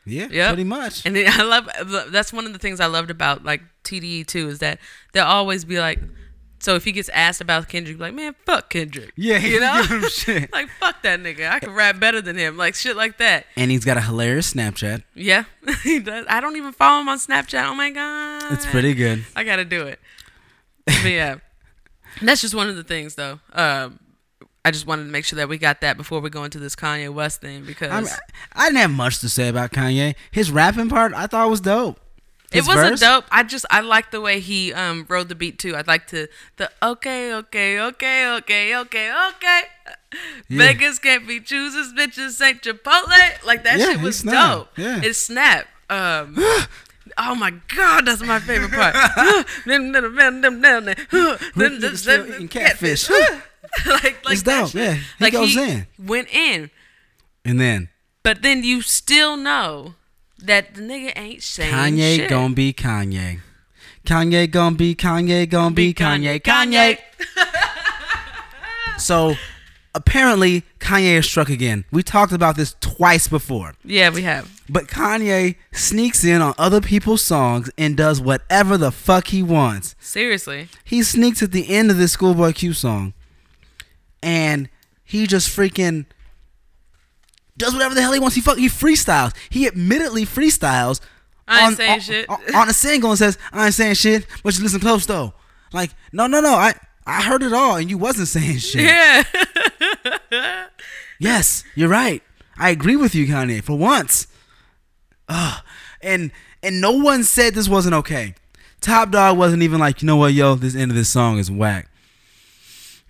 Yeah, 0.06 0.28
Yep. 0.30 0.48
pretty 0.50 0.64
much. 0.64 1.06
And 1.06 1.16
I 1.16 1.42
love 1.42 1.68
that's 2.10 2.32
one 2.32 2.46
of 2.46 2.52
the 2.52 2.58
things 2.58 2.78
I 2.78 2.86
loved 2.86 3.10
about 3.10 3.42
like 3.44 3.62
TDE 3.84 4.26
too 4.26 4.48
is 4.48 4.58
that 4.58 4.78
they'll 5.12 5.24
always 5.24 5.64
be 5.64 5.78
like, 5.80 5.98
so 6.64 6.76
if 6.76 6.84
he 6.84 6.92
gets 6.92 7.10
asked 7.10 7.42
about 7.42 7.68
Kendrick, 7.68 7.98
like 7.98 8.14
man, 8.14 8.34
fuck 8.46 8.70
Kendrick. 8.70 9.12
yeah, 9.16 9.36
you 9.36 9.60
know, 9.60 9.82
shit. 10.08 10.50
like 10.52 10.68
fuck 10.80 11.02
that 11.02 11.20
nigga. 11.20 11.50
I 11.50 11.60
can 11.60 11.74
rap 11.74 12.00
better 12.00 12.22
than 12.22 12.36
him. 12.36 12.56
Like 12.56 12.74
shit 12.74 12.96
like 12.96 13.18
that. 13.18 13.44
and 13.54 13.70
he's 13.70 13.84
got 13.84 13.98
a 13.98 14.00
hilarious 14.00 14.54
Snapchat. 14.54 15.02
Yeah, 15.14 15.44
he 15.82 15.98
does. 15.98 16.24
I 16.26 16.40
don't 16.40 16.56
even 16.56 16.72
follow 16.72 17.02
him 17.02 17.08
on 17.10 17.18
Snapchat. 17.18 17.64
Oh 17.66 17.74
my 17.74 17.90
god, 17.90 18.50
It's 18.52 18.64
pretty 18.64 18.94
good. 18.94 19.26
I 19.36 19.44
gotta 19.44 19.66
do 19.66 19.86
it. 19.86 19.98
But 20.86 21.04
yeah, 21.04 21.36
that's 22.22 22.40
just 22.40 22.54
one 22.54 22.68
of 22.70 22.76
the 22.76 22.84
things 22.84 23.14
though. 23.14 23.40
Um, 23.52 24.00
I 24.64 24.70
just 24.70 24.86
wanted 24.86 25.04
to 25.04 25.10
make 25.10 25.26
sure 25.26 25.36
that 25.36 25.50
we 25.50 25.58
got 25.58 25.82
that 25.82 25.98
before 25.98 26.20
we 26.20 26.30
go 26.30 26.44
into 26.44 26.58
this 26.58 26.74
Kanye 26.74 27.12
West 27.12 27.42
thing 27.42 27.66
because 27.66 27.90
I, 27.90 28.00
mean, 28.00 28.10
I 28.54 28.66
didn't 28.68 28.78
have 28.78 28.90
much 28.90 29.20
to 29.20 29.28
say 29.28 29.48
about 29.48 29.72
Kanye. 29.72 30.14
His 30.30 30.50
rapping 30.50 30.88
part, 30.88 31.12
I 31.12 31.26
thought 31.26 31.50
was 31.50 31.60
dope. 31.60 32.00
It 32.53 32.66
wasn't 32.66 32.90
verse- 32.90 33.01
dope. 33.01 33.24
I 33.30 33.42
just 33.42 33.66
I 33.70 33.80
like 33.80 34.11
the 34.11 34.20
way 34.20 34.38
he 34.40 34.72
um 34.72 35.07
rode 35.09 35.28
the 35.28 35.34
beat 35.34 35.59
too. 35.59 35.74
I'd 35.76 35.86
like 35.88 36.07
to 36.09 36.28
the 36.57 36.70
okay 36.82 37.32
okay 37.34 37.80
okay 37.80 38.26
okay 38.36 38.76
okay 38.76 39.12
okay. 39.28 39.62
Yeah. 40.49 40.59
Vegas 40.59 40.99
can't 41.01 41.26
be 41.26 41.40
choosers, 41.40 41.92
bitches 41.92 42.40
ain't 42.45 42.62
Chipotle. 42.62 43.45
Like 43.45 43.64
that 43.64 43.78
Yeah, 43.78 43.92
shit 43.92 44.01
was 44.01 44.22
dope. 44.22 44.68
Yeah. 44.78 45.01
It 45.03 45.14
snapped. 45.14 45.68
Um, 45.90 46.36
oh 47.18 47.34
my 47.34 47.53
god, 47.74 48.07
that's 48.07 48.22
my 48.22 48.38
favorite 48.38 48.70
part. 48.72 48.95
Niggas 50.55 51.97
still 51.99 52.26
eating 52.34 52.49
catfish. 52.49 53.11
like, 53.86 54.24
like 54.24 54.32
It's 54.32 54.42
dope, 54.42 54.70
shit. 54.70 54.80
yeah. 54.82 54.95
He 54.95 55.24
like 55.24 55.32
goes 55.32 55.57
in. 55.57 55.86
Went 55.99 56.28
in, 56.32 56.70
And 57.45 57.61
then 57.61 57.88
but 58.22 58.40
then 58.42 58.62
you 58.64 58.80
still 58.82 59.36
know 59.36 59.95
that 60.39 60.74
the 60.74 60.82
nigga 60.82 61.12
ain't 61.16 61.43
saying 61.43 61.72
Kanye 61.72 62.16
shit. 62.16 62.30
gonna 62.30 62.55
be 62.55 62.72
Kanye. 62.72 63.41
Kanye 64.07 64.51
gonna 64.51 64.76
be 64.76 64.95
Kanye 64.95 65.49
gonna 65.49 65.74
be 65.74 65.95
Kanye. 65.95 66.41
Kanye. 66.43 66.99
So 68.99 69.35
apparently 69.95 70.62
Kanye 70.78 71.18
is 71.18 71.26
struck 71.26 71.49
again. 71.49 71.85
We 71.91 72.03
talked 72.03 72.32
about 72.32 72.57
this 72.57 72.76
twice 72.80 73.28
before. 73.28 73.74
Yeah, 73.85 74.11
we 74.11 74.22
have. 74.22 74.62
But 74.68 74.87
Kanye 74.87 75.57
sneaks 75.72 76.24
in 76.24 76.41
on 76.41 76.55
other 76.59 76.80
people's 76.80 77.22
songs 77.22 77.70
and 77.76 77.97
does 77.97 78.20
whatever 78.20 78.76
the 78.78 78.93
fuck 78.93 79.28
he 79.28 79.43
wants. 79.43 79.95
Seriously. 80.01 80.68
He 80.85 81.03
sneaks 81.03 81.43
at 81.43 81.53
the 81.53 81.68
end 81.74 81.91
of 81.91 81.97
this 81.99 82.12
Schoolboy 82.12 82.53
Q 82.53 82.72
song 82.72 83.14
and 84.22 84.68
he 85.05 85.26
just 85.26 85.55
freaking 85.55 86.07
does 87.57 87.72
whatever 87.72 87.94
the 87.94 88.02
hell 88.02 88.12
he 88.12 88.18
wants. 88.20 88.34
He 88.36 88.42
fuck 88.42 88.59
he 88.59 88.68
freestyles. 88.68 89.32
He 89.50 89.66
admittedly 89.66 90.24
freestyles 90.26 91.00
I 91.46 91.66
ain't 91.68 91.76
saying 91.76 92.00
shit. 92.00 92.28
on, 92.28 92.38
on 92.55 92.68
a 92.68 92.72
single 92.72 93.11
and 93.11 93.18
says, 93.18 93.38
I 93.52 93.66
ain't 93.66 93.74
saying 93.74 93.94
shit, 93.94 94.26
but 94.42 94.57
you 94.57 94.62
listen 94.62 94.80
close 94.80 95.07
though. 95.07 95.34
Like, 95.72 95.90
no, 96.12 96.26
no, 96.26 96.40
no, 96.40 96.55
I 96.55 96.74
I 97.07 97.22
heard 97.22 97.42
it 97.42 97.52
all 97.52 97.76
and 97.76 97.90
you 97.90 97.98
wasn't 97.98 98.28
saying 98.28 98.59
shit. 98.59 98.82
Yeah. 98.84 99.24
Yes, 101.20 101.62
you're 101.74 101.88
right. 101.88 102.22
I 102.59 102.70
agree 102.70 102.96
with 102.96 103.14
you, 103.14 103.26
Kanye, 103.26 103.62
for 103.62 103.78
once. 103.78 104.26
Ugh. 105.28 105.62
And 106.02 106.32
and 106.62 106.80
no 106.80 106.90
one 106.92 107.24
said 107.24 107.55
this 107.55 107.68
wasn't 107.68 107.94
okay. 107.94 108.34
Top 108.80 109.11
Dawg 109.11 109.38
wasn't 109.38 109.62
even 109.62 109.78
like, 109.80 110.02
you 110.02 110.07
know 110.07 110.16
what, 110.16 110.32
yo, 110.34 110.55
this 110.57 110.74
end 110.74 110.90
of 110.90 110.96
this 110.96 111.09
song 111.09 111.38
is 111.38 111.50
whack. 111.50 111.88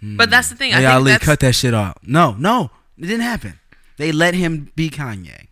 but 0.03 0.29
that's 0.31 0.49
the 0.51 0.55
thing. 0.55 0.73
I 0.73 0.77
Hey, 0.77 0.83
think 0.83 0.93
Ali, 0.95 1.19
cut 1.19 1.41
that 1.41 1.55
shit 1.55 1.75
off. 1.75 1.97
No, 2.03 2.37
no, 2.39 2.71
it 2.99 3.03
didn't 3.07 3.23
happen. 3.23 3.59
They 3.97 4.13
let 4.13 4.35
him 4.35 4.73
be 4.75 4.91
Kanye. 4.91 5.49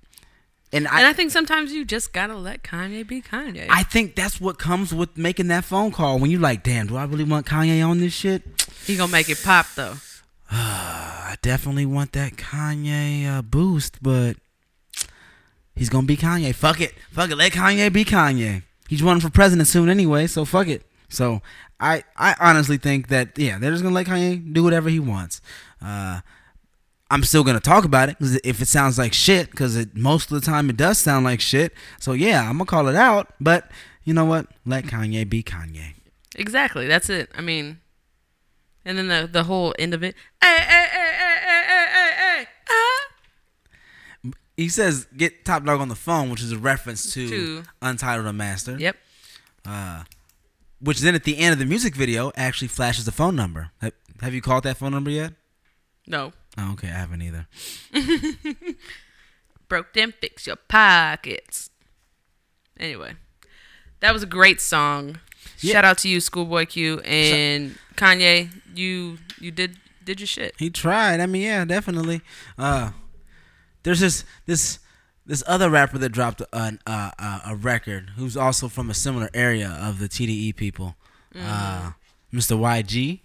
And 0.74 0.88
I, 0.88 0.98
and 0.98 1.06
I 1.06 1.12
think 1.12 1.30
sometimes 1.30 1.72
you 1.72 1.84
just 1.84 2.12
gotta 2.12 2.34
let 2.34 2.62
Kanye 2.62 3.06
be 3.06 3.20
Kanye. 3.20 3.66
I 3.68 3.82
think 3.82 4.16
that's 4.16 4.40
what 4.40 4.58
comes 4.58 4.94
with 4.94 5.16
making 5.18 5.48
that 5.48 5.64
phone 5.64 5.90
call 5.90 6.18
when 6.18 6.30
you're 6.30 6.40
like, 6.40 6.62
damn, 6.62 6.86
do 6.86 6.96
I 6.96 7.04
really 7.04 7.24
want 7.24 7.46
Kanye 7.46 7.86
on 7.86 7.98
this 7.98 8.14
shit? 8.14 8.42
he 8.86 8.96
gonna 8.96 9.12
make 9.12 9.28
it 9.28 9.40
pop 9.42 9.66
though. 9.74 9.94
I 10.50 11.36
definitely 11.42 11.86
want 11.86 12.12
that 12.12 12.32
Kanye 12.36 13.26
uh, 13.26 13.42
boost, 13.42 14.02
but 14.02 14.36
he's 15.76 15.90
gonna 15.90 16.06
be 16.06 16.16
Kanye. 16.16 16.54
Fuck 16.54 16.80
it, 16.80 16.94
fuck 17.10 17.30
it. 17.30 17.36
Let 17.36 17.52
Kanye 17.52 17.92
be 17.92 18.04
Kanye. 18.04 18.62
He's 18.88 19.02
running 19.02 19.20
for 19.20 19.30
president 19.30 19.68
soon 19.68 19.88
anyway, 19.88 20.26
so 20.26 20.44
fuck 20.44 20.68
it. 20.68 20.84
So 21.10 21.42
I, 21.78 22.04
I 22.16 22.34
honestly 22.40 22.78
think 22.78 23.08
that 23.08 23.38
yeah, 23.38 23.58
they're 23.58 23.72
just 23.72 23.82
gonna 23.82 23.94
let 23.94 24.06
Kanye 24.06 24.52
do 24.52 24.64
whatever 24.64 24.88
he 24.88 25.00
wants. 25.00 25.42
Uh, 25.82 26.20
I'm 27.12 27.22
still 27.24 27.44
gonna 27.44 27.60
talk 27.60 27.84
about 27.84 28.08
it 28.08 28.18
'cause 28.18 28.38
if 28.42 28.62
it 28.62 28.68
sounds 28.68 28.96
like 28.96 29.12
shit, 29.12 29.50
because 29.50 29.76
it 29.76 29.94
most 29.96 30.32
of 30.32 30.40
the 30.40 30.44
time 30.46 30.70
it 30.70 30.76
does 30.78 30.98
sound 30.98 31.24
like 31.26 31.40
shit. 31.42 31.74
So 32.00 32.12
yeah, 32.14 32.40
I'm 32.48 32.56
gonna 32.58 32.64
call 32.64 32.88
it 32.88 32.96
out. 32.96 33.34
But 33.38 33.70
you 34.04 34.14
know 34.14 34.24
what? 34.24 34.46
Let 34.64 34.84
Kanye 34.86 35.28
be 35.28 35.42
Kanye. 35.42 35.94
Exactly. 36.34 36.86
That's 36.88 37.10
it. 37.10 37.30
I 37.36 37.42
mean, 37.42 37.80
and 38.84 38.96
then 38.96 39.08
the 39.08 39.28
the 39.30 39.44
whole 39.44 39.74
end 39.78 39.92
of 39.92 40.02
it. 40.02 40.14
Hey, 40.42 40.56
hey, 40.56 40.88
hey, 40.90 41.12
hey, 41.20 41.38
hey, 41.46 41.64
hey, 41.68 41.86
hey, 41.92 42.12
hey, 42.16 42.46
ah. 42.70 44.30
He 44.56 44.68
says, 44.70 45.06
"Get 45.16 45.44
Top 45.44 45.64
Dawg 45.64 45.80
on 45.80 45.88
the 45.88 45.94
phone," 45.94 46.30
which 46.30 46.40
is 46.42 46.52
a 46.52 46.58
reference 46.58 47.12
to, 47.14 47.28
To- 47.28 47.62
Untitled 47.82 48.34
Master." 48.34 48.76
Yep. 48.78 48.96
Uh, 49.66 50.04
which 50.80 51.00
then 51.00 51.14
at 51.14 51.24
the 51.24 51.38
end 51.38 51.52
of 51.52 51.58
the 51.58 51.66
music 51.66 51.94
video 51.94 52.32
actually 52.36 52.68
flashes 52.68 53.04
the 53.04 53.12
phone 53.12 53.36
number. 53.36 53.70
Have, 53.82 53.92
have 54.22 54.34
you 54.34 54.40
called 54.40 54.64
that 54.64 54.78
phone 54.78 54.92
number 54.92 55.10
yet? 55.10 55.34
No. 56.06 56.32
Oh, 56.58 56.72
okay, 56.72 56.88
I 56.88 56.92
haven't 56.92 57.22
either. 57.22 57.46
Broke 59.68 59.92
them, 59.94 60.12
fix 60.20 60.46
your 60.46 60.56
pockets. 60.56 61.70
Anyway, 62.78 63.14
that 64.00 64.12
was 64.12 64.22
a 64.22 64.26
great 64.26 64.60
song. 64.60 65.18
Yeah. 65.60 65.72
Shout 65.72 65.84
out 65.84 65.98
to 65.98 66.08
you, 66.08 66.20
Schoolboy 66.20 66.66
Q, 66.66 67.00
and 67.00 67.76
Kanye. 67.96 68.50
You 68.74 69.18
you 69.40 69.50
did 69.50 69.78
did 70.04 70.20
your 70.20 70.26
shit. 70.26 70.54
He 70.58 70.68
tried. 70.70 71.20
I 71.20 71.26
mean, 71.26 71.42
yeah, 71.42 71.64
definitely. 71.64 72.20
Uh, 72.58 72.90
there's 73.82 74.00
this 74.00 74.24
this 74.46 74.78
this 75.24 75.42
other 75.46 75.70
rapper 75.70 75.98
that 75.98 76.08
dropped 76.10 76.40
a, 76.40 76.46
a, 76.52 76.90
a, 76.90 77.40
a 77.46 77.56
record 77.56 78.10
who's 78.16 78.36
also 78.36 78.68
from 78.68 78.90
a 78.90 78.94
similar 78.94 79.30
area 79.32 79.68
of 79.80 80.00
the 80.00 80.08
TDE 80.08 80.56
people. 80.56 80.96
Uh, 81.34 81.92
Mr. 82.32 82.58
YG. 82.58 83.20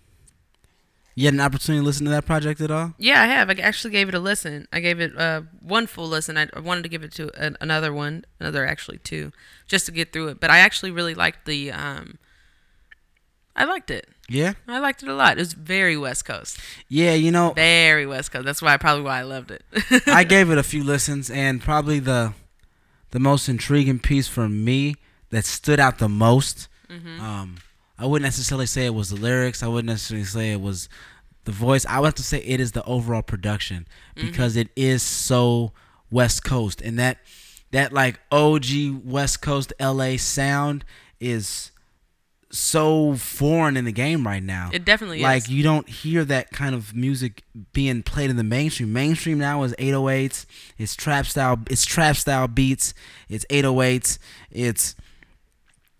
You 1.18 1.26
had 1.26 1.34
an 1.34 1.39
opportunity 1.39 1.82
to 1.82 1.84
listen 1.86 2.05
to 2.05 2.11
that 2.11 2.28
project 2.28 2.61
at 2.61 2.70
all? 2.70 2.93
Yeah, 2.99 3.20
I 3.24 3.26
have. 3.26 3.49
I 3.49 3.53
actually 3.53 3.89
gave 3.89 4.07
it 4.07 4.13
a 4.13 4.20
listen. 4.20 4.68
I 4.72 4.80
gave 4.80 4.99
it 4.99 5.18
uh, 5.18 5.41
one 5.61 5.88
full 5.88 6.07
listen. 6.07 6.38
I, 6.38 6.47
wanted 6.59 6.84
to 6.84 6.89
give 6.89 7.01
it 7.01 7.11
to 7.13 7.32
an, 7.36 7.57
another 7.59 7.91
one, 7.91 8.24
another 8.39 8.68
actually 8.68 8.99
two, 8.99 9.32
just 9.65 9.88
to 9.88 9.91
get 9.91 10.13
through 10.13 10.28
it. 10.28 10.39
But 10.39 10.51
I 10.51 10.59
actually 10.59 10.91
really 10.91 11.15
liked 11.15 11.47
the. 11.47 11.72
Um, 11.72 12.20
I 13.55 13.65
liked 13.65 13.89
it. 13.89 14.07
Yeah. 14.30 14.53
I 14.68 14.78
liked 14.78 15.01
it 15.01 15.09
a 15.09 15.15
lot. 15.15 15.38
It 15.38 15.41
was 15.41 15.53
very 15.53 15.97
West 15.97 16.24
Coast, 16.24 16.59
Yeah, 16.88 17.15
you 17.15 17.32
know, 17.32 17.51
very 17.55 18.05
West 18.05 18.32
Coast. 18.32 18.45
That's 18.45 18.61
why 18.61 18.78
probably 18.78 19.01
why 19.01 19.18
I 19.18 19.24
loved 19.24 19.49
it. 19.49 19.63
I 20.05 20.24
gave 20.24 20.51
it 20.51 20.59
a 20.59 20.63
few 20.63 20.84
listens, 20.84 21.32
and 21.32 21.59
probably 21.59 21.97
the 21.97 22.36
the 23.09 23.20
most 23.20 23.49
intriguing 23.49 23.97
piece 23.97 24.28
for 24.28 24.47
me 24.47 24.97
that 25.32 25.45
stood 25.45 25.80
out 25.80 25.97
the 25.97 26.09
most. 26.09 26.68
Um, 26.91 27.57
I 28.00 28.06
wouldn't 28.06 28.26
necessarily 28.26 28.68
say 28.68 28.86
it 28.86 28.93
was 28.93 29.10
the 29.10 29.16
lyrics. 29.16 29.64
I 29.64 29.68
wouldn't 29.68 29.88
necessarily 29.88 30.26
say 30.26 30.52
it 30.52 30.62
was 30.62 30.88
the 31.45 31.52
voice. 31.52 31.86
I 31.86 32.00
would 32.00 32.08
have 32.08 32.16
to 32.16 32.24
say 32.24 32.39
it 32.39 32.60
is 32.60 32.74
the 32.74 32.84
overall 32.86 33.24
production 33.24 33.88
mm-hmm. 34.16 34.28
because 34.28 34.56
it 34.56 34.70
is 34.76 35.02
so 35.02 35.72
West 36.12 36.43
Coast, 36.43 36.82
and 36.82 37.00
that 37.00 37.18
that 37.72 37.91
like 37.91 38.20
OG 38.32 38.66
West 39.04 39.41
Coast 39.41 39.74
LA 39.80 40.18
sound 40.18 40.86
is 41.20 41.72
so 42.50 43.16
foreign 43.16 43.76
in 43.76 43.86
the 43.86 43.91
game 43.91 44.26
right 44.26 44.43
now. 44.43 44.70
It 44.72 44.86
definitely 44.86 45.22
like 45.22 45.43
is. 45.43 45.50
you 45.50 45.64
don't 45.64 45.88
hear 45.89 46.24
that 46.26 46.52
kind 46.52 46.74
of 46.74 46.95
music 46.95 47.43
being 47.74 48.04
played 48.04 48.30
in 48.30 48.38
the 48.38 48.43
mainstream. 48.43 48.93
Mainstream 48.93 49.38
now 49.38 49.64
is 49.64 49.74
808s. 49.74 50.45
It's 50.78 50.95
trap 50.95 51.26
style. 51.26 51.60
It's 51.70 51.86
trap 51.86 52.16
style 52.16 52.48
beats. 52.48 52.93
It's 53.30 53.45
808s. 53.45 54.18
It's 54.52 54.95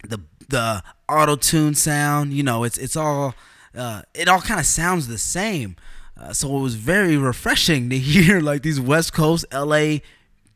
the 0.08 0.22
the 0.48 0.84
auto 1.10 1.36
tune 1.36 1.76
sound. 1.76 2.34
You 2.34 2.44
know, 2.44 2.64
it's 2.64 2.78
it's 2.78 2.96
all 2.96 3.34
uh, 3.76 4.02
it 4.14 4.28
all 4.28 4.42
kind 4.42 4.60
of 4.60 4.66
sounds 4.66 5.08
the 5.08 5.18
same. 5.18 5.76
Uh, 6.20 6.34
so 6.34 6.58
it 6.58 6.62
was 6.62 6.76
very 6.76 7.16
refreshing 7.18 7.90
to 7.90 7.98
hear 8.00 8.40
like 8.42 8.64
these 8.64 8.80
West 8.80 9.14
Coast 9.14 9.46
LA 9.54 9.98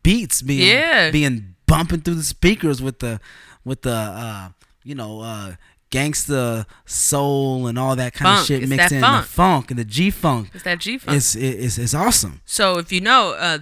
beats 0.04 0.41
being 0.41 0.68
Yeah. 0.68 1.12
being 1.12 1.56
bumping 1.68 2.02
through 2.02 2.16
the 2.16 2.24
speakers 2.24 2.82
with 2.82 2.99
the 2.99 3.20
with 3.64 3.84
the 3.84 3.93
uh, 3.93 4.49
you 4.84 4.95
know 4.95 5.22
uh, 5.22 5.54
gangsta 5.91 6.66
soul 6.86 7.68
and 7.68 7.78
all 7.78 7.95
that 7.95 8.14
kind 8.14 8.39
of 8.39 8.45
shit 8.45 8.64
It's 8.64 8.70
mixed 8.70 8.91
in 8.91 9.02
funk. 9.02 9.26
the 9.26 9.32
funk 9.32 9.70
and 9.72 9.80
the 9.80 9.86
G 9.86 10.10
funk. 10.10 10.49
It's 10.54 10.64
that 10.64 10.80
G 10.80 10.97
funk. 10.97 11.18
It's, 11.18 11.36
it's 11.36 11.78
it's 11.78 11.93
awesome. 11.93 12.41
So 12.45 12.78
if 12.80 12.91
you 12.91 13.02
know, 13.02 13.34
uh, 13.38 13.60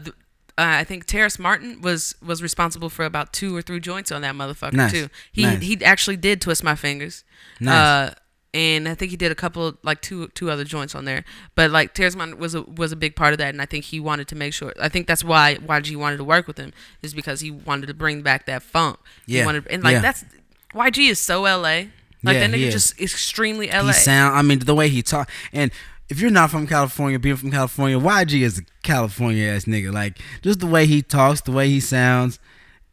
uh, 0.59 0.79
I 0.81 0.83
think 0.83 1.05
Terrence 1.05 1.39
Martin 1.39 1.81
was 1.81 2.15
was 2.21 2.43
responsible 2.43 2.89
for 2.89 3.05
about 3.05 3.31
two 3.33 3.55
or 3.55 3.61
three 3.61 3.79
joints 3.79 4.11
on 4.11 4.21
that 4.23 4.35
motherfucker 4.35 4.73
Nice. 4.73 4.91
too. 4.91 5.07
He 5.31 5.43
Nice. 5.43 5.61
he 5.61 5.83
actually 5.83 6.17
did 6.17 6.41
twist 6.41 6.63
my 6.63 6.75
fingers. 6.75 7.23
Nice. 7.59 7.75
Uh, 7.75 8.13
and 8.53 8.89
I 8.89 8.95
think 8.95 9.11
he 9.11 9.17
did 9.17 9.31
a 9.31 9.35
couple 9.35 9.77
like 9.83 10.01
two 10.01 10.27
two 10.29 10.49
other 10.51 10.63
joints 10.63 10.95
on 10.95 11.05
there. 11.05 11.23
But 11.55 11.69
like 11.71 11.93
Terrence 11.93 12.15
Martin 12.15 12.37
was 12.39 12.55
a 12.55 12.63
was 12.63 12.91
a 12.91 12.95
big 12.95 13.15
part 13.15 13.31
of 13.33 13.37
that, 13.39 13.49
and 13.49 13.61
I 13.61 13.65
think 13.65 13.85
he 13.85 13.99
wanted 13.99 14.27
to 14.29 14.35
make 14.35 14.53
sure. 14.53 14.73
I 14.81 14.89
think 14.89 15.07
that's 15.07 15.23
why 15.23 15.57
YG 15.61 15.95
wanted 15.95 16.17
to 16.17 16.23
work 16.23 16.47
with 16.47 16.57
him 16.57 16.73
is 17.03 17.13
because 17.13 17.41
he 17.41 17.51
wanted 17.51 17.87
to 17.87 17.93
bring 17.93 18.21
back 18.23 18.45
that 18.47 18.63
funk. 18.63 18.97
He 19.27 19.37
Yeah. 19.37 19.45
wanted, 19.45 19.67
and 19.67 19.83
like 19.83 19.93
Yeah. 19.93 20.01
that's 20.01 20.25
YG 20.73 21.09
is 21.09 21.19
so 21.19 21.43
LA. 21.45 21.89
Like 22.21 22.33
Yeah, 22.35 22.47
that 22.47 22.49
nigga 22.51 22.69
just 22.71 22.99
extremely 22.99 23.69
LA. 23.71 23.87
He 23.87 23.93
sound. 23.93 24.35
I 24.37 24.41
mean, 24.41 24.59
the 24.59 24.75
way 24.75 24.89
he 24.89 25.01
talk, 25.01 25.29
and 25.53 25.71
if 26.09 26.19
you're 26.19 26.31
not 26.31 26.49
from 26.51 26.65
California, 26.67 27.19
being 27.19 27.35
from 27.35 27.51
California, 27.51 27.97
YG 27.99 28.41
is 28.41 28.59
a 28.59 28.61
California 28.83 29.47
ass 29.47 29.65
nigga. 29.65 29.93
Like 29.93 30.17
just 30.41 30.59
the 30.59 30.67
way 30.67 30.85
he 30.85 31.01
talks, 31.01 31.41
the 31.41 31.51
way 31.51 31.69
he 31.69 31.79
sounds, 31.79 32.39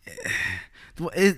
it, 1.14 1.36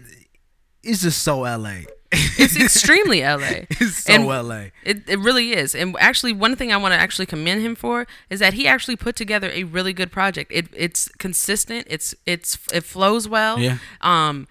it's 0.83 1.03
just 1.03 1.23
so 1.23 1.41
LA. 1.41 1.81
it's 2.13 2.57
extremely 2.61 3.21
LA. 3.23 3.67
It's 3.71 4.05
so 4.05 4.13
And- 4.13 4.27
LA. 4.27 4.67
It, 4.85 5.09
it 5.09 5.19
really 5.19 5.53
is. 5.53 5.75
And 5.75 5.95
actually, 6.01 6.33
one 6.33 6.57
thing 6.57 6.73
I 6.73 6.77
want 6.77 6.95
to 6.95 6.99
actually 6.99 7.27
commend 7.27 7.63
him 7.63 7.75
for 7.75 8.07
is 8.31 8.41
that 8.41 8.55
he 8.55 8.67
actually 8.67 8.97
put 8.97 9.17
together 9.17 9.51
a 9.53 9.65
really 9.65 9.93
good 9.93 10.11
project. 10.11 10.51
It, 10.55 10.69
it's 10.75 11.09
consistent. 11.19 11.87
It's 11.91 12.15
it's 12.27 12.59
it 12.73 12.85
flows 12.85 13.29
well. 13.29 13.59
Yeah. 13.59 13.79
Um, 14.01 14.49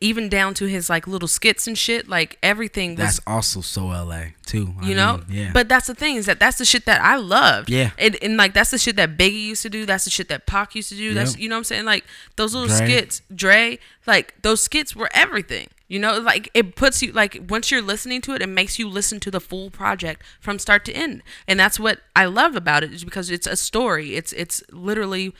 even 0.00 0.28
down 0.28 0.54
to 0.54 0.66
his 0.66 0.88
like 0.90 1.06
little 1.06 1.28
skits 1.28 1.66
and 1.66 1.76
shit. 1.76 2.08
Like 2.08 2.38
everything 2.42 2.90
was 2.92 2.98
That's 2.98 3.20
also 3.26 3.60
so 3.60 3.86
LA 3.86 4.26
too. 4.46 4.74
I 4.80 4.88
you 4.88 4.94
know 4.94 5.18
mean, 5.18 5.26
yeah. 5.28 5.50
but 5.52 5.68
that's 5.68 5.86
the 5.86 5.94
thing 5.94 6.16
is 6.16 6.26
that 6.26 6.38
that's 6.38 6.58
the 6.58 6.64
shit 6.64 6.84
that 6.84 7.00
i 7.00 7.16
loved 7.16 7.70
Yeah. 7.70 7.90
and, 7.98 8.16
and 8.22 8.36
like 8.36 8.52
that's 8.52 8.70
the 8.70 8.78
shit 8.78 8.96
that 8.96 9.16
biggie 9.16 9.42
used 9.46 9.62
to 9.62 9.70
do 9.70 9.86
that's 9.86 10.04
the 10.04 10.10
shit 10.10 10.28
that 10.28 10.46
Pac 10.46 10.74
used 10.74 10.90
to 10.90 10.96
do 10.96 11.14
that's 11.14 11.38
you 11.38 11.48
know 11.48 11.54
what 11.54 11.58
i'm 11.60 11.64
saying 11.64 11.84
like 11.86 12.04
those 12.36 12.54
little 12.54 12.68
Dre. 12.68 12.86
skits 12.86 13.22
dre 13.34 13.78
like 14.06 14.34
those 14.42 14.62
skits 14.62 14.94
were 14.94 15.08
everything 15.14 15.68
you 15.88 15.98
know 15.98 16.18
like 16.18 16.50
it 16.52 16.76
puts 16.76 17.02
you 17.02 17.10
like 17.12 17.40
once 17.48 17.70
you're 17.70 17.80
listening 17.82 18.20
to 18.20 18.34
it 18.34 18.42
it 18.42 18.48
makes 18.48 18.78
you 18.78 18.86
listen 18.86 19.18
to 19.20 19.30
the 19.30 19.40
full 19.40 19.70
project 19.70 20.22
from 20.40 20.58
start 20.58 20.84
to 20.84 20.92
end 20.92 21.22
and 21.48 21.58
that's 21.58 21.80
what 21.80 22.00
i 22.14 22.26
love 22.26 22.54
about 22.54 22.84
it 22.84 22.92
is 22.92 23.02
because 23.02 23.30
it's 23.30 23.46
a 23.46 23.56
story 23.56 24.14
it's 24.14 24.32
it's 24.34 24.62
literally 24.70 25.32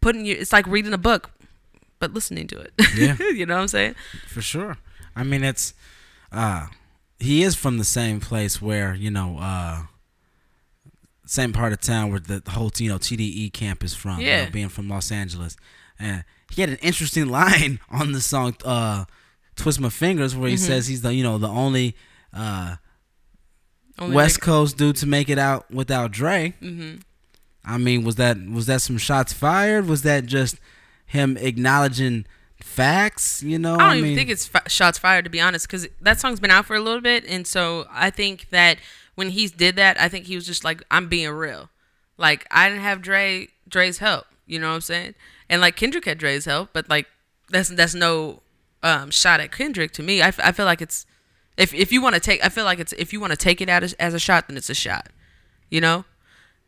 putting 0.00 0.24
you 0.24 0.36
it's 0.38 0.52
like 0.52 0.66
reading 0.68 0.92
a 0.92 0.98
book 0.98 1.30
but 2.02 2.12
listening 2.12 2.46
to 2.48 2.58
it 2.58 2.72
Yeah. 2.96 3.16
you 3.38 3.46
know 3.46 3.54
what 3.54 3.62
i'm 3.62 3.68
saying 3.68 3.94
for 4.26 4.42
sure. 4.42 4.76
I 5.14 5.22
mean, 5.24 5.44
it's 5.44 5.72
uh 6.32 6.66
he 7.20 7.42
is 7.44 7.54
from 7.54 7.78
the 7.78 7.84
same 7.84 8.18
place 8.18 8.60
where 8.60 8.94
you 8.94 9.10
know 9.10 9.38
uh 9.38 9.82
same 11.26 11.52
part 11.52 11.72
of 11.72 11.80
town 11.80 12.10
where 12.10 12.20
the 12.20 12.42
whole 12.50 12.70
you 12.78 12.88
know 12.88 12.98
TDE 12.98 13.52
camp 13.52 13.84
is 13.84 13.94
from. 13.94 14.18
you 14.20 14.26
know, 14.26 14.32
Yeah. 14.32 14.50
being 14.50 14.68
from 14.68 14.88
Los 14.88 15.12
Angeles, 15.12 15.56
and 15.98 16.24
he 16.52 16.60
had 16.62 16.70
an 16.70 16.78
interesting 16.82 17.26
line 17.40 17.78
on 17.90 18.12
the 18.12 18.20
song 18.20 18.56
uh 18.64 19.04
"Twist 19.56 19.78
My 19.80 19.88
Fingers" 19.90 20.34
where 20.34 20.48
he 20.48 20.56
Mm-hmm. 20.56 20.66
says 20.66 20.88
he's 20.88 21.02
the 21.02 21.14
you 21.14 21.22
know 21.22 21.38
the 21.38 21.48
only 21.48 21.94
uh 22.34 22.76
Only 23.98 24.16
West 24.16 24.40
Coast 24.40 24.76
dude 24.78 24.96
to 24.96 25.06
make 25.06 25.28
it 25.28 25.38
out 25.38 25.70
without 25.70 26.10
Dre. 26.10 26.54
Mhm. 26.60 27.02
I 27.64 27.78
mean, 27.78 28.02
was 28.04 28.16
that 28.16 28.36
was 28.50 28.66
that 28.66 28.80
some 28.82 28.98
shots 28.98 29.32
fired? 29.32 29.86
Was 29.86 30.02
that 30.02 30.26
just 30.26 30.56
him 31.12 31.36
acknowledging 31.36 32.26
facts? 32.60 33.42
You 33.42 33.58
know, 33.58 33.74
I 33.74 33.88
don't 33.88 33.98
even 33.98 34.10
mean, 34.10 34.16
think 34.16 34.30
it's 34.30 34.46
fi- 34.46 34.66
shots 34.66 34.98
fired 34.98 35.24
to 35.24 35.30
be 35.30 35.40
honest, 35.40 35.66
because 35.66 35.86
that 36.00 36.18
song's 36.20 36.40
been 36.40 36.50
out 36.50 36.66
for 36.66 36.74
a 36.74 36.80
little 36.80 37.00
bit, 37.00 37.24
and 37.26 37.46
so 37.46 37.86
I 37.90 38.10
think 38.10 38.50
that 38.50 38.78
when 39.14 39.30
he 39.30 39.46
did 39.48 39.76
that, 39.76 40.00
I 40.00 40.08
think 40.08 40.26
he 40.26 40.34
was 40.34 40.46
just 40.46 40.64
like, 40.64 40.82
"I'm 40.90 41.08
being 41.08 41.30
real." 41.30 41.70
Like 42.18 42.46
I 42.50 42.68
didn't 42.68 42.82
have 42.82 43.02
Dre 43.02 43.48
Dre's 43.68 43.98
help, 43.98 44.26
you 44.46 44.58
know 44.58 44.68
what 44.68 44.76
I'm 44.76 44.80
saying? 44.80 45.14
And 45.48 45.60
like 45.60 45.76
Kendrick 45.76 46.04
had 46.04 46.18
Dre's 46.18 46.44
help, 46.44 46.70
but 46.72 46.88
like 46.88 47.06
that's 47.50 47.68
that's 47.68 47.94
no 47.94 48.42
um, 48.82 49.10
shot 49.10 49.40
at 49.40 49.52
Kendrick 49.52 49.92
to 49.92 50.02
me. 50.02 50.22
I, 50.22 50.28
f- 50.28 50.40
I 50.42 50.52
feel 50.52 50.66
like 50.66 50.80
it's 50.80 51.06
if 51.56 51.74
if 51.74 51.92
you 51.92 52.02
want 52.02 52.14
to 52.14 52.20
take, 52.20 52.44
I 52.44 52.48
feel 52.48 52.64
like 52.64 52.78
it's 52.78 52.92
if 52.94 53.12
you 53.12 53.20
want 53.20 53.32
to 53.32 53.36
take 53.36 53.60
it 53.60 53.68
out 53.68 53.82
as, 53.82 53.92
as 53.94 54.14
a 54.14 54.18
shot, 54.18 54.48
then 54.48 54.56
it's 54.56 54.70
a 54.70 54.74
shot, 54.74 55.08
you 55.70 55.80
know. 55.80 56.04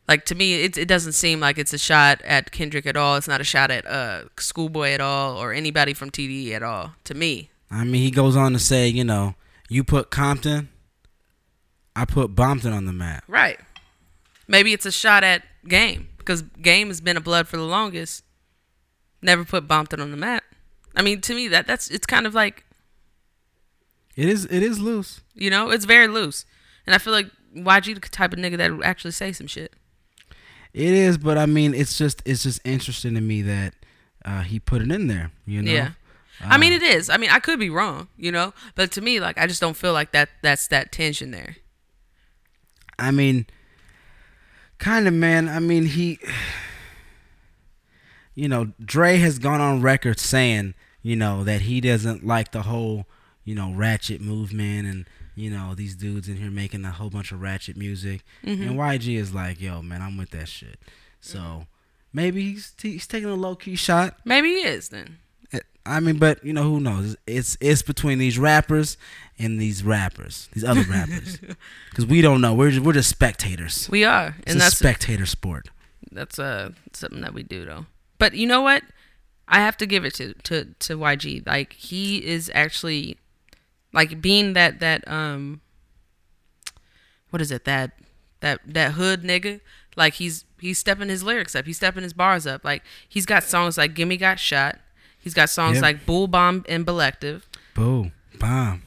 Like 0.07 0.25
to 0.25 0.35
me, 0.35 0.63
it, 0.63 0.77
it 0.77 0.87
doesn't 0.87 1.13
seem 1.13 1.39
like 1.39 1.57
it's 1.57 1.73
a 1.73 1.77
shot 1.79 2.21
at 2.23 2.51
Kendrick 2.51 2.85
at 2.85 2.95
all. 2.95 3.15
It's 3.17 3.27
not 3.27 3.41
a 3.41 3.43
shot 3.45 3.71
at 3.71 3.85
uh 3.87 4.25
Schoolboy 4.37 4.91
at 4.91 5.01
all 5.01 5.37
or 5.37 5.51
anybody 5.53 5.93
from 5.93 6.11
TDE 6.11 6.51
at 6.51 6.61
all. 6.63 6.93
To 7.05 7.13
me, 7.15 7.49
I 7.71 7.83
mean, 7.83 8.01
he 8.03 8.11
goes 8.11 8.35
on 8.35 8.53
to 8.53 8.59
say, 8.59 8.87
you 8.87 9.03
know, 9.03 9.35
you 9.67 9.83
put 9.83 10.11
Compton, 10.11 10.69
I 11.95 12.05
put 12.05 12.35
Bompton 12.35 12.73
on 12.73 12.85
the 12.85 12.93
map. 12.93 13.23
right? 13.27 13.59
Maybe 14.47 14.73
it's 14.73 14.85
a 14.85 14.91
shot 14.91 15.23
at 15.23 15.41
Game 15.67 16.09
because 16.19 16.43
Game 16.43 16.89
has 16.89 17.01
been 17.01 17.17
a 17.17 17.21
blood 17.21 17.47
for 17.47 17.57
the 17.57 17.63
longest. 17.63 18.23
Never 19.23 19.43
put 19.43 19.67
Bompton 19.67 19.99
on 19.99 20.11
the 20.11 20.17
map. 20.17 20.43
I 20.95 21.01
mean, 21.01 21.19
to 21.21 21.33
me, 21.33 21.47
that 21.47 21.65
that's 21.65 21.89
it's 21.89 22.05
kind 22.05 22.27
of 22.27 22.35
like 22.35 22.63
It 24.15 24.29
is, 24.29 24.45
it 24.45 24.61
is 24.61 24.79
loose. 24.79 25.21
you 25.33 25.49
know, 25.49 25.71
it's 25.71 25.85
very 25.85 26.07
loose, 26.07 26.45
and 26.85 26.93
I 26.93 26.99
feel 26.99 27.11
like 27.11 27.31
YG 27.55 27.95
the 27.95 28.01
type 28.01 28.33
of 28.33 28.39
nigga 28.39 28.57
that 28.57 28.71
would 28.71 28.85
actually 28.85 29.11
say 29.11 29.31
some 29.31 29.47
shit. 29.47 29.73
It 30.75 30.91
is, 30.93 31.17
but 31.17 31.37
I 31.37 31.45
mean, 31.45 31.73
it's 31.73 31.97
just, 31.97 32.21
it's 32.25 32.43
just 32.43 32.59
interesting 32.65 33.13
to 33.13 33.21
me 33.21 33.41
that 33.43 33.73
uh, 34.25 34.41
he 34.41 34.59
put 34.59 34.81
it 34.81 34.91
in 34.91 35.07
there. 35.07 35.31
You 35.45 35.61
know, 35.61 35.71
Yeah. 35.71 35.91
I 36.41 36.57
mean, 36.57 36.73
it 36.73 36.83
is. 36.83 37.09
I 37.09 37.15
mean, 37.15 37.29
I 37.29 37.39
could 37.39 37.59
be 37.59 37.69
wrong, 37.69 38.09
you 38.17 38.29
know, 38.29 38.53
but 38.75 38.91
to 38.91 39.01
me, 39.01 39.21
like, 39.21 39.37
I 39.37 39.47
just 39.47 39.61
don't 39.61 39.77
feel 39.77 39.93
like 39.93 40.11
that. 40.11 40.27
That's 40.41 40.67
that 40.67 40.91
tension 40.91 41.31
there. 41.31 41.55
I 42.99 43.11
mean, 43.11 43.45
kind 44.77 45.07
of, 45.07 45.13
man. 45.13 45.47
I 45.47 45.59
mean, 45.59 45.85
he, 45.85 46.19
you 48.33 48.49
know, 48.49 48.73
Dre 48.83 49.15
has 49.15 49.39
gone 49.39 49.61
on 49.61 49.81
record 49.81 50.19
saying, 50.19 50.73
you 51.01 51.15
know, 51.15 51.45
that 51.45 51.61
he 51.61 51.79
doesn't 51.79 52.25
like 52.27 52.51
the 52.51 52.63
whole, 52.63 53.05
you 53.45 53.55
know, 53.55 53.71
ratchet 53.73 54.19
movement 54.19 54.87
and, 54.87 55.05
you 55.35 55.49
know, 55.49 55.73
these 55.75 55.95
dudes 55.95 56.29
in 56.29 56.37
here 56.37 56.49
making 56.49 56.85
a 56.85 56.91
whole 56.91 57.09
bunch 57.09 57.31
of 57.31 57.41
ratchet 57.41 57.75
music. 57.75 58.21
And 58.43 58.59
mm-hmm. 58.59 58.79
YG 58.79 59.17
is 59.17 59.33
like, 59.33 59.61
yo, 59.61 59.81
man, 59.81 60.01
I'm 60.01 60.17
with 60.17 60.31
that 60.31 60.47
shit. 60.47 60.79
So 61.19 61.39
mm-hmm. 61.39 61.61
maybe 62.13 62.41
he's, 62.53 62.73
he's 62.81 63.07
taking 63.07 63.29
a 63.29 63.35
low 63.35 63.55
key 63.55 63.75
shot. 63.75 64.17
Maybe 64.23 64.49
he 64.49 64.61
is 64.61 64.89
then. 64.89 65.17
Eh, 65.51 65.59
I 65.85 65.99
mean, 65.99 66.17
but 66.17 66.43
you 66.43 66.53
know 66.53 66.63
who 66.63 66.79
knows? 66.79 67.17
It's 67.27 67.57
it's 67.59 67.81
between 67.81 68.17
these 68.17 68.39
rappers 68.39 68.97
and 69.37 69.59
these 69.59 69.83
rappers, 69.83 70.49
these 70.53 70.63
other 70.63 70.83
rappers, 70.83 71.37
because 71.89 72.05
we 72.05 72.21
don't 72.21 72.41
know. 72.41 72.53
We're 72.53 72.71
just, 72.71 72.85
we're 72.85 72.93
just 72.93 73.09
spectators. 73.09 73.89
We 73.89 74.03
are, 74.03 74.35
It's 74.39 74.53
and 74.53 74.55
a 74.55 74.59
that's 74.59 74.77
spectator 74.77 75.25
sport. 75.25 75.69
that's 76.11 76.39
uh 76.39 76.71
something 76.93 77.21
that 77.21 77.33
we 77.33 77.43
do 77.43 77.65
though. 77.65 77.85
But 78.17 78.33
you 78.33 78.47
know 78.47 78.61
what? 78.61 78.83
I 79.47 79.59
have 79.59 79.77
to 79.77 79.85
give 79.85 80.05
it 80.05 80.13
to 80.15 80.33
to 80.33 80.65
to 80.65 80.97
YG. 80.97 81.45
Like 81.45 81.73
he 81.73 82.25
is 82.25 82.49
actually 82.55 83.17
like 83.95 84.21
being 84.21 84.53
that 84.53 84.79
that 84.81 85.07
um 85.07 85.61
what 87.31 87.41
is 87.41 87.49
it 87.51 87.65
that 87.65 87.91
that 88.41 88.59
that 88.65 88.91
hood 88.93 89.23
nigga. 89.23 89.61
Like 89.95 90.15
he's 90.15 90.45
he's 90.59 90.77
stepping 90.77 91.09
his 91.09 91.23
lyrics 91.23 91.55
up. 91.55 91.65
He's 91.65 91.77
stepping 91.77 92.03
his 92.03 92.13
bars 92.13 92.45
up. 92.45 92.63
Like 92.63 92.83
he's 93.07 93.25
got 93.25 93.43
songs 93.43 93.77
like 93.77 93.93
"Gimme 93.95 94.17
Got 94.17 94.39
Shot." 94.39 94.79
He's 95.19 95.33
got 95.33 95.49
songs 95.49 95.75
Yep. 95.75 95.81
like 95.83 96.05
"Bull 96.05 96.27
Bomb" 96.27 96.65
and 96.67 96.85
"Belective." 96.85 97.43
Boo, 97.73 98.11
bomb, 98.37 98.83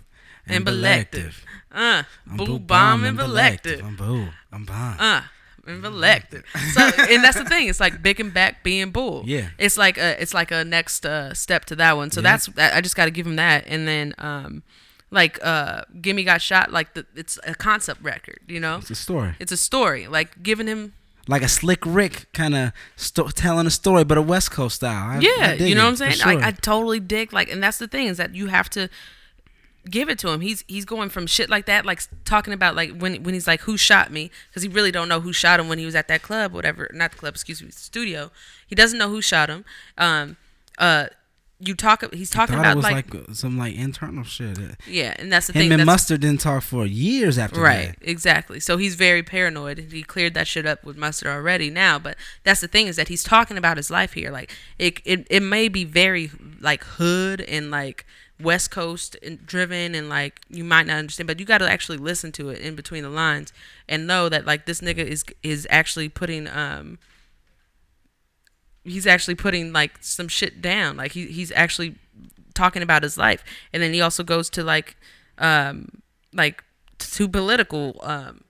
And 0.47 0.65
Belective. 0.65 1.35
Uh, 1.73 2.05
Bull 2.27 2.59
Bomb 2.59 3.05
and 3.05 3.19
Belective. 3.19 3.83
I'm 3.83 3.97
boo. 3.97 4.29
I'm 4.53 4.65
bomb. 4.65 4.97
uh 5.01 5.23
and 5.67 5.85
elected. 5.85 6.45
So 6.73 6.81
and 7.11 7.23
that's 7.23 7.37
the 7.37 7.45
thing. 7.45 7.69
It's 7.69 7.81
like 7.81 8.03
big 8.03 8.21
and 8.21 8.33
back 8.33 8.63
being 8.65 8.91
bull. 8.91 9.23
Yeah. 9.27 9.49
It's 9.59 9.77
like 9.77 9.99
a 9.99 10.21
it's 10.23 10.33
like 10.33 10.51
a 10.51 10.65
next 10.65 11.05
uh, 11.05 11.35
step 11.35 11.67
to 11.67 11.77
that 11.77 11.97
one. 11.99 12.11
So 12.11 12.21
Yeah. 12.23 12.37
that's 12.37 12.49
I 12.59 12.81
just 12.81 12.97
got 12.97 13.05
to 13.05 13.11
give 13.11 13.27
him 13.27 13.37
that. 13.37 13.65
And 13.67 13.87
then 13.87 14.15
um 14.17 14.63
like 15.11 15.39
uh 15.45 15.83
Gimme 16.01 16.25
Got 16.25 16.43
Shot 16.43 16.73
like 16.73 16.95
the 16.95 17.07
it's 17.15 17.39
a 17.45 17.55
concept 17.55 18.03
record, 18.03 18.41
you 18.47 18.61
know? 18.61 18.79
It's 18.79 18.91
a 18.91 18.95
story, 18.95 19.35
It's 19.39 19.53
a 19.53 19.57
story. 19.57 20.07
Like 20.07 20.43
giving 20.43 20.67
him 20.67 20.95
like 21.27 21.43
a 21.43 21.49
slick 21.49 21.81
Rick 21.85 22.27
kind 22.33 22.55
of 22.55 22.73
sto- 22.97 23.29
telling 23.29 23.67
a 23.67 23.71
story, 23.71 24.03
but 24.05 24.17
a 24.17 24.23
West 24.23 24.51
Coast 24.51 24.77
style. 24.77 25.19
I, 25.19 25.21
Yeah, 25.21 25.31
I 25.39 25.53
you 25.55 25.75
know 25.75 25.85
what 25.85 25.91
I'm 25.91 25.97
saying? 25.97 26.19
Like 26.25 26.39
sure. 26.39 26.45
I 26.45 26.53
totally 26.53 27.01
dig 27.01 27.33
like 27.33 27.51
and 27.51 27.63
that's 27.63 27.79
the 27.79 27.89
thing 27.89 28.07
is 28.07 28.17
that 28.17 28.35
you 28.35 28.47
have 28.47 28.71
to 28.71 28.89
give 29.89 30.09
it 30.09 30.19
to 30.21 30.29
him. 30.29 30.41
He's 30.41 30.65
he's 30.67 30.85
going 30.85 31.09
from 31.09 31.27
shit 31.27 31.49
like 31.49 31.67
that, 31.67 31.87
like 31.87 32.03
talking 32.25 32.53
about 32.53 32.77
like 32.77 32.97
when 32.99 33.23
when 33.23 33.35
he's 33.35 33.47
like 33.47 33.61
who 33.63 33.77
shot 33.77 34.11
me 34.13 34.31
because 34.49 34.63
he 34.63 34.69
really 34.69 34.91
don't 34.91 35.09
know 35.09 35.21
who 35.21 35.33
shot 35.33 35.61
him 35.61 35.69
when 35.69 35.79
he 35.79 35.87
was 35.87 35.95
at 35.95 36.09
that 36.09 36.23
club, 36.23 36.53
whatever. 36.53 36.91
Not 36.93 37.13
the 37.13 37.19
club, 37.19 37.35
excuse 37.35 37.63
me, 37.63 37.71
studio. 37.71 38.31
He 38.67 38.75
doesn't 38.75 38.99
know 38.99 39.09
who 39.09 39.23
shot 39.23 39.49
him. 39.49 39.65
Um, 39.97 40.37
uh, 40.79 41.07
you 41.61 41.75
talk. 41.75 42.15
He's 42.15 42.31
talking 42.31 42.55
about 42.55 42.73
it 42.73 42.77
was 42.77 42.85
like, 42.85 43.13
like, 43.13 43.35
some 43.35 43.59
like 43.59 43.75
internal 43.75 44.23
shit. 44.23 44.59
Yeah, 44.87 45.15
and 45.19 45.33
that's 45.33 45.49
the 45.49 45.53
Him 45.53 45.63
thing. 45.63 45.73
and 45.73 45.81
that's, 45.81 45.87
Mustard 45.87 46.21
didn't 46.21 46.41
talk 46.41 46.63
for 46.63 46.87
years 46.87 47.37
after 47.37 47.57
that. 47.57 47.63
Right, 47.63 47.99
that. 47.99 48.09
exactly. 48.09 48.61
So 48.61 48.77
he's 48.77 48.95
very 48.95 49.23
paranoid. 49.23 49.89
He 49.91 50.03
cleared 50.03 50.35
that 50.35 50.47
shit 50.47 50.67
up 50.67 50.85
with 50.85 50.97
Mustard 50.97 51.29
already 51.29 51.69
now, 51.69 51.99
but 51.99 52.17
that's 52.45 52.61
the 52.61 52.69
thing 52.69 52.87
is 52.87 52.97
that 52.97 53.09
he's 53.09 53.25
talking 53.25 53.59
about 53.59 53.77
his 53.77 53.91
life 53.91 54.13
here. 54.13 54.31
Like 54.31 54.55
it, 54.79 55.01
it, 55.05 55.27
it 55.31 55.43
may 55.43 55.69
be 55.69 55.85
very 55.85 56.31
like 56.61 56.85
hood 56.85 57.41
and 57.41 57.71
like 57.71 58.07
West 58.41 58.71
Coast 58.71 59.17
and 59.21 59.45
driven, 59.45 59.97
and 59.97 60.09
like 60.09 60.41
you 60.49 60.63
might 60.63 60.87
not 60.87 60.97
understand, 60.99 61.27
but 61.27 61.41
you 61.41 61.47
got 61.47 61.59
to 61.59 61.69
actually 61.69 61.99
listen 61.99 62.31
to 62.33 62.51
it 62.51 62.61
in 62.61 62.77
between 62.77 63.03
the 63.03 63.11
lines 63.11 63.53
and 63.89 64.07
know 64.07 64.29
that 64.29 64.47
like 64.47 64.67
this 64.67 64.81
nigga 64.81 65.05
is 65.05 65.25
is 65.43 65.67
actually 65.71 66.09
putting 66.09 66.47
um. 66.47 66.99
He's 68.89 69.07
actually 69.07 69.35
putting 69.37 69.73
like 69.73 69.93
some 70.01 70.29
shit 70.29 70.61
down. 70.63 70.97
Like 70.97 71.13
he, 71.13 71.27
he's 71.27 71.53
actually 71.53 71.95
talking 72.55 72.83
about 72.83 73.03
his 73.03 73.17
life, 73.17 73.45
and 73.73 73.83
then 73.83 73.93
he 73.93 74.01
also 74.01 74.23
goes 74.25 74.51
to 74.51 74.65
like, 74.65 74.97
um, 75.39 76.03
like 76.33 76.65
to 76.99 77.29
political 77.29 78.01
um, 78.03 78.43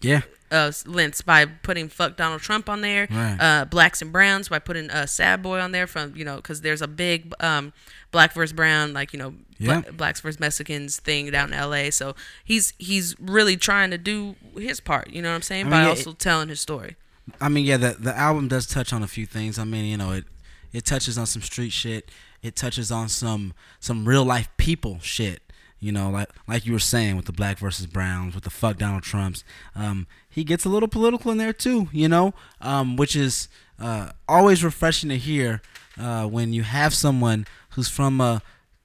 Yeah. 0.00 0.20
uh, 0.52 0.70
lengths 0.84 1.22
by 1.22 1.44
putting 1.46 1.88
"fuck 1.88 2.16
Donald 2.16 2.40
Trump" 2.42 2.68
on 2.68 2.80
there. 2.82 3.08
Right. 3.10 3.36
Uh, 3.40 3.64
blacks 3.64 4.00
and 4.02 4.12
browns 4.12 4.48
by 4.48 4.58
putting 4.60 4.90
uh, 4.90 5.06
"sad 5.06 5.42
boy" 5.42 5.58
on 5.58 5.72
there 5.72 5.86
from 5.88 6.14
you 6.16 6.24
know 6.24 6.36
because 6.36 6.60
there's 6.60 6.82
a 6.82 6.86
big 6.88 7.32
um, 7.40 7.72
black 8.12 8.32
versus 8.32 8.52
brown 8.52 8.92
like 8.92 9.12
you 9.12 9.18
know 9.18 9.34
Yeah. 9.58 9.80
bla- 9.80 9.92
blacks 9.92 10.20
versus 10.20 10.38
Mexicans 10.38 11.00
thing 11.00 11.30
down 11.32 11.48
in 11.52 11.54
L.A. 11.58 11.90
So 11.90 12.14
he's 12.44 12.72
he's 12.78 13.16
really 13.18 13.56
trying 13.56 13.90
to 13.90 13.98
do 13.98 14.36
his 14.56 14.78
part. 14.78 15.10
You 15.10 15.22
know 15.22 15.30
what 15.30 15.34
I'm 15.36 15.42
saying 15.42 15.66
I 15.66 15.70
by 15.70 15.82
yeah, 15.82 15.88
also 15.88 16.12
telling 16.12 16.48
his 16.48 16.60
story. 16.60 16.94
I 17.40 17.48
mean, 17.48 17.64
yeah, 17.64 17.76
the 17.76 17.96
the 17.98 18.16
album 18.16 18.48
does 18.48 18.66
touch 18.66 18.92
on 18.92 19.02
a 19.02 19.08
few 19.08 19.26
things. 19.26 19.58
I 19.58 19.64
mean, 19.64 19.84
you 19.84 19.96
know, 19.96 20.12
it 20.12 20.24
it 20.72 20.84
touches 20.84 21.18
on 21.18 21.26
some 21.26 21.42
street 21.42 21.72
shit. 21.72 22.10
It 22.42 22.56
touches 22.56 22.92
on 22.92 23.08
some 23.08 23.54
some 23.80 24.06
real 24.06 24.24
life 24.24 24.48
people 24.56 24.98
shit. 25.00 25.42
You 25.78 25.92
know, 25.92 26.10
like 26.10 26.28
like 26.46 26.66
you 26.66 26.72
were 26.72 26.78
saying 26.78 27.16
with 27.16 27.26
the 27.26 27.32
black 27.32 27.58
versus 27.58 27.86
browns, 27.86 28.34
with 28.34 28.44
the 28.44 28.50
fuck 28.50 28.78
Donald 28.78 29.02
Trumps. 29.02 29.44
Um, 29.74 30.06
he 30.28 30.44
gets 30.44 30.64
a 30.64 30.68
little 30.68 30.88
political 30.88 31.30
in 31.32 31.38
there 31.38 31.52
too. 31.52 31.88
You 31.92 32.08
know, 32.08 32.34
um, 32.60 32.96
which 32.96 33.14
is 33.16 33.48
uh, 33.78 34.12
always 34.28 34.64
refreshing 34.64 35.10
to 35.10 35.18
hear 35.18 35.60
uh, 35.98 36.26
when 36.26 36.52
you 36.52 36.62
have 36.62 36.94
someone 36.94 37.46
who's 37.70 37.88
from 37.88 38.20
a 38.20 38.42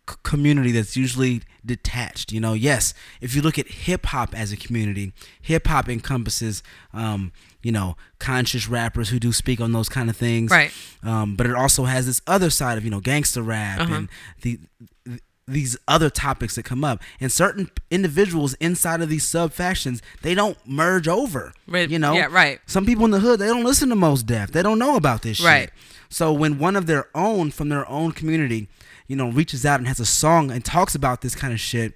c- 0.10 0.16
community 0.24 0.72
that's 0.72 0.98
usually 0.98 1.42
detached. 1.66 2.32
You 2.32 2.40
know, 2.40 2.54
yes, 2.54 2.94
if 3.22 3.36
you 3.36 3.42
look 3.42 3.58
at 3.58 3.68
hip 3.68 4.08
hop 4.08 4.36
as 4.36 4.52
a 4.52 4.58
community, 4.58 5.14
hip 5.42 5.68
hop 5.68 5.88
encompasses, 5.88 6.62
um, 6.94 7.32
you 7.64 7.72
know, 7.72 7.96
conscious 8.20 8.68
rappers 8.68 9.10
who 9.10 9.20
do 9.20 9.32
speak 9.32 9.60
on 9.62 9.72
those 9.72 9.90
kind 9.90 10.10
of 10.10 10.18
things. 10.18 10.50
Right. 10.52 10.72
Um, 11.04 11.36
but 11.36 11.46
it 11.48 11.56
also 11.56 11.84
has 11.86 12.06
this 12.06 12.22
other 12.28 12.50
side 12.50 12.78
of, 12.78 12.84
you 12.84 12.90
know, 12.92 13.00
gangster 13.00 13.42
rap 13.44 13.82
Uh-huh. 13.82 13.94
and 13.94 14.10
the, 14.42 14.60
th- 15.06 15.20
these 15.48 15.76
other 15.88 16.10
topics 16.10 16.56
that 16.56 16.64
come 16.64 16.84
up. 16.84 17.02
And 17.20 17.32
certain 17.32 17.70
individuals 17.90 18.54
inside 18.56 19.02
of 19.02 19.10
these 19.10 19.24
sub 19.26 19.52
factions, 19.54 20.02
they 20.22 20.34
don't 20.34 20.58
merge 20.66 21.08
over. 21.08 21.54
Right. 21.68 21.90
You 21.90 22.00
know? 22.00 22.14
Yeah, 22.14 22.28
right. 22.32 22.60
Some 22.68 22.86
people 22.86 23.06
in 23.06 23.12
the 23.12 23.20
hood, 23.20 23.40
they 23.40 23.48
don't 23.48 23.64
listen 23.64 23.90
to 23.90 23.96
Mos 23.96 24.24
Def. 24.24 24.52
They 24.52 24.64
don't 24.64 24.80
know 24.80 24.96
about 24.96 25.22
this 25.24 25.40
Right. 25.42 25.64
shit. 25.64 25.74
So 26.10 26.32
when 26.34 26.58
one 26.58 26.76
of 26.76 26.88
their 26.88 27.08
own 27.16 27.52
from 27.52 27.70
their 27.70 27.88
own 27.90 28.12
community, 28.12 28.70
you 29.08 29.16
know, 29.16 29.30
reaches 29.30 29.66
out 29.66 29.80
and 29.80 29.88
has 29.88 30.00
a 30.00 30.06
song 30.06 30.52
and 30.52 30.64
talks 30.64 30.96
about 30.96 31.22
this 31.22 31.36
kind 31.36 31.54
of 31.54 31.60
shit, 31.60 31.94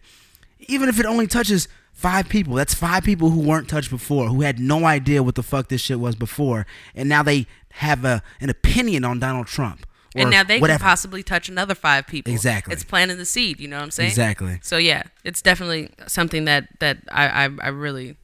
even 0.68 0.89
if 0.89 0.99
it 0.99 1.05
only 1.05 1.28
touches 1.28 1.68
five 1.96 2.30
people, 2.30 2.54
that's 2.54 2.76
five 2.76 3.04
people 3.04 3.32
who 3.32 3.39
weren't 3.39 3.68
touched 3.68 3.89
before, 3.89 4.28
who 4.28 4.41
had 4.41 4.60
no 4.60 4.86
idea 4.86 5.24
what 5.24 5.34
the 5.34 5.41
fuck 5.41 5.70
this 5.70 5.82
shit 5.82 6.00
was 6.00 6.16
before, 6.16 6.68
and 6.93 7.10
now 7.10 7.24
they 7.24 7.48
have 7.72 8.06
a 8.06 8.22
an 8.39 8.50
opinion 8.50 9.04
on 9.04 9.20
Donald 9.20 9.48
Trump. 9.48 9.88
And 10.18 10.30
now 10.30 10.43
they 10.43 10.60
whatever. 10.60 10.80
can 10.80 10.86
possibly 10.88 11.24
touch 11.24 11.50
another 11.50 11.76
five 11.76 12.08
people. 12.08 12.32
Exactly. 12.32 12.72
It's 12.74 12.86
planting 12.86 13.18
the 13.18 13.26
seed. 13.26 13.60
You 13.60 13.68
know 13.68 13.76
what 13.76 13.84
I'm 13.84 13.91
saying? 13.91 14.12
Exactly. 14.12 14.60
So 14.62 14.78
yeah, 14.78 15.04
it's 15.26 15.41
definitely 15.41 15.89
something 16.08 16.46
that 16.46 16.68
that 16.80 17.00
I 17.12 17.46
I, 17.46 17.50
I 17.62 17.68
really 17.70 18.16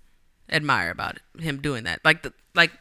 admire 0.50 0.90
about 0.90 1.18
it, 1.18 1.42
him 1.42 1.62
doing 1.62 1.84
that. 1.84 2.00
Like 2.06 2.24
the 2.24 2.34
like 2.56 2.72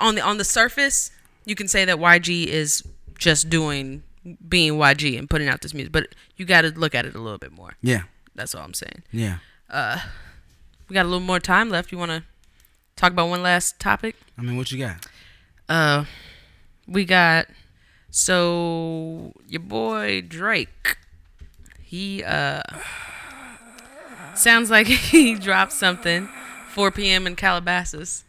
on 0.00 0.16
the 0.16 0.22
on 0.22 0.38
the 0.38 0.44
surface, 0.44 1.12
you 1.44 1.54
can 1.54 1.68
say 1.68 1.84
that 1.84 1.98
YG 1.98 2.46
is 2.46 2.82
just 3.16 3.48
doing 3.48 4.02
being 4.48 4.74
YG 4.74 5.18
and 5.18 5.30
putting 5.30 5.48
out 5.48 5.60
this 5.60 5.74
music, 5.74 5.92
but 5.92 6.08
you 6.36 6.44
got 6.44 6.62
to 6.62 6.70
look 6.70 6.94
at 6.94 7.06
it 7.06 7.14
a 7.14 7.20
little 7.20 7.38
bit 7.38 7.52
more. 7.52 7.74
Yeah. 7.80 8.02
That's 8.34 8.54
all 8.54 8.64
I'm 8.64 8.74
saying. 8.74 9.02
Yeah. 9.12 9.38
We 9.72 10.94
got 10.94 11.06
a 11.06 11.08
little 11.08 11.20
more 11.20 11.40
time 11.40 11.70
left. 11.70 11.90
You 11.92 11.98
want 11.98 12.10
to 12.10 12.22
talk 12.96 13.12
about 13.12 13.28
one 13.28 13.42
last 13.42 13.80
topic? 13.80 14.16
I 14.36 14.42
mean, 14.42 14.56
what 14.56 14.70
you 14.70 14.78
got? 14.78 15.06
Uh, 15.68 16.04
we 16.86 17.04
got 17.04 17.46
so 18.10 19.32
your 19.48 19.60
boy 19.60 20.20
Drake. 20.20 20.98
He 21.82 22.22
uh 22.22 22.62
sounds 24.34 24.70
like 24.70 24.86
he 25.12 25.34
dropped 25.34 25.72
something 25.72 26.28
4 26.68 26.90
p.m. 26.90 27.26
in 27.26 27.36
Calabasas. 27.36 28.24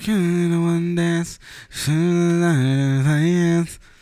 Can 0.00 0.64
one 0.64 0.94
dance? 0.94 1.38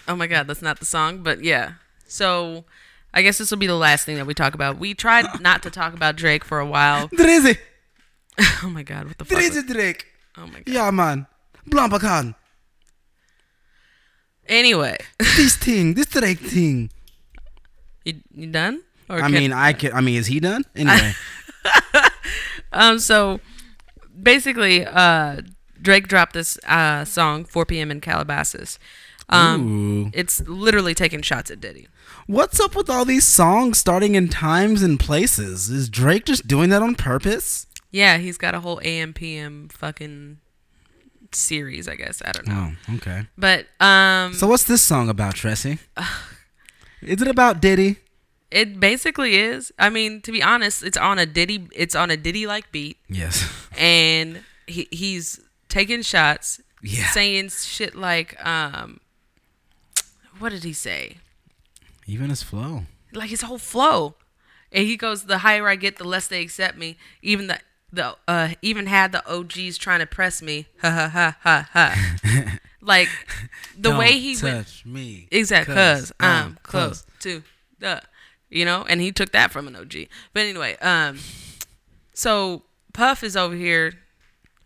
Oh 0.06 0.16
my 0.16 0.26
god, 0.28 0.46
that's 0.46 0.62
not 0.62 0.78
the 0.78 0.86
song, 0.86 1.22
but 1.22 1.42
yeah. 1.42 1.74
So 2.06 2.64
I 3.12 3.22
guess 3.22 3.38
this 3.38 3.50
will 3.50 3.58
be 3.58 3.66
the 3.66 3.74
last 3.76 4.04
thing 4.06 4.16
that 4.16 4.26
we 4.26 4.34
talk 4.34 4.54
about. 4.54 4.78
We 4.78 4.94
tried 4.94 5.26
not 5.40 5.62
to 5.64 5.70
talk 5.70 5.94
about 5.94 6.16
Drake 6.16 6.44
for 6.44 6.58
a 6.60 6.66
while. 6.66 7.08
Drizzy. 7.08 7.58
oh 8.62 8.70
my 8.70 8.82
god, 8.82 9.06
what 9.08 9.18
the 9.18 9.24
fuck? 9.24 9.38
Drizzy 9.38 9.66
Drake. 9.66 10.06
Oh 10.38 10.46
my 10.46 10.60
god. 10.60 10.68
Yeah, 10.68 10.90
man. 10.90 11.26
Blampakan. 11.68 12.34
Anyway, 14.48 14.96
This 15.18 15.56
thing. 15.64 15.94
This 15.94 16.06
Drake 16.06 16.38
thing. 16.40 16.90
you, 18.04 18.14
you 18.34 18.46
done? 18.48 18.82
Or 19.08 19.18
I 19.18 19.22
can- 19.22 19.32
mean, 19.32 19.52
I 19.52 19.72
can. 19.72 19.92
I 19.92 20.00
mean, 20.00 20.16
is 20.16 20.26
he 20.26 20.40
done? 20.40 20.64
Anyway. 20.74 21.12
Um, 22.72 23.00
so 23.00 23.40
basically, 24.22 24.86
uh, 24.86 25.40
Drake 25.82 26.06
dropped 26.06 26.34
this 26.34 26.56
uh, 26.68 27.04
song 27.04 27.44
4 27.44 27.66
p.m. 27.66 27.90
in 27.90 28.00
Calabasas. 28.00 28.78
Um, 29.30 30.10
it's 30.14 30.40
literally 30.48 30.94
taking 30.94 31.22
shots 31.22 31.50
at 31.50 31.60
Diddy. 31.60 31.86
What's 32.26 32.60
up 32.60 32.74
with 32.76 32.90
all 32.90 33.04
these 33.04 33.26
songs 33.26 33.78
starting 33.78 34.14
in 34.14 34.28
times 34.28 34.82
and 34.82 34.98
places? 34.98 35.70
Is 35.70 35.88
Drake 35.88 36.24
just 36.26 36.46
doing 36.46 36.70
that 36.70 36.82
on 36.82 36.94
purpose? 36.94 37.66
Yeah, 37.90 38.18
he's 38.18 38.36
got 38.38 38.54
a 38.54 38.60
whole 38.60 38.80
AM 38.84 39.12
PM 39.12 39.68
fucking 39.68 40.38
series, 41.32 41.88
I 41.88 41.96
guess. 41.96 42.22
I 42.24 42.32
don't 42.32 42.46
know. 42.48 42.72
Oh, 42.88 42.94
okay. 42.96 43.26
But 43.38 43.66
um, 43.80 44.34
So 44.34 44.46
what's 44.46 44.64
this 44.64 44.82
song 44.82 45.08
about, 45.08 45.34
Tressie? 45.34 45.78
Is 47.02 47.22
it 47.22 47.28
about 47.28 47.60
Diddy? 47.60 47.96
it 48.50 48.80
basically 48.80 49.36
is. 49.36 49.72
I 49.78 49.90
mean, 49.90 50.20
to 50.22 50.32
be 50.32 50.42
honest, 50.42 50.82
it's 50.82 50.96
on 50.96 51.20
a 51.20 51.24
Diddy. 51.26 51.68
It's 51.72 51.94
on 51.94 52.10
a 52.10 52.16
Diddy 52.16 52.48
like 52.48 52.72
beat, 52.72 52.96
Yes. 53.08 53.48
and 53.78 54.42
he, 54.66 54.88
he's 54.90 55.40
taking 55.68 56.02
shots, 56.02 56.60
Yeah. 56.82 57.06
saying 57.10 57.50
shit 57.50 57.94
like, 57.94 58.44
um, 58.44 58.98
what 60.40 60.50
did 60.52 60.64
he 60.64 60.72
say? 60.72 61.18
Even 62.06 62.30
his 62.30 62.42
flow. 62.42 62.84
like 63.12 63.30
his 63.30 63.42
whole 63.42 63.58
flow. 63.58 64.14
And 64.72 64.86
he 64.86 64.96
goes, 64.96 65.24
the 65.24 65.38
higher 65.38 65.68
I 65.68 65.74
get, 65.76 65.98
the 65.98 66.04
less 66.04 66.26
they 66.28 66.40
accept 66.42 66.76
me. 66.78 66.96
Even 67.22 67.46
the 67.48 67.58
the 67.92 68.16
uh 68.28 68.50
even 68.62 68.86
had 68.86 69.10
the 69.12 69.22
OGs 69.28 69.76
trying 69.78 69.98
to 70.00 70.06
press 70.06 70.40
me. 70.40 70.66
Ha 70.80 70.90
ha 70.90 71.08
ha 71.08 71.36
ha 71.42 71.68
ha. 71.72 72.58
like 72.80 73.08
the 73.76 73.90
way 73.96 74.12
he 74.12 74.34
Don't 74.34 74.42
went 74.44 74.66
touch 74.66 74.86
me. 74.86 75.26
exactly 75.32 75.74
cuz 75.74 76.12
I'm 76.20 76.56
close 76.62 77.04
to 77.20 77.42
the 77.80 78.02
you 78.48 78.64
know, 78.64 78.84
and 78.88 79.00
he 79.00 79.10
took 79.12 79.30
that 79.32 79.50
from 79.52 79.66
an 79.68 79.74
OG. 79.76 80.06
But 80.32 80.40
anyway, 80.46 80.76
um 80.80 81.18
so 82.14 82.62
Puff 82.92 83.22
is 83.24 83.36
over 83.36 83.54
here. 83.56 83.94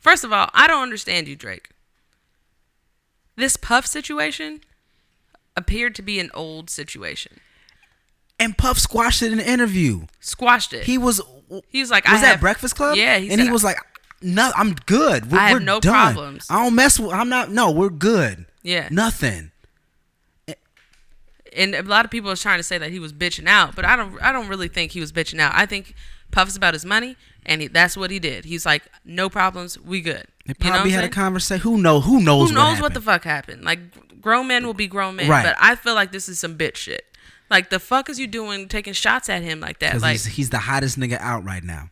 First 0.01 0.23
of 0.25 0.33
all, 0.33 0.51
I 0.53 0.67
don't 0.67 0.83
understand 0.83 1.27
you, 1.29 1.37
Drake. 1.37 1.71
This 3.37 3.57
Puff 3.57 3.87
situation 3.87 4.61
appeared 5.57 5.95
to 5.97 6.03
be 6.03 6.19
an 6.21 6.31
old 6.35 6.71
situation. 6.71 7.41
And 8.39 8.59
Puff 8.59 8.79
squashed 8.79 9.23
it 9.23 9.33
in 9.33 9.39
an 9.39 9.45
interview. 9.45 10.07
Squashed 10.21 10.73
it. 10.73 10.85
He 10.85 10.99
was 10.99 11.21
He 11.69 11.81
was 11.81 11.91
like, 11.91 12.05
was 12.05 12.19
I 12.19 12.23
that 12.23 12.31
have, 12.33 12.41
Breakfast 12.41 12.77
Club? 12.77 12.97
Yeah, 12.97 13.17
he 13.19 13.31
and 13.31 13.41
he 13.41 13.51
was 13.51 13.63
like, 13.63 13.79
"No, 14.21 14.51
I'm 14.57 14.75
good. 14.87 15.31
We're, 15.31 15.39
I 15.39 15.51
have 15.51 15.63
no 15.63 15.79
done. 15.79 15.93
problems." 15.93 16.47
I 16.51 16.65
don't 16.65 16.75
mess 16.75 16.99
with. 16.99 17.13
I'm 17.13 17.29
not. 17.29 17.51
No, 17.51 17.71
we're 17.71 17.91
good. 17.91 18.47
Yeah. 18.63 18.89
Nothing. 18.91 19.53
and 21.57 21.75
a 21.75 21.83
lot 21.83 22.05
of 22.05 22.11
people 22.11 22.31
are 22.31 22.37
trying 22.37 22.59
to 22.59 22.65
say 22.65 22.77
that 22.79 22.91
he 22.91 22.99
was 22.99 23.13
bitching 23.13 23.47
out, 23.47 23.77
but 23.77 23.85
I 23.85 23.95
don't. 23.95 24.21
I 24.21 24.33
don't 24.33 24.49
really 24.49 24.69
think 24.69 24.91
he 24.93 25.01
was 25.01 25.13
bitching 25.13 25.39
out. 25.39 25.53
I 25.55 25.65
think 25.65 25.95
Puff's 26.33 26.57
about 26.57 26.75
his 26.75 26.85
money, 26.85 27.17
and 27.47 27.63
he, 27.63 27.69
that's 27.69 27.97
what 27.97 28.11
he 28.11 28.19
did. 28.19 28.45
He's 28.45 28.67
like, 28.67 28.83
no 29.05 29.29
problems, 29.29 29.79
we 29.79 30.01
good. 30.01 30.27
They 30.47 30.55
You 30.59 30.65
know 30.65 30.71
probably 30.71 30.91
what 30.91 30.97
I'm 30.97 31.03
had 31.03 31.05
a 31.05 31.09
conversation. 31.15 31.63
Who 31.63 31.79
know? 31.79 32.01
Who 32.01 32.21
knows? 32.21 32.51
Who 32.51 32.57
knows 32.57 32.75
what, 32.75 32.83
what, 32.83 32.95
the 32.95 33.01
fuck 33.01 33.23
happened? 33.23 33.63
Like 33.63 33.79
grown 34.25 34.49
men 34.49 34.67
will 34.67 34.75
be 34.75 34.89
grown 34.89 35.15
men, 35.17 35.29
Right. 35.29 35.45
but 35.45 35.55
I 35.61 35.77
feel 35.77 35.95
like 35.95 36.11
this 36.11 36.29
is 36.29 36.41
some 36.41 36.57
bitch 36.59 36.77
shit. 36.77 37.05
Like 37.51 37.71
the 37.71 37.79
fuck 37.79 38.09
is 38.11 38.19
you 38.19 38.27
doing, 38.27 38.67
taking 38.69 38.95
shots 38.95 39.29
at 39.29 39.43
him 39.43 39.61
like 39.61 39.79
that? 39.81 40.01
Like, 40.01 40.13
he's, 40.13 40.25
he's 40.25 40.51
the 40.51 40.59
hottest 40.59 40.99
nigga 40.99 41.19
out 41.21 41.45
right 41.45 41.63
now. 41.63 41.91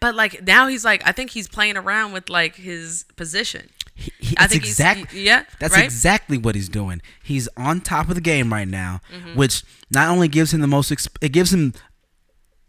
but 0.00 0.14
like 0.14 0.42
now 0.46 0.66
he's 0.66 0.84
like, 0.84 1.06
I 1.06 1.12
think 1.12 1.30
he's 1.30 1.46
playing 1.46 1.76
around 1.76 2.12
with 2.12 2.28
like 2.30 2.56
his 2.56 3.04
position. 3.16 3.68
He, 3.94 4.12
he, 4.18 4.36
I 4.36 4.40
that's 4.42 4.52
think 4.52 4.64
he's- 4.64 4.74
exactly 4.80 5.22
yeah, 5.22 5.44
That's 5.60 5.74
right? 5.74 5.84
exactly 5.84 6.36
what 6.38 6.54
he's 6.56 6.68
doing. 6.68 7.00
He's 7.22 7.48
on 7.56 7.80
top 7.80 8.08
of 8.08 8.14
the 8.16 8.20
game 8.20 8.52
right 8.52 8.66
now, 8.66 9.00
Mm-hmm. 9.14 9.36
which 9.38 9.62
not 9.90 10.08
only 10.10 10.26
gives 10.26 10.52
him 10.52 10.60
the 10.62 10.66
most. 10.66 10.90
Exp- 10.90 11.16
it 11.20 11.30
gives 11.32 11.52
him 11.54 11.74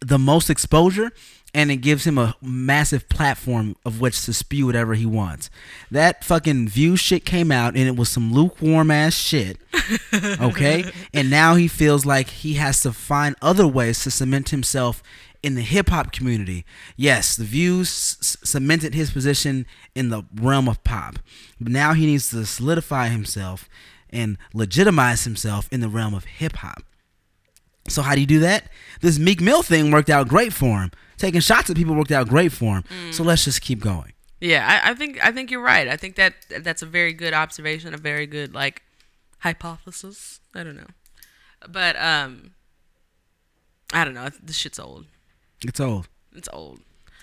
the 0.01 0.20
most 0.20 0.49
exposure, 0.51 1.11
and 1.56 1.72
it 1.72 1.78
gives 1.78 2.06
him 2.06 2.18
a 2.18 2.36
massive 2.41 3.08
platform 3.08 3.78
of 3.86 4.01
which 4.01 4.26
to 4.26 4.34
spew 4.34 4.66
whatever 4.66 4.93
he 4.93 5.06
wants. 5.06 5.49
That 5.89 6.22
fucking 6.24 6.68
view 6.68 6.97
shit 6.97 7.24
came 7.24 7.49
out, 7.49 7.76
and 7.78 7.88
it 7.88 7.95
was 7.95 8.10
some 8.10 8.32
lukewarm 8.34 8.91
ass 8.91 9.16
shit. 9.16 9.58
Okay, 10.41 10.86
and 11.14 11.30
now 11.30 11.56
he 11.56 11.68
feels 11.68 12.06
like 12.06 12.28
he 12.30 12.56
has 12.56 12.82
to 12.82 12.91
find 12.91 13.36
other 13.41 13.68
ways 13.68 14.03
to 14.03 14.12
cement 14.12 14.49
himself 14.49 15.01
in 15.43 15.56
the 15.56 15.62
hip 15.62 15.89
hop 15.89 16.12
community. 16.12 16.66
Yes, 16.95 17.36
the 17.36 17.43
views 17.43 18.18
s- 18.20 18.38
cemented 18.43 18.93
his 18.93 19.12
position 19.12 19.66
in 19.93 20.10
the 20.10 20.24
realm 20.34 20.68
of 20.68 20.84
pop, 20.84 21.20
but 21.60 21.72
now 21.72 21.93
he 21.93 22.06
needs 22.06 22.30
to 22.32 22.45
solidify 22.45 23.10
himself 23.10 23.70
and 24.10 24.38
legitimize 24.53 25.24
himself 25.26 25.70
in 25.72 25.82
the 25.82 25.89
realm 25.89 26.14
of 26.14 26.26
hip 26.26 26.58
hop. 26.58 26.82
So 27.88 28.01
how 28.01 28.16
do 28.16 28.22
you 28.22 28.28
do 28.28 28.39
that? 28.39 28.70
This 29.01 29.20
Meek 29.20 29.41
Mill 29.41 29.62
thing 29.62 29.91
worked 29.91 30.10
out 30.10 30.28
great 30.28 30.53
for 30.53 30.82
him. 30.82 30.91
Taking 31.18 31.39
shots 31.41 31.70
at 31.70 31.76
people 31.78 31.95
worked 31.95 32.11
out 32.11 32.28
great 32.28 32.51
for 32.51 32.76
him. 32.78 32.84
So 33.11 33.24
Mm. 33.24 33.28
let's 33.28 33.45
just 33.45 33.61
keep 33.61 33.80
going. 33.80 34.13
Yeah, 34.41 34.82
I, 34.84 34.91
I 34.91 34.93
think 34.93 35.24
I 35.26 35.32
think 35.32 35.49
you're 35.49 35.61
right. 35.63 35.88
I 35.88 35.95
think 35.97 36.16
that 36.16 36.34
that's 36.61 36.82
a 36.82 36.86
very 36.86 37.13
good 37.13 37.34
observation, 37.34 37.93
a 37.93 37.97
very 37.97 38.28
good 38.28 38.53
like 38.53 38.84
hypothesis. 39.39 40.39
I 40.53 40.63
don't 40.63 40.76
know, 40.76 40.88
but 41.70 41.95
um, 41.99 42.51
I 43.93 44.03
don't 44.03 44.13
know. 44.13 44.30
This 44.43 44.57
shit's 44.57 44.80
old. 44.80 45.05
It's 45.63 45.80
old. 45.80 46.07
It's 46.36 46.49
old. 46.51 46.80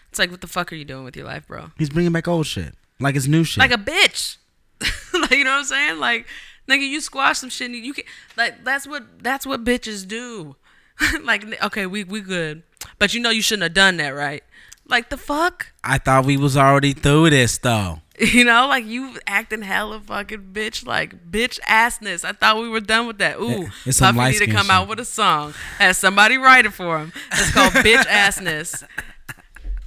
It's 0.08 0.18
like, 0.18 0.30
what 0.30 0.40
the 0.40 0.46
fuck 0.46 0.72
are 0.72 0.76
you 0.76 0.84
doing 0.84 1.04
with 1.04 1.16
your 1.16 1.26
life, 1.26 1.46
bro? 1.46 1.70
He's 1.78 1.90
bringing 1.90 2.12
back 2.12 2.28
old 2.28 2.46
shit, 2.46 2.74
like 3.00 3.14
it's 3.16 3.26
new 3.26 3.44
shit. 3.44 3.58
Like 3.58 3.72
a 3.72 3.78
bitch. 3.78 4.36
like 5.12 5.30
you 5.32 5.44
know 5.44 5.50
what 5.52 5.58
I'm 5.60 5.64
saying? 5.64 5.98
Like 6.00 6.26
nigga, 6.68 6.88
you 6.88 7.00
squash 7.00 7.38
some 7.38 7.50
shit. 7.50 7.70
And 7.70 7.84
you 7.84 7.92
can 7.92 8.04
like 8.36 8.64
that's 8.64 8.86
what 8.86 9.22
that's 9.22 9.46
what 9.46 9.64
bitches 9.64 10.06
do. 10.08 10.56
like 11.22 11.44
okay, 11.62 11.86
we 11.86 12.04
we 12.04 12.20
good, 12.20 12.62
but 12.98 13.14
you 13.14 13.20
know 13.20 13.30
you 13.30 13.42
shouldn't 13.42 13.62
have 13.64 13.74
done 13.74 13.96
that, 13.98 14.10
right? 14.10 14.42
Like 14.86 15.10
the 15.10 15.16
fuck. 15.16 15.68
I 15.84 15.98
thought 15.98 16.24
we 16.26 16.36
was 16.36 16.56
already 16.56 16.92
through 16.92 17.30
this 17.30 17.58
though. 17.58 17.98
You 18.20 18.44
know, 18.44 18.68
like 18.68 18.84
you 18.84 19.16
acting 19.26 19.62
hella 19.62 19.98
fucking 19.98 20.50
bitch, 20.52 20.86
like 20.86 21.30
bitch 21.32 21.58
assness. 21.62 22.24
I 22.24 22.32
thought 22.32 22.58
we 22.60 22.68
were 22.68 22.78
done 22.78 23.06
with 23.08 23.18
that. 23.18 23.40
Ooh, 23.40 23.68
It's 23.86 23.98
Puffy 23.98 24.18
need 24.20 24.38
to 24.38 24.46
come 24.46 24.66
shit. 24.66 24.70
out 24.70 24.86
with 24.86 25.00
a 25.00 25.04
song. 25.04 25.54
Has 25.78 25.98
somebody 25.98 26.36
write 26.36 26.64
it 26.66 26.72
for 26.72 26.98
him. 27.00 27.12
It's 27.32 27.50
called 27.52 27.72
bitch 27.72 28.04
assness. 28.04 28.84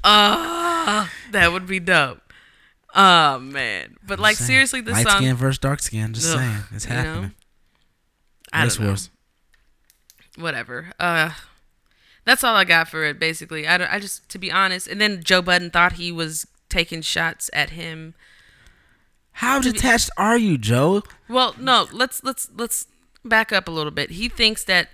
Uh, 0.03 1.07
that 1.31 1.51
would 1.53 1.65
be 1.67 1.79
dope. 1.79 2.19
Oh 2.93 3.39
man, 3.39 3.95
but 4.05 4.19
like 4.19 4.35
Saying. 4.37 4.47
seriously, 4.47 4.81
this 4.81 4.93
light 4.95 5.07
song. 5.07 5.17
skin 5.21 5.35
versus 5.35 5.59
dark 5.59 5.79
skin. 5.81 6.13
Just 6.13 6.33
Ugh, 6.35 6.39
saying, 6.39 6.63
it's 6.73 6.85
you 6.85 6.91
know? 6.93 7.01
happening. 7.03 7.33
I 8.51 8.63
Race 8.63 8.75
don't 8.75 8.83
know. 8.83 8.89
wars. 8.89 9.09
whatever. 10.37 10.91
Uh, 10.99 11.31
that's 12.25 12.43
all 12.43 12.55
I 12.55 12.63
got 12.65 12.89
for 12.89 13.03
it. 13.03 13.19
Basically, 13.19 13.67
I, 13.67 13.77
don't- 13.77 13.91
I 13.91 13.99
just 13.99 14.27
to 14.29 14.37
be 14.39 14.51
honest. 14.51 14.87
And 14.87 14.99
then 14.99 15.23
Joe 15.23 15.41
Budden 15.41 15.69
thought 15.71 15.93
he 15.93 16.11
was 16.11 16.45
taking 16.69 17.01
shots 17.01 17.49
at 17.53 17.71
him. 17.71 18.13
How 19.39 19.59
detached 19.59 20.09
are 20.17 20.37
you, 20.37 20.57
Joe? 20.57 21.03
Well, 21.27 21.55
no, 21.59 21.87
let's 21.91 22.23
let's 22.23 22.49
let's 22.55 22.87
back 23.23 23.51
up 23.51 23.67
a 23.67 23.71
little 23.71 23.91
bit. 23.91 24.11
He 24.11 24.29
thinks 24.29 24.63
that 24.63 24.89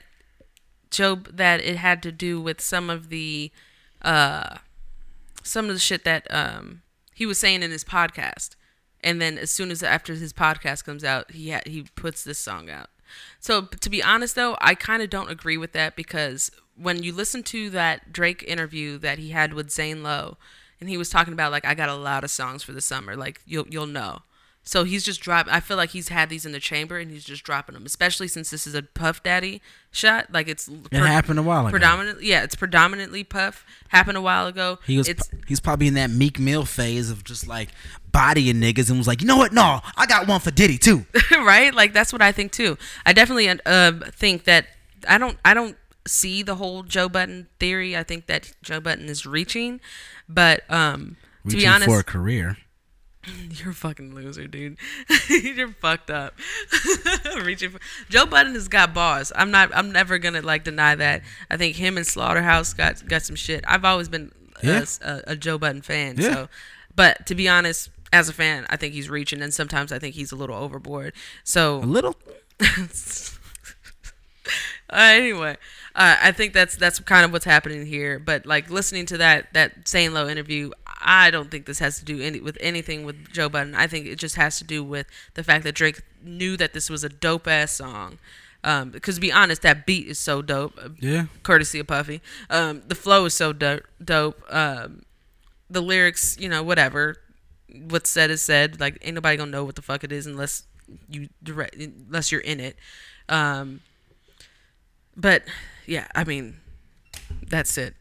Joe 0.90 1.16
that 1.32 1.62
it 1.62 1.78
had 1.78 2.02
to 2.04 2.12
do 2.12 2.42
with 2.42 2.60
some 2.60 2.90
of 2.90 3.10
the 3.10 3.52
uh 4.02 4.58
some 5.44 5.66
of 5.70 5.74
the 5.74 5.80
shit 5.80 6.04
that 6.06 6.26
um 6.34 6.82
he 7.14 7.26
was 7.26 7.38
saying 7.38 7.62
in 7.62 7.72
his 7.72 7.84
podcast. 7.84 8.56
And 9.04 9.22
then 9.22 9.38
as 9.38 9.52
soon 9.52 9.72
as 9.72 9.82
after 9.84 10.14
his 10.16 10.34
podcast 10.34 10.86
comes 10.86 11.04
out, 11.04 11.32
he 11.32 11.52
ha- 11.52 11.62
he 11.66 11.84
puts 11.96 12.24
this 12.24 12.40
song 12.40 12.70
out. 12.70 12.90
So 13.40 13.64
to 13.64 13.90
be 13.90 14.04
honest 14.04 14.36
though, 14.36 14.58
I 14.62 14.76
kind 14.76 15.02
of 15.02 15.10
don't 15.10 15.32
agree 15.32 15.58
with 15.58 15.74
that 15.74 15.96
because 15.96 16.52
when 16.76 17.04
you 17.04 17.14
listen 17.14 17.44
to 17.44 17.70
that 17.72 18.12
Drake 18.12 18.44
interview 18.44 18.98
that 19.00 19.20
he 19.20 19.30
had 19.30 19.54
with 19.54 19.72
Zane 19.72 20.04
Lowe, 20.04 20.38
and 20.80 20.90
he 20.90 20.98
was 20.98 21.10
talking 21.10 21.34
about 21.34 21.52
like 21.52 21.66
I 21.66 21.76
got 21.76 21.90
a 21.90 21.96
lot 21.96 22.24
of 22.24 22.32
songs 22.32 22.64
for 22.64 22.72
the 22.72 22.82
summer, 22.82 23.16
like 23.16 23.42
you'll 23.46 23.68
you'll 23.68 23.88
know. 23.88 24.24
So 24.64 24.84
he's 24.84 25.04
just 25.04 25.22
dropping. 25.22 25.52
I 25.52 25.60
feel 25.60 25.76
like 25.76 25.90
he's 25.90 26.10
had 26.10 26.30
these 26.30 26.46
in 26.46 26.52
the 26.52 26.60
chamber 26.60 27.00
and 27.00 27.10
he's 27.10 27.24
just 27.24 27.44
dropping 27.44 27.74
them, 27.74 27.86
especially 27.86 28.28
since 28.28 28.52
this 28.52 28.68
is 28.68 28.76
a 28.76 28.84
Puff 28.84 29.24
Daddy 29.24 29.60
shot. 29.90 30.28
Like 30.32 30.48
it's 30.48 30.68
It 30.92 30.98
happened 30.98 31.40
a 31.40 31.44
while 31.44 31.62
ago. 31.62 31.72
predominantly 31.72 32.28
yeah, 32.28 32.44
it's 32.44 32.56
predominantly 32.56 33.24
Puff. 33.24 33.66
Happened 33.90 34.18
a 34.18 34.22
while 34.22 34.46
ago. 34.46 34.78
He 34.86 34.98
was 34.98 35.08
It's 35.08 35.30
he's 35.48 35.60
probably 35.60 35.88
in 35.88 35.96
that 35.96 36.12
Meek 36.12 36.40
Mill 36.40 36.66
phase 36.66 37.10
of 37.10 37.24
just 37.24 37.48
like 37.48 37.70
bodying 38.12 38.58
niggas 38.58 38.90
and 38.90 39.00
was 39.00 39.08
like, 39.08 39.22
you 39.22 39.28
know 39.28 39.38
what? 39.38 39.52
No, 39.52 39.82
I 39.98 40.06
got 40.06 40.28
one 40.28 40.40
for 40.40 40.52
Diddy 40.52 40.78
too. 40.78 41.06
right? 41.32 41.74
Like 41.74 41.94
that's 41.94 42.14
what 42.14 42.22
I 42.22 42.32
think 42.32 42.52
too. 42.52 42.78
I 43.06 43.14
definitely 43.14 43.50
uh, 43.50 43.92
think 44.12 44.44
that 44.44 44.68
I 45.08 45.18
don't 45.18 45.38
I 45.44 45.56
don't 45.56 45.76
see 46.08 46.44
the 46.44 46.56
whole 46.56 46.84
Joe 46.84 47.10
Budden 47.10 47.48
theory. 47.60 47.98
I 47.98 48.04
think 48.04 48.28
that 48.28 48.54
Joe 48.62 48.80
Budden 48.80 49.10
is 49.10 49.26
reaching, 49.26 49.82
but 50.30 50.70
um 50.70 51.18
to 51.50 51.58
be 51.58 51.66
honest, 51.66 51.90
for 51.90 52.00
a 52.00 52.04
career. 52.04 52.58
you're 53.52 53.72
a 53.72 53.74
fucking 53.74 54.14
loser, 54.16 54.48
dude. 54.48 54.78
you're 55.30 55.70
fucked 55.74 56.10
up. 56.10 56.34
Reaching 57.44 57.70
for 57.72 57.80
Joe 58.10 58.26
Budden 58.26 58.54
has 58.54 58.68
got 58.68 58.94
bars. 58.94 59.32
I'm 59.36 59.52
not. 59.52 59.70
I'm 59.76 59.92
never 59.92 60.18
gonna 60.18 60.42
like 60.42 60.64
deny 60.64 60.96
that. 60.96 61.22
I 61.50 61.58
think 61.58 61.76
him 61.76 61.98
and 61.98 62.06
Slaughterhouse 62.08 62.74
got 62.74 63.08
got 63.08 63.22
some 63.24 63.36
shit. 63.36 63.64
I've 63.68 63.86
always 63.86 64.10
been 64.10 64.32
Yeah. 64.64 64.86
a, 65.02 65.22
a, 65.28 65.36
Joe 65.36 65.58
Budden 65.58 65.82
fan. 65.82 66.16
Yeah. 66.18 66.34
So, 66.34 66.50
but 66.96 67.26
to 67.28 67.36
be 67.36 67.48
honest, 67.48 67.90
as 68.12 68.28
a 68.30 68.34
fan, 68.34 68.66
I 68.70 68.76
think 68.78 68.94
he's 68.94 69.10
reaching, 69.10 69.42
and 69.42 69.54
sometimes 69.54 69.92
I 69.92 70.00
think 70.00 70.16
he's 70.16 70.32
a 70.32 70.36
little 70.36 70.56
overboard. 70.56 71.14
So 71.44 71.78
A 71.78 71.86
little. 71.86 72.16
uh, 72.62 72.66
anyway, 74.90 75.58
uh, 75.96 76.18
I 76.22 76.32
think 76.32 76.54
that's 76.54 76.76
that's 76.76 77.00
kind 77.00 77.24
of 77.24 77.32
what's 77.32 77.46
happening 77.46 77.86
here. 77.86 78.20
But 78.20 78.46
like 78.46 78.70
listening 78.70 79.06
to 79.08 79.18
that 79.18 79.54
that 79.54 79.88
Zane 79.88 80.14
Lowe 80.14 80.28
interview, 80.28 80.72
I 81.02 81.32
don't 81.32 81.50
think 81.52 81.66
this 81.66 81.80
has 81.80 82.00
to 82.00 82.06
do 82.06 82.22
any 82.22 82.40
with 82.40 82.58
anything 82.62 83.06
with 83.06 83.32
Joe 83.32 83.50
Budden. 83.50 83.76
I 83.76 83.88
think 83.88 84.06
it 84.08 84.18
just 84.18 84.36
has 84.36 84.58
to 84.60 84.64
do 84.64 84.84
with 84.84 85.08
the 85.34 85.44
fact 85.44 85.64
that 85.64 85.76
Drake 85.76 86.02
knew 86.24 86.56
that 86.58 86.74
this 86.74 86.90
was 86.90 87.04
a 87.04 87.10
dope 87.10 87.48
ass 87.48 87.74
song. 87.74 88.18
Um, 88.64 88.92
because 88.92 89.16
to 89.16 89.22
be 89.22 89.32
honest, 89.32 89.64
that 89.64 89.86
beat 89.88 90.08
is 90.08 90.20
so 90.20 90.42
dope. 90.44 90.78
uh, 90.78 90.90
Yeah. 91.00 91.26
Courtesy 91.42 91.80
of 91.80 91.88
Puffy. 91.88 92.22
Um, 92.50 92.84
the 92.88 92.94
flow 92.96 93.26
is 93.26 93.34
so 93.34 93.54
dope. 93.54 93.84
Dope. 94.04 94.42
Um, 94.54 95.02
the 95.70 95.82
lyrics, 95.82 96.38
you 96.40 96.48
know, 96.48 96.62
whatever. 96.62 97.18
What's 97.74 98.10
said 98.10 98.30
is 98.30 98.42
said. 98.42 98.80
Like 98.80 98.98
ain't 99.02 99.16
nobody 99.16 99.38
gonna 99.38 99.52
know 99.52 99.64
what 99.64 99.76
the 99.76 99.82
fuck 99.82 100.04
it 100.04 100.12
is 100.12 100.28
unless 100.28 100.64
you 101.10 101.30
direct, 101.42 101.76
unless 101.76 102.32
you're 102.32 102.42
in 102.42 102.60
it. 102.60 102.76
Um, 103.30 103.82
but 105.16 105.44
yeah, 105.86 106.08
I 106.16 106.24
mean, 106.24 106.58
that's 107.48 107.78
it. 107.78 107.96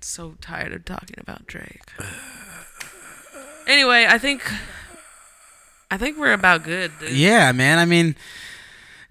So 0.00 0.36
tired 0.40 0.72
of 0.72 0.84
talking 0.84 1.16
about 1.18 1.46
Drake. 1.46 1.82
Anyway, 3.66 4.06
I 4.08 4.18
think 4.18 4.42
I 5.90 5.96
think 5.96 6.18
we're 6.18 6.32
about 6.32 6.64
good. 6.64 6.92
Dude. 6.98 7.12
Yeah, 7.12 7.52
man. 7.52 7.78
I 7.78 7.84
mean, 7.84 8.16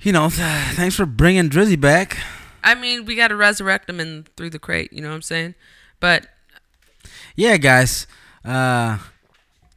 you 0.02 0.12
know, 0.12 0.30
th- 0.30 0.40
thanks 0.74 0.96
for 0.96 1.06
bringing 1.06 1.50
Drizzy 1.50 1.80
back. 1.80 2.18
I 2.64 2.76
mean, 2.76 3.06
we 3.06 3.16
got 3.16 3.30
to 3.30 3.36
resurrect 3.36 3.90
him 3.90 4.00
in 4.00 4.26
through 4.36 4.50
the 4.50 4.60
crate. 4.60 4.92
You 4.92 5.02
know 5.02 5.10
what 5.10 5.16
I'm 5.16 5.22
saying? 5.22 5.56
But 6.00 6.28
Yeah, 7.36 7.58
guys. 7.58 8.08
Uh, 8.44 9.00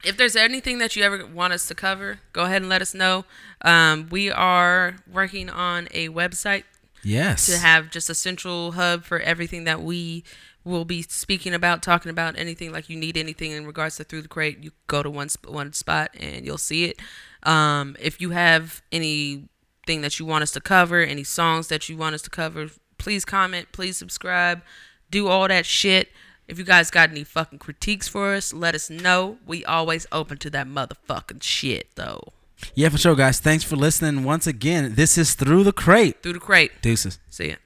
if 0.05 0.17
there's 0.17 0.37
anything 0.37 0.79
that 0.79 0.97
you 0.97 1.03
ever 1.03 1.25
want 1.27 1.53
us 1.53 1.67
to 1.69 1.75
cover, 1.75 2.21
go 2.33 2.45
ahead 2.45 2.63
and 2.63 2.69
let 2.69 2.83
us 2.83 2.95
know. 2.95 3.25
Um, 3.63 4.09
we 4.11 4.31
are 4.31 4.97
working 5.11 5.49
on 5.49 5.89
a 5.93 6.09
website 6.09 6.65
yes. 7.05 7.47
to 7.47 7.59
have 7.59 7.91
just 7.91 8.11
a 8.11 8.15
central 8.15 8.73
hub 8.73 9.05
for 9.05 9.21
everything 9.21 9.65
that 9.65 9.83
we 9.83 10.25
will 10.65 10.85
be 10.85 11.03
speaking 11.03 11.55
about, 11.55 11.83
talking 11.83 12.11
about 12.11 12.39
anything 12.39 12.73
like 12.73 12.89
you 12.89 12.97
need 12.97 13.17
anything 13.17 13.51
in 13.51 13.67
regards 13.67 13.97
to 13.97 14.05
through 14.05 14.23
the 14.23 14.29
crate, 14.29 14.63
you 14.63 14.71
go 14.87 15.03
to 15.03 15.11
one 15.11 15.29
sp- 15.31 15.51
one 15.51 15.73
spot 15.73 16.11
and 16.19 16.47
you'll 16.47 16.59
see 16.59 16.85
it. 16.85 17.01
Um, 17.43 17.97
if 17.99 18.21
you 18.21 18.31
have 18.31 18.83
anything 18.93 19.49
that 19.87 20.19
you 20.19 20.27
want 20.27 20.43
us 20.43 20.53
to 20.53 20.61
cover, 20.61 21.01
any 21.01 21.25
songs 21.25 21.69
that 21.69 21.89
you 21.89 21.97
want 21.97 22.15
us 22.15 22.23
to 22.23 22.31
cover, 22.31 22.69
please 22.99 23.25
comment, 23.25 23.69
please 23.73 23.97
subscribe, 23.97 24.63
do 25.11 25.29
all 25.29 25.49
that 25.49 25.67
shit. 25.67 26.11
If 26.47 26.59
you 26.59 26.65
guys 26.65 26.91
got 26.91 27.11
any 27.11 27.25
fucking 27.25 27.59
critiques 27.59 28.09
for 28.09 28.35
us, 28.35 28.53
let 28.53 28.75
us 28.75 28.91
know. 28.91 29.39
We 29.47 29.65
always 29.65 30.07
open 30.13 30.39
to 30.39 30.51
that 30.51 30.67
motherfucking 30.67 31.43
shit 31.43 31.89
though. 31.97 32.33
yeah, 32.75 32.89
for 32.91 32.99
sure, 32.99 33.17
guys. 33.17 33.41
Thanks 33.41 33.65
for 33.65 33.75
listening 33.77 34.23
once 34.23 34.47
again. 34.47 34.95
This 34.95 35.19
is 35.19 35.35
Through 35.35 35.65
the 35.65 35.73
Crate. 35.73 36.23
Through 36.23 36.35
the 36.35 36.41
crate. 36.41 36.71
Deuces. 36.83 37.19
See 37.31 37.49
ya. 37.51 37.57